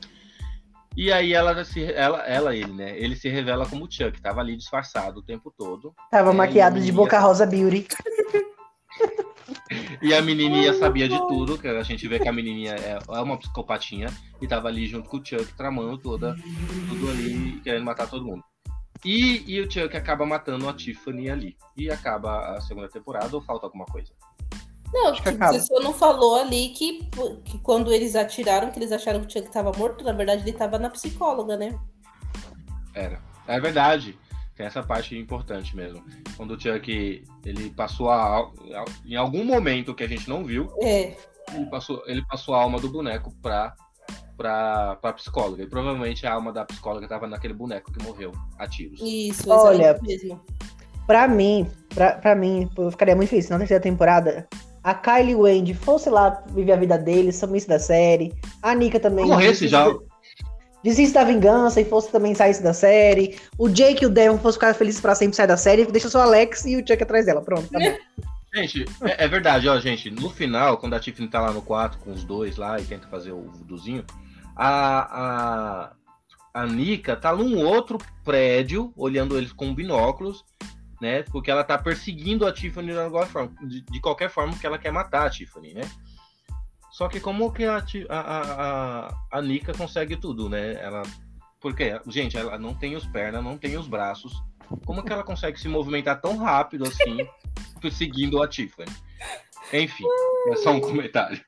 E 0.96 1.10
aí 1.10 1.32
ela, 1.32 1.64
se, 1.64 1.82
ela, 1.92 2.20
ela, 2.24 2.54
ele, 2.54 2.72
né? 2.72 2.96
Ele 2.98 3.16
se 3.16 3.28
revela 3.28 3.66
como 3.66 3.90
Chuck, 3.90 4.20
tava 4.20 4.40
ali 4.40 4.56
disfarçado 4.56 5.20
o 5.20 5.22
tempo 5.24 5.52
todo. 5.56 5.92
Tava 6.10 6.30
É, 6.30 6.34
maquiado 6.34 6.78
de 6.78 6.92
Boca 6.92 7.16
essa- 7.16 7.26
Rosa 7.26 7.46
Beauty. 7.46 7.88
E 10.02 10.12
a 10.14 10.20
menininha 10.20 10.74
sabia 10.74 11.08
de 11.08 11.18
tudo, 11.26 11.58
que 11.58 11.66
a 11.66 11.82
gente 11.82 12.06
vê 12.06 12.18
que 12.18 12.28
a 12.28 12.32
menininha 12.32 12.74
é, 12.74 12.98
é 13.08 13.20
uma 13.20 13.38
psicopatinha 13.38 14.08
e 14.40 14.46
tava 14.46 14.68
ali 14.68 14.86
junto 14.86 15.08
com 15.08 15.16
o 15.16 15.24
Chuck, 15.24 15.52
tramando 15.56 15.98
toda, 15.98 16.36
tudo 16.88 17.10
ali, 17.10 17.60
querendo 17.62 17.84
matar 17.84 18.08
todo 18.08 18.24
mundo. 18.24 18.44
E, 19.04 19.44
e 19.46 19.60
o 19.60 19.70
Chuck 19.70 19.96
acaba 19.96 20.24
matando 20.24 20.68
a 20.68 20.72
Tiffany 20.72 21.30
ali. 21.30 21.56
E 21.76 21.90
acaba 21.90 22.56
a 22.56 22.60
segunda 22.60 22.88
temporada 22.88 23.34
ou 23.34 23.42
falta 23.42 23.66
alguma 23.66 23.84
coisa? 23.86 24.12
Não, 24.92 25.12
que 25.12 25.28
acaba. 25.28 25.52
você 25.52 25.60
só 25.60 25.80
não 25.80 25.92
falou 25.92 26.36
ali 26.36 26.68
que, 26.70 27.10
que 27.44 27.58
quando 27.58 27.92
eles 27.92 28.14
atiraram, 28.14 28.70
que 28.70 28.78
eles 28.78 28.92
acharam 28.92 29.20
que 29.20 29.26
o 29.26 29.30
Chuck 29.30 29.50
tava 29.50 29.72
morto, 29.76 30.04
na 30.04 30.12
verdade 30.12 30.42
ele 30.42 30.56
tava 30.56 30.78
na 30.78 30.88
psicóloga, 30.88 31.56
né? 31.56 31.78
Era. 32.94 33.20
É 33.46 33.60
verdade. 33.60 34.18
Tem 34.56 34.66
essa 34.66 34.82
parte 34.82 35.16
importante 35.18 35.74
mesmo. 35.74 36.04
Quando 36.36 36.52
o 36.52 36.60
Chuck 36.60 37.24
ele 37.44 37.70
passou 37.70 38.10
a. 38.10 38.50
Em 39.04 39.16
algum 39.16 39.44
momento 39.44 39.94
que 39.94 40.04
a 40.04 40.08
gente 40.08 40.28
não 40.28 40.44
viu, 40.44 40.68
É, 40.80 41.16
ele 41.52 41.66
passou, 41.66 42.02
ele 42.06 42.24
passou 42.26 42.54
a 42.54 42.62
alma 42.62 42.78
do 42.78 42.88
boneco 42.88 43.32
pra, 43.42 43.74
pra, 44.36 44.96
pra 44.96 45.12
psicóloga. 45.12 45.62
E 45.62 45.66
provavelmente 45.66 46.26
a 46.26 46.32
alma 46.34 46.52
da 46.52 46.64
psicóloga 46.64 47.08
tava 47.08 47.26
naquele 47.26 47.54
boneco 47.54 47.92
que 47.92 48.02
morreu 48.04 48.30
a 48.58 48.68
tiros. 48.68 49.00
isso, 49.02 49.50
Olha, 49.50 49.98
mesmo. 50.02 50.40
Pra 51.06 51.28
mim, 51.28 51.68
pra, 51.94 52.12
pra 52.12 52.34
mim, 52.34 52.70
eu 52.78 52.90
ficaria 52.90 53.14
muito 53.14 53.28
feliz 53.28 53.46
se 53.46 53.50
na 53.50 53.58
terceira 53.58 53.82
temporada 53.82 54.48
a 54.84 54.94
Kylie 54.94 55.34
e 55.34 55.60
Andy 55.60 55.74
fosse 55.74 56.10
lá 56.10 56.42
viver 56.48 56.72
a 56.72 56.76
vida 56.76 56.98
deles, 56.98 57.36
sumisse 57.36 57.66
da 57.66 57.78
série. 57.78 58.32
A 58.62 58.74
Nika 58.74 59.00
também. 59.00 59.26
Morresse 59.26 59.66
já. 59.66 59.86
Desiste 60.84 61.14
da 61.14 61.24
vingança 61.24 61.80
e 61.80 61.84
fosse 61.86 62.12
também 62.12 62.34
saísse 62.34 62.62
da 62.62 62.74
série. 62.74 63.40
O 63.56 63.70
Jake 63.70 64.04
e 64.04 64.06
o 64.06 64.10
Devon 64.10 64.36
fossem 64.36 64.60
ficar 64.60 64.74
felizes 64.74 65.00
pra 65.00 65.14
sempre 65.14 65.34
sair 65.34 65.46
da 65.46 65.56
série. 65.56 65.86
Deixa 65.86 66.10
só 66.10 66.18
o 66.18 66.22
Alex 66.22 66.66
e 66.66 66.76
o 66.76 66.86
Chuck 66.86 67.02
atrás 67.02 67.24
dela. 67.24 67.40
Pronto, 67.40 67.66
tá 67.70 67.78
bom. 67.78 67.96
Gente, 68.54 68.84
é, 69.02 69.24
é 69.24 69.26
verdade, 69.26 69.68
ó, 69.68 69.80
gente. 69.80 70.12
No 70.12 70.30
final, 70.30 70.76
quando 70.76 70.94
a 70.94 71.00
Tiffany 71.00 71.26
tá 71.26 71.40
lá 71.40 71.50
no 71.50 71.60
quarto 71.60 71.98
com 71.98 72.12
os 72.12 72.22
dois 72.22 72.56
lá 72.56 72.78
e 72.78 72.84
tenta 72.84 73.08
fazer 73.08 73.32
o 73.32 73.50
vuduzinho, 73.50 74.04
a, 74.54 75.88
a, 75.90 75.92
a 76.62 76.66
Nika 76.66 77.16
tá 77.16 77.34
num 77.34 77.58
outro 77.58 77.98
prédio, 78.22 78.92
olhando 78.96 79.36
eles 79.36 79.52
com 79.52 79.74
binóculos, 79.74 80.44
né? 81.00 81.24
Porque 81.24 81.50
ela 81.50 81.64
tá 81.64 81.76
perseguindo 81.76 82.46
a 82.46 82.52
Tiffany 82.52 82.92
de 82.92 82.94
qualquer 82.94 83.26
forma, 83.26 83.52
de, 83.62 83.80
de 83.80 84.00
qualquer 84.00 84.30
forma 84.30 84.56
que 84.56 84.64
ela 84.64 84.78
quer 84.78 84.92
matar 84.92 85.26
a 85.26 85.30
Tiffany, 85.30 85.74
né? 85.74 85.90
Só 86.94 87.08
que 87.08 87.18
como 87.18 87.52
que 87.52 87.64
a, 87.64 87.84
a, 88.08 88.20
a, 88.20 89.14
a, 89.32 89.42
Nika 89.42 89.76
consegue 89.76 90.16
tudo, 90.16 90.48
né? 90.48 90.74
Ela. 90.80 91.02
Porque, 91.60 92.00
gente, 92.06 92.36
ela 92.36 92.56
não 92.56 92.72
tem 92.72 92.94
os 92.94 93.04
pernas, 93.04 93.42
não 93.42 93.58
tem 93.58 93.76
os 93.76 93.88
braços. 93.88 94.32
Como 94.86 95.02
que 95.02 95.12
ela 95.12 95.24
consegue 95.24 95.58
se 95.58 95.66
movimentar 95.66 96.20
tão 96.20 96.36
rápido 96.36 96.84
assim, 96.84 97.18
perseguindo 97.82 98.40
a 98.40 98.46
Tiffany? 98.46 98.92
Enfim, 99.72 100.04
é 100.52 100.56
só 100.56 100.70
um 100.70 100.80
comentário. 100.80 101.42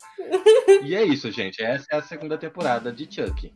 E 0.82 0.97
é 0.97 1.05
isso, 1.05 1.30
gente. 1.30 1.62
Essa 1.62 1.86
é 1.92 1.97
a 1.97 2.03
segunda 2.03 2.36
temporada 2.36 2.90
de 2.90 3.05
Chuck. 3.05 3.55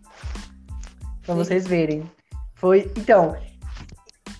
Pra 1.22 1.34
vocês 1.34 1.66
verem. 1.66 2.08
Foi. 2.54 2.88
Então. 2.96 3.36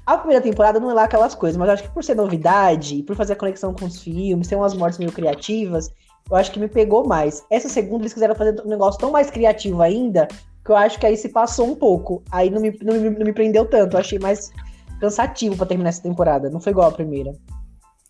A 0.06 0.16
primeira 0.18 0.42
temporada 0.42 0.78
não 0.78 0.92
é 0.92 0.94
lá 0.94 1.04
aquelas 1.04 1.34
coisas, 1.34 1.56
mas 1.56 1.68
acho 1.68 1.82
que 1.82 1.90
por 1.90 2.04
ser 2.04 2.14
novidade, 2.14 3.02
por 3.02 3.16
fazer 3.16 3.32
a 3.32 3.36
conexão 3.36 3.74
com 3.74 3.86
os 3.86 4.00
filmes, 4.00 4.46
ter 4.46 4.54
umas 4.54 4.74
mortes 4.74 4.98
meio 5.00 5.12
criativas, 5.12 5.92
eu 6.28 6.36
acho 6.36 6.52
que 6.52 6.58
me 6.58 6.68
pegou 6.68 7.06
mais. 7.06 7.44
Essa 7.50 7.68
segunda 7.68 8.02
eles 8.02 8.12
quiseram 8.12 8.34
fazer 8.34 8.60
um 8.64 8.68
negócio 8.68 9.00
tão 9.00 9.10
mais 9.10 9.30
criativo 9.30 9.80
ainda, 9.82 10.26
que 10.64 10.70
eu 10.70 10.76
acho 10.76 10.98
que 10.98 11.06
aí 11.06 11.16
se 11.16 11.28
passou 11.28 11.66
um 11.66 11.74
pouco. 11.74 12.22
Aí 12.30 12.50
não 12.50 12.60
me, 12.60 12.76
não 12.82 12.94
me, 12.94 13.10
não 13.10 13.26
me 13.26 13.32
prendeu 13.32 13.66
tanto. 13.66 13.96
Eu 13.96 14.00
achei 14.00 14.18
mais 14.18 14.52
cansativo 15.00 15.56
pra 15.56 15.66
terminar 15.66 15.90
essa 15.90 16.02
temporada. 16.02 16.50
Não 16.50 16.60
foi 16.60 16.72
igual 16.72 16.88
a 16.88 16.92
primeira. 16.92 17.32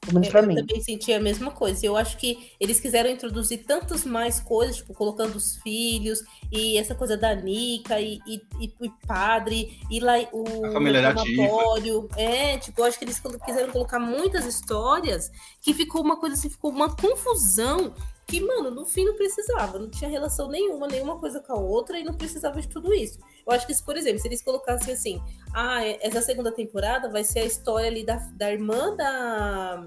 Pelo 0.00 0.14
menos 0.14 0.28
pra 0.28 0.40
eu 0.40 0.46
mim. 0.46 0.54
também 0.54 0.80
senti 0.82 1.12
a 1.12 1.20
mesma 1.20 1.50
coisa. 1.50 1.84
Eu 1.84 1.96
acho 1.96 2.16
que 2.16 2.50
eles 2.58 2.80
quiseram 2.80 3.10
introduzir 3.10 3.64
tantas 3.64 4.04
mais 4.04 4.40
coisas, 4.40 4.76
tipo, 4.76 4.94
colocando 4.94 5.36
os 5.36 5.56
filhos 5.56 6.22
e 6.50 6.78
essa 6.78 6.94
coisa 6.94 7.16
da 7.18 7.34
Nika 7.34 8.00
e, 8.00 8.18
e, 8.26 8.40
e 8.58 8.72
o 8.80 8.90
padre 9.06 9.78
e 9.90 10.00
lá 10.00 10.14
o 10.32 10.66
A 10.66 10.72
família 10.72 11.02
da 11.02 11.10
reformatório. 11.10 12.08
É, 12.16 12.56
tipo, 12.58 12.80
eu 12.80 12.84
acho 12.86 12.98
que 12.98 13.04
eles 13.04 13.20
quiseram 13.44 13.70
colocar 13.70 13.98
muitas 13.98 14.46
histórias 14.46 15.30
que 15.60 15.74
ficou 15.74 16.02
uma 16.02 16.16
coisa 16.18 16.34
assim, 16.34 16.48
ficou 16.48 16.70
uma 16.70 16.96
confusão 16.96 17.92
que, 18.30 18.40
mano, 18.40 18.70
no 18.70 18.86
fim 18.86 19.04
não 19.04 19.14
precisava, 19.14 19.78
não 19.78 19.90
tinha 19.90 20.08
relação 20.08 20.48
nenhuma, 20.48 20.86
nenhuma 20.86 21.18
coisa 21.18 21.40
com 21.40 21.52
a 21.52 21.56
outra 21.56 21.98
e 21.98 22.04
não 22.04 22.14
precisava 22.14 22.60
de 22.60 22.68
tudo 22.68 22.94
isso. 22.94 23.18
Eu 23.44 23.52
acho 23.52 23.66
que, 23.66 23.74
se, 23.74 23.82
por 23.82 23.96
exemplo, 23.96 24.20
se 24.20 24.28
eles 24.28 24.40
colocassem 24.40 24.94
assim, 24.94 25.20
ah, 25.52 25.84
é- 25.84 25.98
essa 26.00 26.22
segunda 26.22 26.52
temporada 26.52 27.08
vai 27.10 27.24
ser 27.24 27.40
a 27.40 27.44
história 27.44 27.88
ali 27.88 28.04
da, 28.04 28.16
da 28.34 28.52
irmã 28.52 28.94
da. 28.94 29.84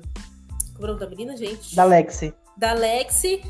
Como 0.73 0.85
é 0.87 0.89
o 0.89 0.93
nome 0.93 0.99
da 0.99 1.09
menina, 1.09 1.37
gente? 1.37 1.73
Da 1.73 1.85
Lexi. 1.85 2.33
da 2.57 2.73
Lexi 2.73 3.41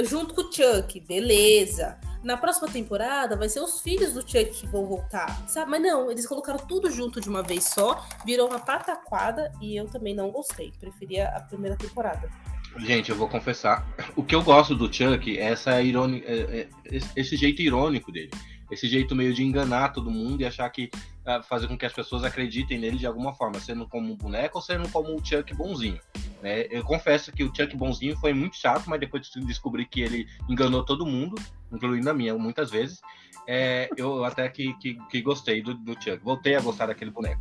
junto 0.00 0.34
com 0.34 0.42
o 0.42 0.52
Chuck, 0.52 0.98
beleza. 1.00 1.98
Na 2.22 2.36
próxima 2.36 2.68
temporada 2.68 3.36
vai 3.36 3.48
ser 3.48 3.60
os 3.60 3.80
filhos 3.80 4.12
do 4.12 4.22
Chuck 4.22 4.46
que 4.46 4.66
vão 4.66 4.86
voltar, 4.86 5.46
sabe? 5.48 5.70
Mas 5.70 5.82
não, 5.82 6.10
eles 6.10 6.26
colocaram 6.26 6.58
tudo 6.66 6.90
junto 6.90 7.20
de 7.20 7.28
uma 7.28 7.42
vez 7.42 7.64
só, 7.64 8.04
virou 8.24 8.48
uma 8.48 8.60
pataquada 8.60 9.52
e 9.60 9.76
eu 9.76 9.86
também 9.88 10.14
não 10.14 10.30
gostei. 10.30 10.72
Preferia 10.80 11.28
a 11.28 11.40
primeira 11.40 11.76
temporada. 11.76 12.30
Gente, 12.78 13.10
eu 13.10 13.16
vou 13.16 13.28
confessar. 13.28 13.86
O 14.16 14.22
que 14.22 14.34
eu 14.34 14.42
gosto 14.42 14.74
do 14.74 14.92
Chuck 14.92 15.38
é 15.38 15.42
essa 15.50 15.80
irônica, 15.82 16.26
é- 16.30 16.68
é- 16.90 16.98
esse- 17.16 17.36
jeito 17.36 17.60
irônico 17.62 18.10
dele. 18.10 18.30
Esse 18.70 18.88
jeito 18.88 19.14
meio 19.14 19.34
de 19.34 19.42
enganar 19.44 19.90
todo 19.90 20.10
mundo 20.10 20.40
e 20.40 20.46
achar 20.46 20.68
que. 20.70 20.90
ah, 21.24 21.40
fazer 21.40 21.68
com 21.68 21.78
que 21.78 21.86
as 21.86 21.92
pessoas 21.92 22.24
acreditem 22.24 22.78
nele 22.78 22.96
de 22.98 23.06
alguma 23.06 23.32
forma, 23.32 23.60
sendo 23.60 23.86
como 23.86 24.12
um 24.12 24.16
boneco 24.16 24.58
ou 24.58 24.62
sendo 24.62 24.88
como 24.88 25.14
o 25.14 25.24
Chuck 25.24 25.54
bonzinho. 25.54 26.00
né? 26.42 26.66
Eu 26.68 26.82
confesso 26.82 27.30
que 27.30 27.44
o 27.44 27.52
Chuck 27.54 27.76
bonzinho 27.76 28.16
foi 28.16 28.32
muito 28.32 28.56
chato, 28.56 28.90
mas 28.90 28.98
depois 28.98 29.28
de 29.28 29.40
descobrir 29.46 29.84
que 29.86 30.00
ele 30.00 30.26
enganou 30.48 30.84
todo 30.84 31.06
mundo, 31.06 31.36
incluindo 31.72 32.10
a 32.10 32.12
minha, 32.14 32.34
muitas 32.36 32.70
vezes, 32.72 33.00
é, 33.46 33.88
eu 33.96 34.24
até 34.24 34.48
que, 34.48 34.74
que, 34.78 34.94
que 35.08 35.22
gostei 35.22 35.62
do, 35.62 35.74
do 35.74 35.92
Chuck. 35.92 36.18
Voltei 36.24 36.56
a 36.56 36.60
gostar 36.60 36.86
daquele 36.86 37.12
boneco. 37.12 37.40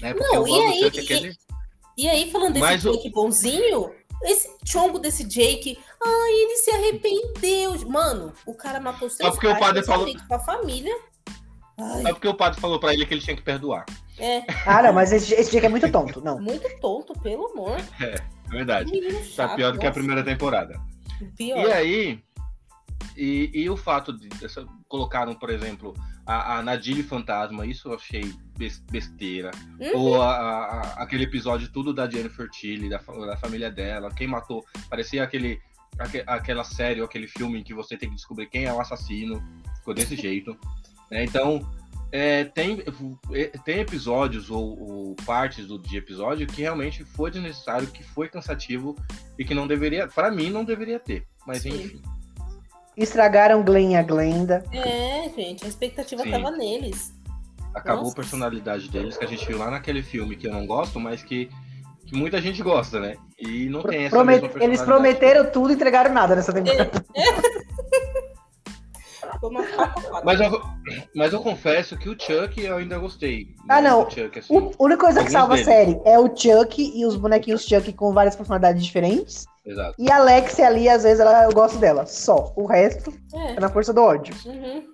Né? 0.00 0.14
Porque 0.14 0.28
Não, 0.36 0.42
eu 0.42 0.46
e 0.46 0.50
gosto 0.50 0.62
aí- 0.70 0.78
do 0.78 0.84
Chuck, 0.84 0.98
e- 0.98 1.02
aquele. 1.02 1.36
E 1.98 2.08
aí, 2.08 2.30
falando 2.30 2.52
desse 2.52 2.60
Mas 2.66 2.84
o- 2.86 3.10
bonzinho, 3.10 3.90
esse 4.22 4.48
chongo 4.64 4.98
desse 4.98 5.24
Jake, 5.24 5.78
ai, 6.04 6.32
ele 6.32 6.56
se 6.56 6.70
arrependeu. 6.70 7.88
Mano, 7.88 8.32
o 8.46 8.54
cara 8.54 8.80
matou 8.80 9.08
seus 9.10 9.30
porque 9.30 9.46
o 9.46 9.58
padre 9.58 9.82
falou- 9.84 10.06
com 10.28 10.34
a 10.34 10.38
família. 10.40 10.94
Ai, 11.78 12.02
Só 12.02 12.08
porque 12.14 12.28
o 12.28 12.34
padre 12.34 12.60
falou 12.60 12.80
pra 12.80 12.94
ele 12.94 13.04
que 13.04 13.12
ele 13.14 13.20
tinha 13.20 13.36
que 13.36 13.42
perdoar. 13.42 13.84
é, 14.18 14.42
Ah, 14.64 14.82
não, 14.82 14.92
mas 14.94 15.12
esse, 15.12 15.34
esse 15.34 15.50
Jake 15.52 15.66
é 15.66 15.68
muito 15.68 15.90
tonto. 15.92 16.20
Não. 16.22 16.38
muito 16.40 16.66
tonto, 16.80 17.12
pelo 17.20 17.46
amor. 17.52 17.76
É 18.00 18.16
verdade. 18.48 18.90
Menino 18.90 19.18
Tá 19.18 19.24
chato, 19.24 19.56
pior 19.56 19.72
do 19.72 19.78
que 19.78 19.84
a 19.84 19.88
nossa, 19.90 19.98
primeira 20.00 20.24
temporada. 20.24 20.80
Pior. 21.36 21.58
E 21.66 21.72
aí, 21.72 22.18
e, 23.16 23.50
e 23.54 23.70
o 23.70 23.76
fato 23.76 24.12
de 24.12 24.28
dessa- 24.28 24.66
colocaram, 24.88 25.34
por 25.34 25.50
exemplo, 25.50 25.94
a, 26.26 26.58
a 26.58 26.62
Nadine 26.62 27.02
Fantasma, 27.02 27.66
isso 27.66 27.88
eu 27.88 27.94
achei 27.94 28.32
bes- 28.58 28.82
besteira. 28.90 29.50
Uhum. 29.80 29.98
Ou 30.00 30.22
a- 30.22 30.36
a- 30.36 30.80
aquele 31.02 31.24
episódio 31.24 31.70
tudo 31.72 31.92
da 31.94 32.08
Jennifer 32.08 32.48
Tilly, 32.50 32.88
da, 32.88 32.98
da 32.98 33.36
família 33.36 33.70
dela, 33.70 34.10
quem 34.14 34.26
matou, 34.26 34.64
parecia 34.90 35.22
aquele, 35.22 35.60
aque- 35.98 36.24
aquela 36.26 36.64
série 36.64 37.00
ou 37.00 37.06
aquele 37.06 37.26
filme 37.28 37.60
em 37.60 37.64
que 37.64 37.72
você 37.74 37.96
tem 37.96 38.08
que 38.08 38.16
descobrir 38.16 38.46
quem 38.46 38.64
é 38.64 38.72
o 38.72 38.80
assassino, 38.80 39.42
ficou 39.78 39.94
desse 39.94 40.14
jeito. 40.16 40.56
né? 41.10 41.24
Então, 41.24 41.60
é, 42.12 42.44
tem, 42.44 42.82
é, 43.32 43.44
tem 43.64 43.78
episódios 43.80 44.50
ou, 44.50 44.78
ou 44.78 45.16
partes 45.26 45.66
do, 45.66 45.78
de 45.78 45.96
episódio 45.96 46.46
que 46.46 46.62
realmente 46.62 47.04
foi 47.04 47.30
desnecessário, 47.30 47.88
que 47.88 48.02
foi 48.02 48.28
cansativo 48.28 48.94
e 49.38 49.44
que 49.44 49.54
não 49.54 49.66
deveria, 49.66 50.06
para 50.06 50.30
mim, 50.30 50.50
não 50.50 50.64
deveria 50.64 51.00
ter. 51.00 51.26
Mas 51.46 51.62
Sim. 51.62 51.70
enfim. 51.70 52.02
Estragaram 52.96 53.62
Glenn 53.62 53.92
e 53.92 53.96
a 53.96 54.02
Glenda. 54.02 54.64
É, 54.72 55.28
gente, 55.36 55.64
a 55.64 55.68
expectativa 55.68 56.22
Sim. 56.22 56.30
tava 56.30 56.50
neles. 56.52 57.12
acabou 57.74 58.04
Nossa. 58.04 58.12
a 58.12 58.16
personalidade 58.16 58.88
deles, 58.90 59.16
que 59.18 59.24
a 59.24 59.28
gente 59.28 59.46
viu 59.46 59.58
lá 59.58 59.70
naquele 59.70 60.02
filme 60.02 60.34
que 60.36 60.46
eu 60.46 60.52
não 60.52 60.66
gosto, 60.66 60.98
mas 60.98 61.22
que, 61.22 61.50
que 62.06 62.16
muita 62.16 62.40
gente 62.40 62.62
gosta, 62.62 62.98
né? 62.98 63.16
E 63.38 63.68
não 63.68 63.82
tem 63.82 64.04
essa 64.04 64.16
Promet- 64.16 64.42
mesma 64.42 64.64
Eles 64.64 64.80
prometeram 64.82 65.50
tudo 65.50 65.70
e 65.72 65.74
entregaram 65.74 66.12
nada 66.14 66.34
nessa 66.34 66.52
temporada. 66.52 66.90
Uma 69.42 69.62
pataquada. 69.62 70.24
Mas 70.24 70.40
eu, 70.40 70.62
mas 71.14 71.32
eu 71.32 71.40
confesso 71.40 71.96
que 71.98 72.08
o 72.08 72.16
Chuck 72.18 72.58
eu 72.58 72.76
ainda 72.78 72.98
gostei. 72.98 73.48
Ah, 73.68 73.82
não. 73.82 74.04
do 74.04 74.10
Chuck, 74.10 74.38
assim. 74.38 74.56
O- 74.56 74.70
A 74.78 74.82
única 74.84 75.00
coisa 75.04 75.22
que 75.22 75.30
salva 75.30 75.52
a 75.52 75.56
deles. 75.56 75.66
série 75.66 76.00
é 76.04 76.18
o 76.18 76.34
Chuck 76.34 76.80
e 76.82 77.04
os 77.04 77.16
bonequinhos 77.16 77.64
Chuck 77.66 77.92
com 77.92 78.12
várias 78.14 78.34
personalidades 78.34 78.82
diferentes. 78.84 79.46
Exato. 79.66 79.94
E 79.98 80.10
a 80.10 80.16
Alexia 80.16 80.66
ali, 80.66 80.88
às 80.88 81.02
vezes, 81.02 81.18
ela, 81.20 81.44
eu 81.44 81.52
gosto 81.52 81.78
dela. 81.78 82.06
Só. 82.06 82.52
O 82.56 82.66
resto 82.66 83.12
É. 83.34 83.52
é 83.56 83.60
na 83.60 83.68
força 83.68 83.92
do 83.92 84.02
ódio. 84.02 84.34
Uhum. 84.46 84.86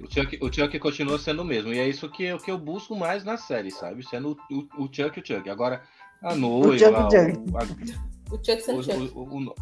O 0.00 0.12
Chuck, 0.12 0.38
o 0.42 0.52
Chuck 0.52 0.78
continua 0.78 1.18
sendo 1.18 1.42
o 1.42 1.44
mesmo. 1.44 1.72
E 1.72 1.78
é 1.78 1.88
isso 1.88 2.08
que, 2.10 2.24
eu- 2.24 2.38
que 2.38 2.50
eu 2.50 2.58
busco 2.58 2.94
mais 2.94 3.24
na 3.24 3.36
série, 3.36 3.70
sabe? 3.70 4.06
Sendo 4.06 4.36
o, 4.50 4.82
o, 4.82 4.84
o 4.84 4.88
Chuck 4.92 5.18
o 5.20 5.26
Chuck. 5.26 5.48
Agora, 5.50 5.82
a 6.22 6.34
noiva. 6.34 6.78
Chuck, 6.78 6.94
o 6.94 7.10
Chuck. 7.10 7.50
o- 7.50 7.58
a- 7.58 8.34
O 8.34 8.36
Chuck 8.44 8.60
sendo 8.62 8.78
o- 8.78 8.82
Chuck. 8.82 9.12
o- 9.14 9.18
o- 9.20 9.38
o- 9.50 9.54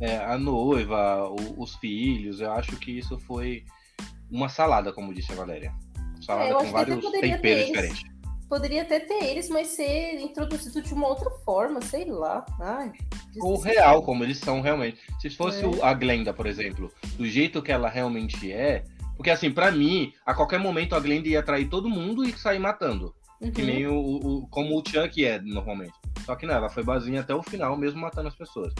é, 0.00 0.16
a 0.16 0.38
noiva, 0.38 1.28
o- 1.28 1.60
os 1.62 1.74
filhos, 1.76 2.40
eu 2.40 2.52
acho 2.52 2.76
que 2.76 2.98
isso 2.98 3.18
foi 3.20 3.64
uma 4.30 4.48
salada, 4.48 4.92
como 4.92 5.12
disse 5.12 5.32
a 5.32 5.34
Valéria. 5.34 5.72
Salada 6.24 6.46
É, 6.48 6.52
eu 6.52 6.58
com 6.58 6.70
vários 6.70 7.10
temperos 7.10 7.66
diferentes. 7.66 8.02
Poderia 8.48 8.82
até 8.82 8.98
ter 9.00 9.24
eles, 9.24 9.48
mas 9.50 9.68
ser 9.68 10.20
introduzido 10.20 10.80
de 10.80 10.94
uma 10.94 11.06
outra 11.08 11.30
forma, 11.44 11.82
sei 11.82 12.06
lá. 12.06 12.46
Ai, 12.60 12.92
Ou 13.40 13.58
real, 13.60 14.02
como 14.02 14.24
eles 14.24 14.38
são 14.38 14.60
realmente. 14.60 14.98
Se 15.20 15.30
fosse 15.30 15.62
É. 15.62 15.66
o- 15.66 15.84
a 15.84 15.92
Glenda, 15.94 16.32
por 16.32 16.46
exemplo, 16.46 16.92
do 17.16 17.26
jeito 17.26 17.62
que 17.62 17.72
ela 17.72 17.88
realmente 17.88 18.52
é. 18.52 18.84
Porque, 19.16 19.30
assim, 19.30 19.50
pra 19.50 19.70
mim, 19.70 20.12
a 20.24 20.32
qualquer 20.34 20.58
momento 20.60 20.94
a 20.94 21.00
Glenda 21.00 21.28
ia 21.28 21.40
atrair 21.40 21.68
todo 21.68 21.88
mundo 21.90 22.24
e 22.24 22.32
sair 22.38 22.58
matando. 22.58 23.14
Que 23.54 23.60
Uhum. 23.62 23.66
nem 23.66 23.86
o, 23.86 23.94
o- 23.96 24.46
como 24.48 24.76
o 24.76 24.82
Chuck 24.88 25.24
é 25.24 25.40
normalmente. 25.40 25.92
Só 26.26 26.34
que 26.34 26.46
não, 26.46 26.54
ela 26.54 26.68
foi 26.68 26.82
boazinha 26.82 27.20
até 27.20 27.34
o 27.34 27.42
final, 27.42 27.76
mesmo 27.76 28.00
matando 28.00 28.28
as 28.28 28.34
pessoas. 28.34 28.72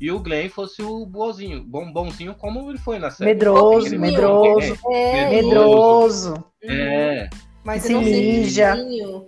E 0.00 0.10
o 0.10 0.18
Glenn 0.18 0.48
fosse 0.48 0.82
o 0.82 1.06
boazinho, 1.06 1.62
bom, 1.62 1.92
bonzinho 1.92 2.34
como 2.34 2.70
ele 2.70 2.78
foi 2.78 2.98
na 2.98 3.10
série. 3.10 3.30
Medroso, 3.32 3.86
Aquele 3.86 3.98
medroso, 3.98 4.78
É, 4.90 5.30
medroso. 5.30 6.32
uhum. 6.64 6.70
É, 6.70 7.30
mas 7.62 7.82
se 7.82 7.94
mija. 7.94 8.74
direitinho. 8.74 9.26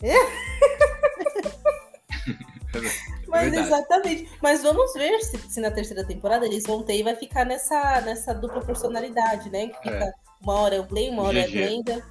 é 2.74 3.09
Mas 3.30 3.42
verdade. 3.42 3.66
exatamente. 3.66 4.30
Mas 4.42 4.62
vamos 4.62 4.92
ver 4.94 5.20
se, 5.20 5.38
se 5.38 5.60
na 5.60 5.70
terceira 5.70 6.04
temporada 6.04 6.44
eles 6.44 6.64
vão 6.66 6.82
ter 6.82 6.96
e 6.98 7.02
vai 7.02 7.14
ficar 7.14 7.44
nessa, 7.46 8.00
nessa 8.02 8.34
dupla 8.34 8.60
personalidade, 8.60 9.48
né? 9.50 9.68
Que 9.68 9.76
fica 9.78 10.04
É. 10.04 10.12
uma 10.42 10.54
hora 10.54 10.74
é 10.76 10.80
o 10.80 10.84
Glenn, 10.84 11.12
uma 11.12 11.22
hora 11.22 11.38
é 11.38 11.44
a 11.44 11.46
GG. 11.46 11.52
Glenda. 11.52 12.04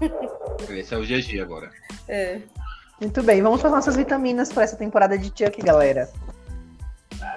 esse 0.70 0.94
é 0.94 0.96
o 0.96 1.02
GG 1.02 1.40
agora. 1.40 1.70
É. 2.08 2.40
Muito 3.00 3.22
bem, 3.22 3.42
vamos 3.42 3.60
para 3.60 3.70
nossas 3.70 3.96
vitaminas 3.96 4.52
para 4.52 4.62
essa 4.64 4.76
temporada 4.76 5.18
de 5.18 5.26
Chuck, 5.26 5.60
galera. 5.62 6.08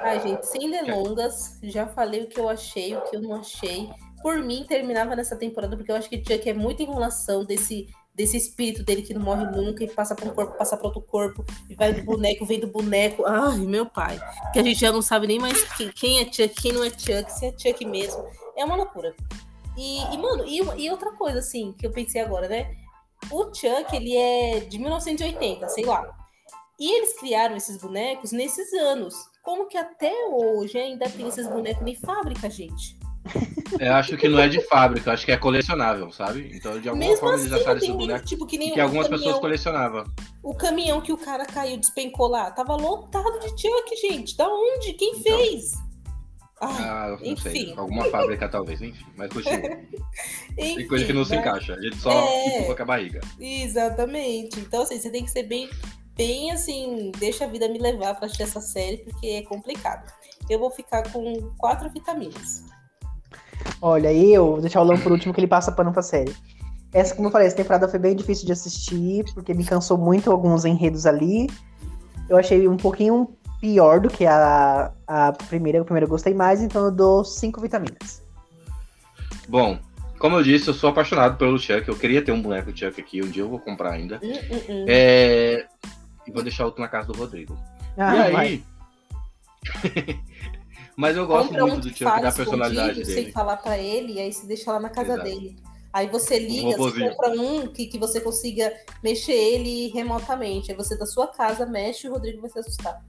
Ai, 0.03 0.19
gente, 0.19 0.45
sem 0.45 0.69
delongas, 0.69 1.57
já 1.63 1.87
falei 1.87 2.23
o 2.23 2.27
que 2.27 2.39
eu 2.39 2.47
achei, 2.47 2.95
o 2.95 3.01
que 3.01 3.15
eu 3.15 3.21
não 3.21 3.33
achei. 3.35 3.89
Por 4.21 4.37
mim, 4.39 4.65
terminava 4.67 5.15
nessa 5.15 5.35
temporada, 5.35 5.75
porque 5.75 5.91
eu 5.91 5.95
acho 5.95 6.09
que 6.09 6.17
Chuck 6.17 6.47
é 6.49 6.53
muita 6.53 6.83
enrolação 6.83 7.43
desse, 7.43 7.87
desse 8.15 8.37
espírito 8.37 8.83
dele 8.83 9.01
que 9.01 9.13
não 9.13 9.21
morre 9.21 9.45
nunca 9.45 9.83
e 9.83 9.87
passa 9.87 10.15
para 10.15 10.25
um 10.25 10.33
corpo, 10.33 10.57
passa 10.57 10.77
para 10.77 10.87
outro 10.87 11.01
corpo, 11.01 11.45
e 11.69 11.75
vai 11.75 11.93
do 11.93 12.01
boneco, 12.03 12.45
vem 12.45 12.59
do 12.59 12.67
boneco. 12.67 13.25
Ai, 13.25 13.57
meu 13.59 13.85
pai. 13.85 14.17
Que 14.53 14.59
a 14.59 14.63
gente 14.63 14.79
já 14.79 14.91
não 14.91 15.01
sabe 15.01 15.27
nem 15.27 15.37
mais 15.37 15.61
quem, 15.73 15.89
quem 15.89 16.19
é 16.21 16.25
Chuck, 16.25 16.49
quem 16.61 16.71
não 16.71 16.83
é 16.83 16.89
Chuck, 16.89 17.31
se 17.31 17.45
é 17.47 17.51
Chuck 17.51 17.85
mesmo. 17.85 18.25
É 18.55 18.63
uma 18.63 18.75
loucura. 18.75 19.13
E, 19.77 20.01
e, 20.13 20.17
mano, 20.17 20.45
e, 20.45 20.85
e 20.85 20.89
outra 20.89 21.11
coisa, 21.11 21.39
assim, 21.39 21.73
que 21.77 21.85
eu 21.85 21.91
pensei 21.91 22.21
agora, 22.21 22.47
né? 22.47 22.73
O 23.29 23.53
Chuck, 23.53 23.93
ele 23.93 24.15
é 24.15 24.61
de 24.61 24.79
1980, 24.79 25.67
sei 25.69 25.85
lá. 25.85 26.07
E 26.79 26.97
eles 26.97 27.17
criaram 27.19 27.57
esses 27.57 27.77
bonecos 27.77 28.31
nesses 28.31 28.71
anos. 28.73 29.13
Como 29.43 29.67
que 29.67 29.77
até 29.77 30.13
hoje 30.29 30.77
ainda 30.77 31.09
tem 31.09 31.27
esses 31.27 31.47
bonecos 31.47 31.85
em 31.85 31.95
fábrica, 31.95 32.49
gente? 32.49 32.97
Eu 33.79 33.93
acho 33.93 34.15
que 34.17 34.27
não 34.29 34.39
é 34.39 34.47
de 34.47 34.61
fábrica, 34.61 35.11
acho 35.11 35.25
que 35.25 35.31
é 35.31 35.37
colecionável, 35.37 36.11
sabe? 36.11 36.51
Então, 36.53 36.79
de 36.79 36.87
alguma 36.87 37.05
Mesmo 37.07 37.19
forma, 37.21 37.35
assim, 37.35 37.45
eles 37.47 37.59
acharam 37.61 37.77
esse 37.77 37.91
boneco 37.91 38.25
tipo, 38.25 38.45
que 38.45 38.57
nem 38.57 38.71
que 38.73 38.79
algumas 38.79 39.07
caminhão, 39.07 39.23
pessoas 39.25 39.41
colecionavam. 39.41 40.03
o 40.43 40.53
caminhão 40.53 41.01
que 41.01 41.11
o 41.11 41.17
cara 41.17 41.45
caiu, 41.45 41.77
despencou 41.77 42.27
lá. 42.27 42.51
Tava 42.51 42.75
lotado 42.75 43.39
de 43.39 43.49
Chuck, 43.49 43.95
gente. 44.01 44.37
Da 44.37 44.47
onde? 44.47 44.93
Quem 44.93 45.09
Então. 45.17 45.37
fez? 45.37 45.73
Ai, 46.61 46.83
Ah, 46.83 47.07
não 47.09 47.17
sei. 47.17 47.31
enfim. 47.31 47.73
Alguma 47.75 48.05
fábrica, 48.11 48.47
talvez, 48.47 48.81
enfim. 48.81 49.05
Mas 49.17 49.33
continua. 49.33 49.77
Tem 50.55 50.87
coisa 50.87 51.03
que 51.05 51.11
não 51.13 51.25
se 51.25 51.31
né? 51.31 51.37
encaixa. 51.39 51.73
A 51.73 51.81
gente 51.81 51.97
só 51.97 52.11
É. 52.11 52.59
empurra 52.59 52.75
com 52.75 52.81
a 52.83 52.85
barriga. 52.85 53.19
Exatamente. 53.39 54.59
Então, 54.59 54.83
assim, 54.83 54.99
você 54.99 55.09
tem 55.09 55.25
que 55.25 55.31
ser 55.31 55.43
bem, 55.43 55.69
bem 56.15 56.51
assim, 56.51 57.11
deixa 57.17 57.43
a 57.43 57.47
vida 57.47 57.67
me 57.67 57.77
levar 57.79 58.15
pra 58.15 58.25
assistir 58.27 58.43
essa 58.43 58.61
série, 58.61 58.97
porque 58.97 59.27
é 59.27 59.41
complicado. 59.41 60.09
Eu 60.49 60.59
vou 60.59 60.69
ficar 60.71 61.11
com 61.11 61.51
quatro 61.57 61.89
vitaminas. 61.89 62.63
Olha, 63.81 64.11
eu 64.13 64.51
vou 64.51 64.61
deixar 64.61 64.81
o 64.81 64.83
Lão 64.83 64.97
por 64.97 65.11
último 65.11 65.33
que 65.33 65.39
ele 65.39 65.47
passa 65.47 65.71
pano 65.71 65.91
pra 65.91 66.01
série. 66.01 66.35
Essa, 66.93 67.13
como 67.13 67.27
eu 67.27 67.31
falei, 67.31 67.47
essa 67.47 67.57
temporada 67.57 67.87
foi 67.87 67.99
bem 67.99 68.15
difícil 68.15 68.45
de 68.45 68.53
assistir, 68.53 69.25
porque 69.33 69.53
me 69.53 69.65
cansou 69.65 69.97
muito 69.97 70.31
alguns 70.31 70.63
enredos 70.63 71.05
ali. 71.05 71.49
Eu 72.29 72.37
achei 72.37 72.67
um 72.67 72.77
pouquinho 72.77 73.29
pior 73.59 73.99
do 73.99 74.09
que 74.09 74.25
a, 74.25 74.91
a 75.05 75.31
primeira. 75.33 75.81
A 75.81 75.83
primeira 75.83 76.05
eu 76.05 76.09
gostei 76.09 76.33
mais, 76.33 76.61
então 76.61 76.85
eu 76.85 76.91
dou 76.91 77.25
cinco 77.25 77.59
vitaminas. 77.59 78.23
Bom, 79.47 79.77
como 80.19 80.37
eu 80.37 80.43
disse, 80.43 80.69
eu 80.69 80.73
sou 80.73 80.89
apaixonado 80.89 81.37
pelo 81.37 81.59
Chuck. 81.59 81.87
Eu 81.87 81.97
queria 81.97 82.21
ter 82.21 82.31
um 82.31 82.41
boneco 82.41 82.75
Chuck 82.75 82.99
aqui, 82.99 83.21
um 83.21 83.29
dia 83.29 83.43
eu 83.43 83.49
vou 83.49 83.59
comprar 83.59 83.91
ainda. 83.91 84.19
Hum, 84.23 84.31
hum, 84.31 84.61
hum. 84.69 84.85
É... 84.87 85.67
E 86.25 86.31
vou 86.31 86.41
deixar 86.41 86.65
outro 86.65 86.81
na 86.81 86.87
casa 86.87 87.07
do 87.07 87.17
Rodrigo. 87.17 87.57
Ah, 87.97 88.29
e 88.29 88.35
aí. 88.35 88.63
Mas 90.95 91.17
eu 91.17 91.27
gosto 91.27 91.47
Compra 91.49 91.65
um 91.65 91.67
muito 91.69 91.87
do 91.87 91.91
que 91.91 91.99
Chuck, 91.99 92.09
fala 92.09 92.21
da 92.21 92.31
personalidade 92.31 93.03
dele. 93.03 93.23
Sem 93.23 93.31
falar 93.31 93.57
pra 93.57 93.77
ele, 93.77 94.13
e 94.13 94.19
aí 94.19 94.31
você 94.31 94.47
deixa 94.47 94.71
lá 94.71 94.79
na 94.79 94.89
casa 94.89 95.13
Exato. 95.13 95.29
dele. 95.29 95.57
Aí 95.91 96.07
você 96.07 96.39
liga, 96.39 96.71
você 96.71 96.77
robozinho. 96.77 97.15
compra 97.15 97.41
um 97.41 97.67
que, 97.67 97.85
que 97.87 97.97
você 97.97 98.19
consiga 98.19 98.73
mexer 99.01 99.33
ele 99.33 99.87
remotamente. 99.89 100.71
Aí 100.71 100.77
você 100.77 100.97
da 100.97 101.05
sua 101.05 101.27
casa 101.27 101.65
mexe 101.65 102.05
e 102.05 102.09
o 102.09 102.13
Rodrigo 102.13 102.41
vai 102.41 102.49
se 102.49 102.59
assustar. 102.59 103.01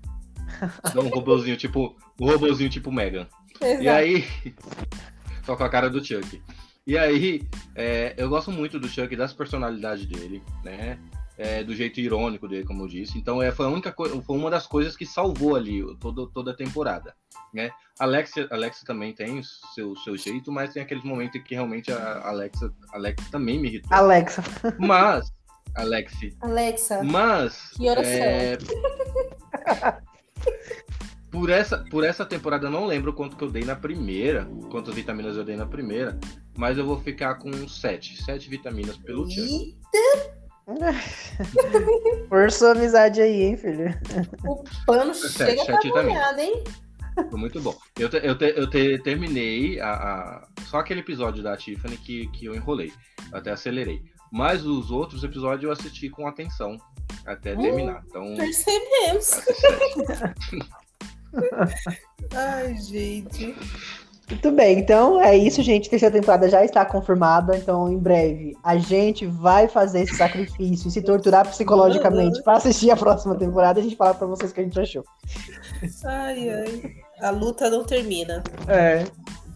Um 0.95 1.09
robozinho 1.09 1.57
tipo. 1.57 1.97
Um 2.21 2.27
robozinho 2.31 2.71
tipo 2.71 2.93
Megan. 2.93 3.27
E 3.61 3.65
Exato. 3.65 3.89
aí. 3.89 4.25
Só 5.45 5.57
com 5.57 5.65
a 5.65 5.69
cara 5.69 5.91
do 5.91 6.05
Chuck. 6.05 6.41
E 6.87 6.97
aí, 6.97 7.43
é, 7.75 8.15
eu 8.17 8.29
gosto 8.29 8.53
muito 8.53 8.79
do 8.79 8.89
Chuck, 8.89 9.15
das 9.17 9.33
personalidades 9.33 10.07
dele, 10.07 10.41
né? 10.65 10.99
É, 11.39 11.63
do 11.63 11.75
jeito 11.75 12.01
irônico 12.01 12.49
dele, 12.49 12.65
como 12.65 12.85
eu 12.85 12.89
disse. 12.89 13.19
Então, 13.19 13.43
é, 13.43 13.53
foi, 13.53 13.67
a 13.67 13.69
única 13.69 13.93
coi- 13.93 14.09
foi 14.23 14.37
uma 14.37 14.51
das 14.51 14.67
coisas 14.67 14.97
que 14.97 15.05
salvou 15.05 15.55
ali 15.55 15.85
todo, 15.99 16.27
toda 16.29 16.53
a 16.53 16.57
temporada. 16.57 17.15
Né? 17.53 17.71
Alexia, 17.99 18.49
Alexia 18.51 18.87
também 18.87 19.13
tem 19.15 19.39
o 19.39 19.45
seu, 19.45 19.95
seu 19.97 20.17
jeito, 20.17 20.51
mas 20.51 20.73
tem 20.73 20.83
aqueles 20.83 21.05
momentos 21.05 21.41
que 21.43 21.55
realmente 21.55 21.93
a 21.93 22.27
Alexa, 22.27 22.73
Alexa 22.91 23.27
também 23.31 23.59
me 23.59 23.69
irritou. 23.69 23.95
Alexa. 23.95 24.43
Mas, 24.79 25.31
Alexi, 25.75 26.35
Alexa, 26.41 27.03
mas. 27.03 27.71
Que 27.77 27.89
horas 27.89 28.07
é, 28.07 28.57
por, 31.31 31.51
essa, 31.51 31.79
por 31.91 32.05
essa 32.05 32.25
temporada, 32.25 32.67
eu 32.67 32.71
não 32.71 32.87
lembro 32.87 33.13
quanto 33.13 33.37
que 33.37 33.45
eu 33.45 33.51
dei 33.51 33.65
na 33.65 33.77
primeira, 33.77 34.47
quantas 34.71 34.95
vitaminas 34.95 35.37
eu 35.37 35.45
dei 35.45 35.57
na 35.57 35.67
primeira, 35.67 36.19
mas 36.57 36.79
eu 36.79 36.87
vou 36.87 36.99
ficar 37.01 37.35
com 37.37 37.69
7. 37.69 38.23
7 38.23 38.49
vitaminas 38.49 38.97
pelo 38.97 39.29
Chuck. 39.29 39.41
e 39.41 39.77
Por 42.29 42.51
sua 42.51 42.73
amizade 42.73 43.21
aí, 43.21 43.43
hein, 43.43 43.57
filho? 43.57 43.95
o 44.45 44.65
pano 44.85 45.15
chega 45.15 45.65
também. 45.81 46.07
molhada, 46.15 46.43
hein? 46.43 46.65
Foi 47.31 47.39
muito 47.39 47.61
bom. 47.61 47.75
Eu, 47.99 48.09
te- 48.11 48.21
eu, 48.23 48.37
te- 48.37 48.55
eu 48.57 48.69
te- 48.69 48.99
terminei 48.99 49.81
a, 49.81 49.91
a- 49.93 50.49
só 50.67 50.79
aquele 50.79 51.01
episódio 51.01 51.43
da 51.43 51.57
Tiffany 51.57 51.97
que, 51.97 52.27
que 52.29 52.47
eu 52.47 52.55
enrolei. 52.55 52.93
Eu 53.33 53.39
até 53.39 53.53
acelerei. 53.53 54.03
Mas 54.33 54.67
os 54.67 54.91
outros 54.91 55.23
episódios 55.25 55.63
eu 55.65 55.71
assisti 55.73 56.11
com 56.11 56.27
atenção 56.27 56.77
até 57.25 57.55
Hum. 57.55 57.63
terminar. 57.63 58.03
Então, 58.07 58.35
Percebemos. 58.37 59.25
sete. 59.25 60.59
Ai, 62.35 62.75
gente. 62.77 63.55
Muito 64.29 64.51
bem, 64.51 64.79
então 64.81 65.23
é 65.23 65.37
isso, 65.37 65.63
gente. 65.63 65.89
Terceira 65.89 66.13
temporada 66.13 66.49
já 66.49 66.65
está 66.65 66.85
confirmada. 66.85 67.57
Então, 67.57 67.89
em 67.91 67.97
breve, 67.99 68.57
a 68.63 68.77
gente 68.77 69.25
vai 69.25 69.69
fazer 69.69 70.01
esse 70.03 70.17
sacrifício 70.17 70.89
e 70.89 70.91
se 70.91 71.01
torturar 71.01 71.47
psicologicamente 71.49 72.43
para 72.43 72.55
assistir 72.57 72.91
a 72.91 72.97
próxima 72.97 73.37
temporada. 73.37 73.79
A 73.79 73.83
gente 73.83 73.95
fala 73.95 74.15
para 74.15 74.27
vocês 74.27 74.51
o 74.51 74.55
que 74.55 74.61
a 74.61 74.65
gente 74.65 74.81
achou. 74.81 75.05
Ai, 76.05 76.49
ai. 76.51 76.93
A 77.21 77.31
luta 77.31 77.71
não 77.71 77.85
termina. 77.85 78.43
É. 78.67 79.05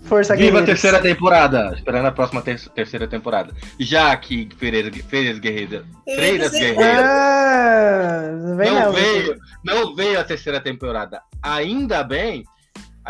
Força 0.04 0.34
Viva 0.34 0.48
a 0.58 0.60
guerreiros. 0.62 0.66
terceira 0.66 0.98
temporada! 1.02 1.72
Esperando 1.74 2.06
a 2.06 2.12
próxima 2.12 2.40
ter- 2.40 2.58
terceira 2.70 3.06
temporada. 3.06 3.52
Já 3.78 4.16
que 4.16 4.48
Freiras, 4.56 4.96
Freiras 5.06 5.38
Guerreiras, 5.38 5.84
dizer- 6.06 6.74
Guerreiras 6.74 7.04
Ah, 7.04 8.22
não, 8.32 8.54
não. 8.86 8.92
veio, 8.92 9.36
não 9.62 9.94
veio 9.94 10.18
a 10.18 10.24
terceira 10.24 10.58
temporada. 10.58 11.20
Ainda 11.42 12.02
bem, 12.02 12.44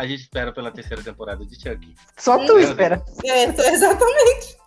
a 0.01 0.07
gente 0.07 0.21
espera 0.21 0.51
pela 0.51 0.71
terceira 0.71 1.03
temporada 1.03 1.45
de 1.45 1.53
Chuck. 1.55 1.93
Só 2.17 2.39
tu 2.39 2.55
Meu 2.55 2.59
espera. 2.59 3.05
É, 3.23 3.43
exatamente. 3.43 4.57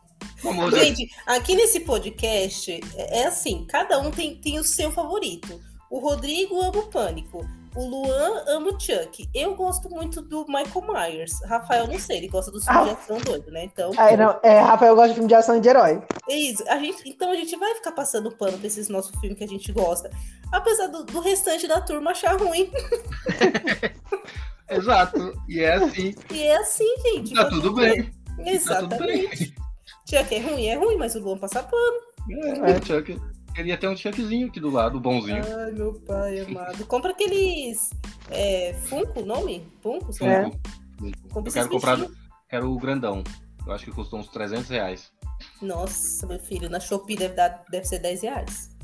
Vamos 0.45 0.72
Gente, 0.72 1.11
aqui 1.26 1.57
nesse 1.57 1.80
podcast 1.80 2.80
é 2.97 3.22
é 3.22 3.26
assim, 3.26 3.66
cada 3.66 3.99
um 3.99 4.12
tem, 4.12 4.37
tem 4.37 4.61
o 4.61 4.64
seu 4.64 4.93
favorito. 4.93 5.61
O 5.91 5.99
Rodrigo 5.99 6.61
ama 6.61 6.78
o 6.78 6.87
Pânico. 6.87 7.45
O 7.77 7.87
Luan 7.89 8.45
ama 8.47 8.68
o 8.70 8.81
Chuck. 8.81 9.29
Eu 9.35 9.55
gosto 9.57 9.91
muito 9.91 10.22
do 10.22 10.47
Michael 10.47 10.85
Myers. 10.87 11.33
Rafael, 11.45 11.89
não 11.89 11.99
sei, 11.99 12.18
ele 12.18 12.29
gosta 12.29 12.51
do 12.51 12.61
filme 12.61 12.85
de 12.85 12.91
ação 12.91 13.18
doido, 13.18 13.51
né? 13.51 13.64
Então, 13.64 13.91
Ah, 13.97 14.16
não, 14.16 14.39
é, 14.43 14.61
Rafael 14.61 14.95
gosta 14.95 15.09
de 15.09 15.14
filme 15.14 15.29
de 15.29 15.35
ação 15.35 15.57
e 15.57 15.61
de 15.61 15.68
herói. 15.68 16.01
é 16.29 16.37
isso. 16.37 16.62
A 16.68 16.79
gente, 16.79 17.09
então 17.09 17.33
a 17.33 17.35
gente 17.35 17.57
vai 17.57 17.75
ficar 17.75 17.93
passando 17.93 18.31
pano 18.31 18.57
pra 18.59 18.66
esses 18.66 18.89
nossos 18.89 19.18
filmes 19.18 19.37
que 19.37 19.45
a 19.45 19.49
gente 19.49 19.72
gosta. 19.72 20.09
Apesar 20.53 20.87
do, 20.87 21.05
do 21.05 21.20
restante 21.20 21.66
da 21.66 21.81
turma 21.81 22.12
achar 22.12 22.41
ruim. 22.41 22.70
Exato. 24.70 25.35
E 25.49 25.61
é 25.61 25.75
assim. 25.75 26.14
E 26.31 26.43
é 26.43 26.57
assim, 26.57 26.95
gente. 27.03 27.35
Tá 27.35 27.45
tudo 27.47 27.75
quê? 27.75 27.81
bem. 27.81 28.03
Tá 28.05 28.11
tudo 28.37 28.49
Exatamente. 28.49 29.37
bem. 29.39 29.55
Chuck 30.09 30.35
é 30.35 30.39
ruim, 30.39 30.66
é 30.66 30.75
ruim, 30.77 30.97
mas 30.97 31.14
o 31.14 31.20
Luan 31.20 31.39
passa 31.39 31.62
pano. 31.62 31.97
É, 32.64 32.81
Chuck. 32.85 33.18
Queria 33.55 33.77
ter 33.77 33.89
um 33.89 33.97
Chuckzinho 33.97 34.49
aqui 34.49 34.59
do 34.59 34.71
lado, 34.71 34.99
bonzinho. 34.99 35.43
Ai, 35.57 35.71
meu 35.73 35.95
pai 36.01 36.41
amado. 36.41 36.85
Compra 36.87 37.13
aqueles. 37.13 37.91
É, 38.31 38.75
Funko, 38.85 39.23
nome? 39.23 39.67
Funko? 39.81 40.13
Funko. 40.13 40.61
Compra 41.31 41.51
Eu 41.51 41.53
quero 41.53 41.69
comprar. 41.69 41.99
Quero 42.49 42.73
o 42.73 42.79
grandão. 42.79 43.23
Eu 43.67 43.73
acho 43.73 43.85
que 43.85 43.93
custou 43.93 44.19
uns 44.19 44.29
300 44.29 44.69
reais. 44.69 45.13
Nossa, 45.63 46.27
meu 46.27 46.39
filho, 46.39 46.69
na 46.69 46.81
Shopee 46.81 47.17
deve, 47.17 47.35
dar, 47.35 47.65
deve 47.71 47.85
ser 47.87 47.99
10 48.01 48.23
reais. 48.23 48.77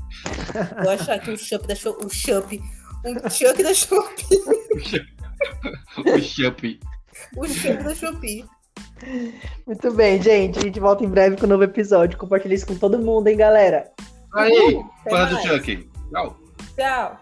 Vou 0.83 0.93
achar 0.93 1.19
que 1.19 1.31
o 1.31 1.37
Shopee 1.37 1.69
da 1.69 1.75
Shopee. 1.75 2.07
O 2.07 2.11
Shopee. 2.11 2.63
Um 3.05 3.31
Chuck 3.31 3.63
da 3.63 3.75
Shopee. 3.75 4.37
o 5.97 6.21
Chup. 6.21 6.81
O 7.37 7.49
Chuck 7.49 7.83
da 7.83 7.95
Shopee. 7.95 8.45
Muito 9.67 9.93
bem, 9.93 10.23
gente. 10.23 10.59
A 10.59 10.63
gente 10.63 10.79
volta 10.79 11.05
em 11.05 11.09
breve 11.09 11.37
com 11.37 11.47
um 11.47 11.49
novo 11.49 11.65
episódio. 11.65 12.19
Compartilha 12.19 12.55
isso 12.55 12.67
com 12.67 12.77
todo 12.77 12.99
mundo, 12.99 13.29
hein, 13.29 13.37
galera. 13.37 13.91
Aí, 14.35 14.83
fã 15.09 15.27
do. 15.27 15.37
Chuck. 15.43 15.89
Tchau. 16.11 16.37
Tchau. 16.77 17.21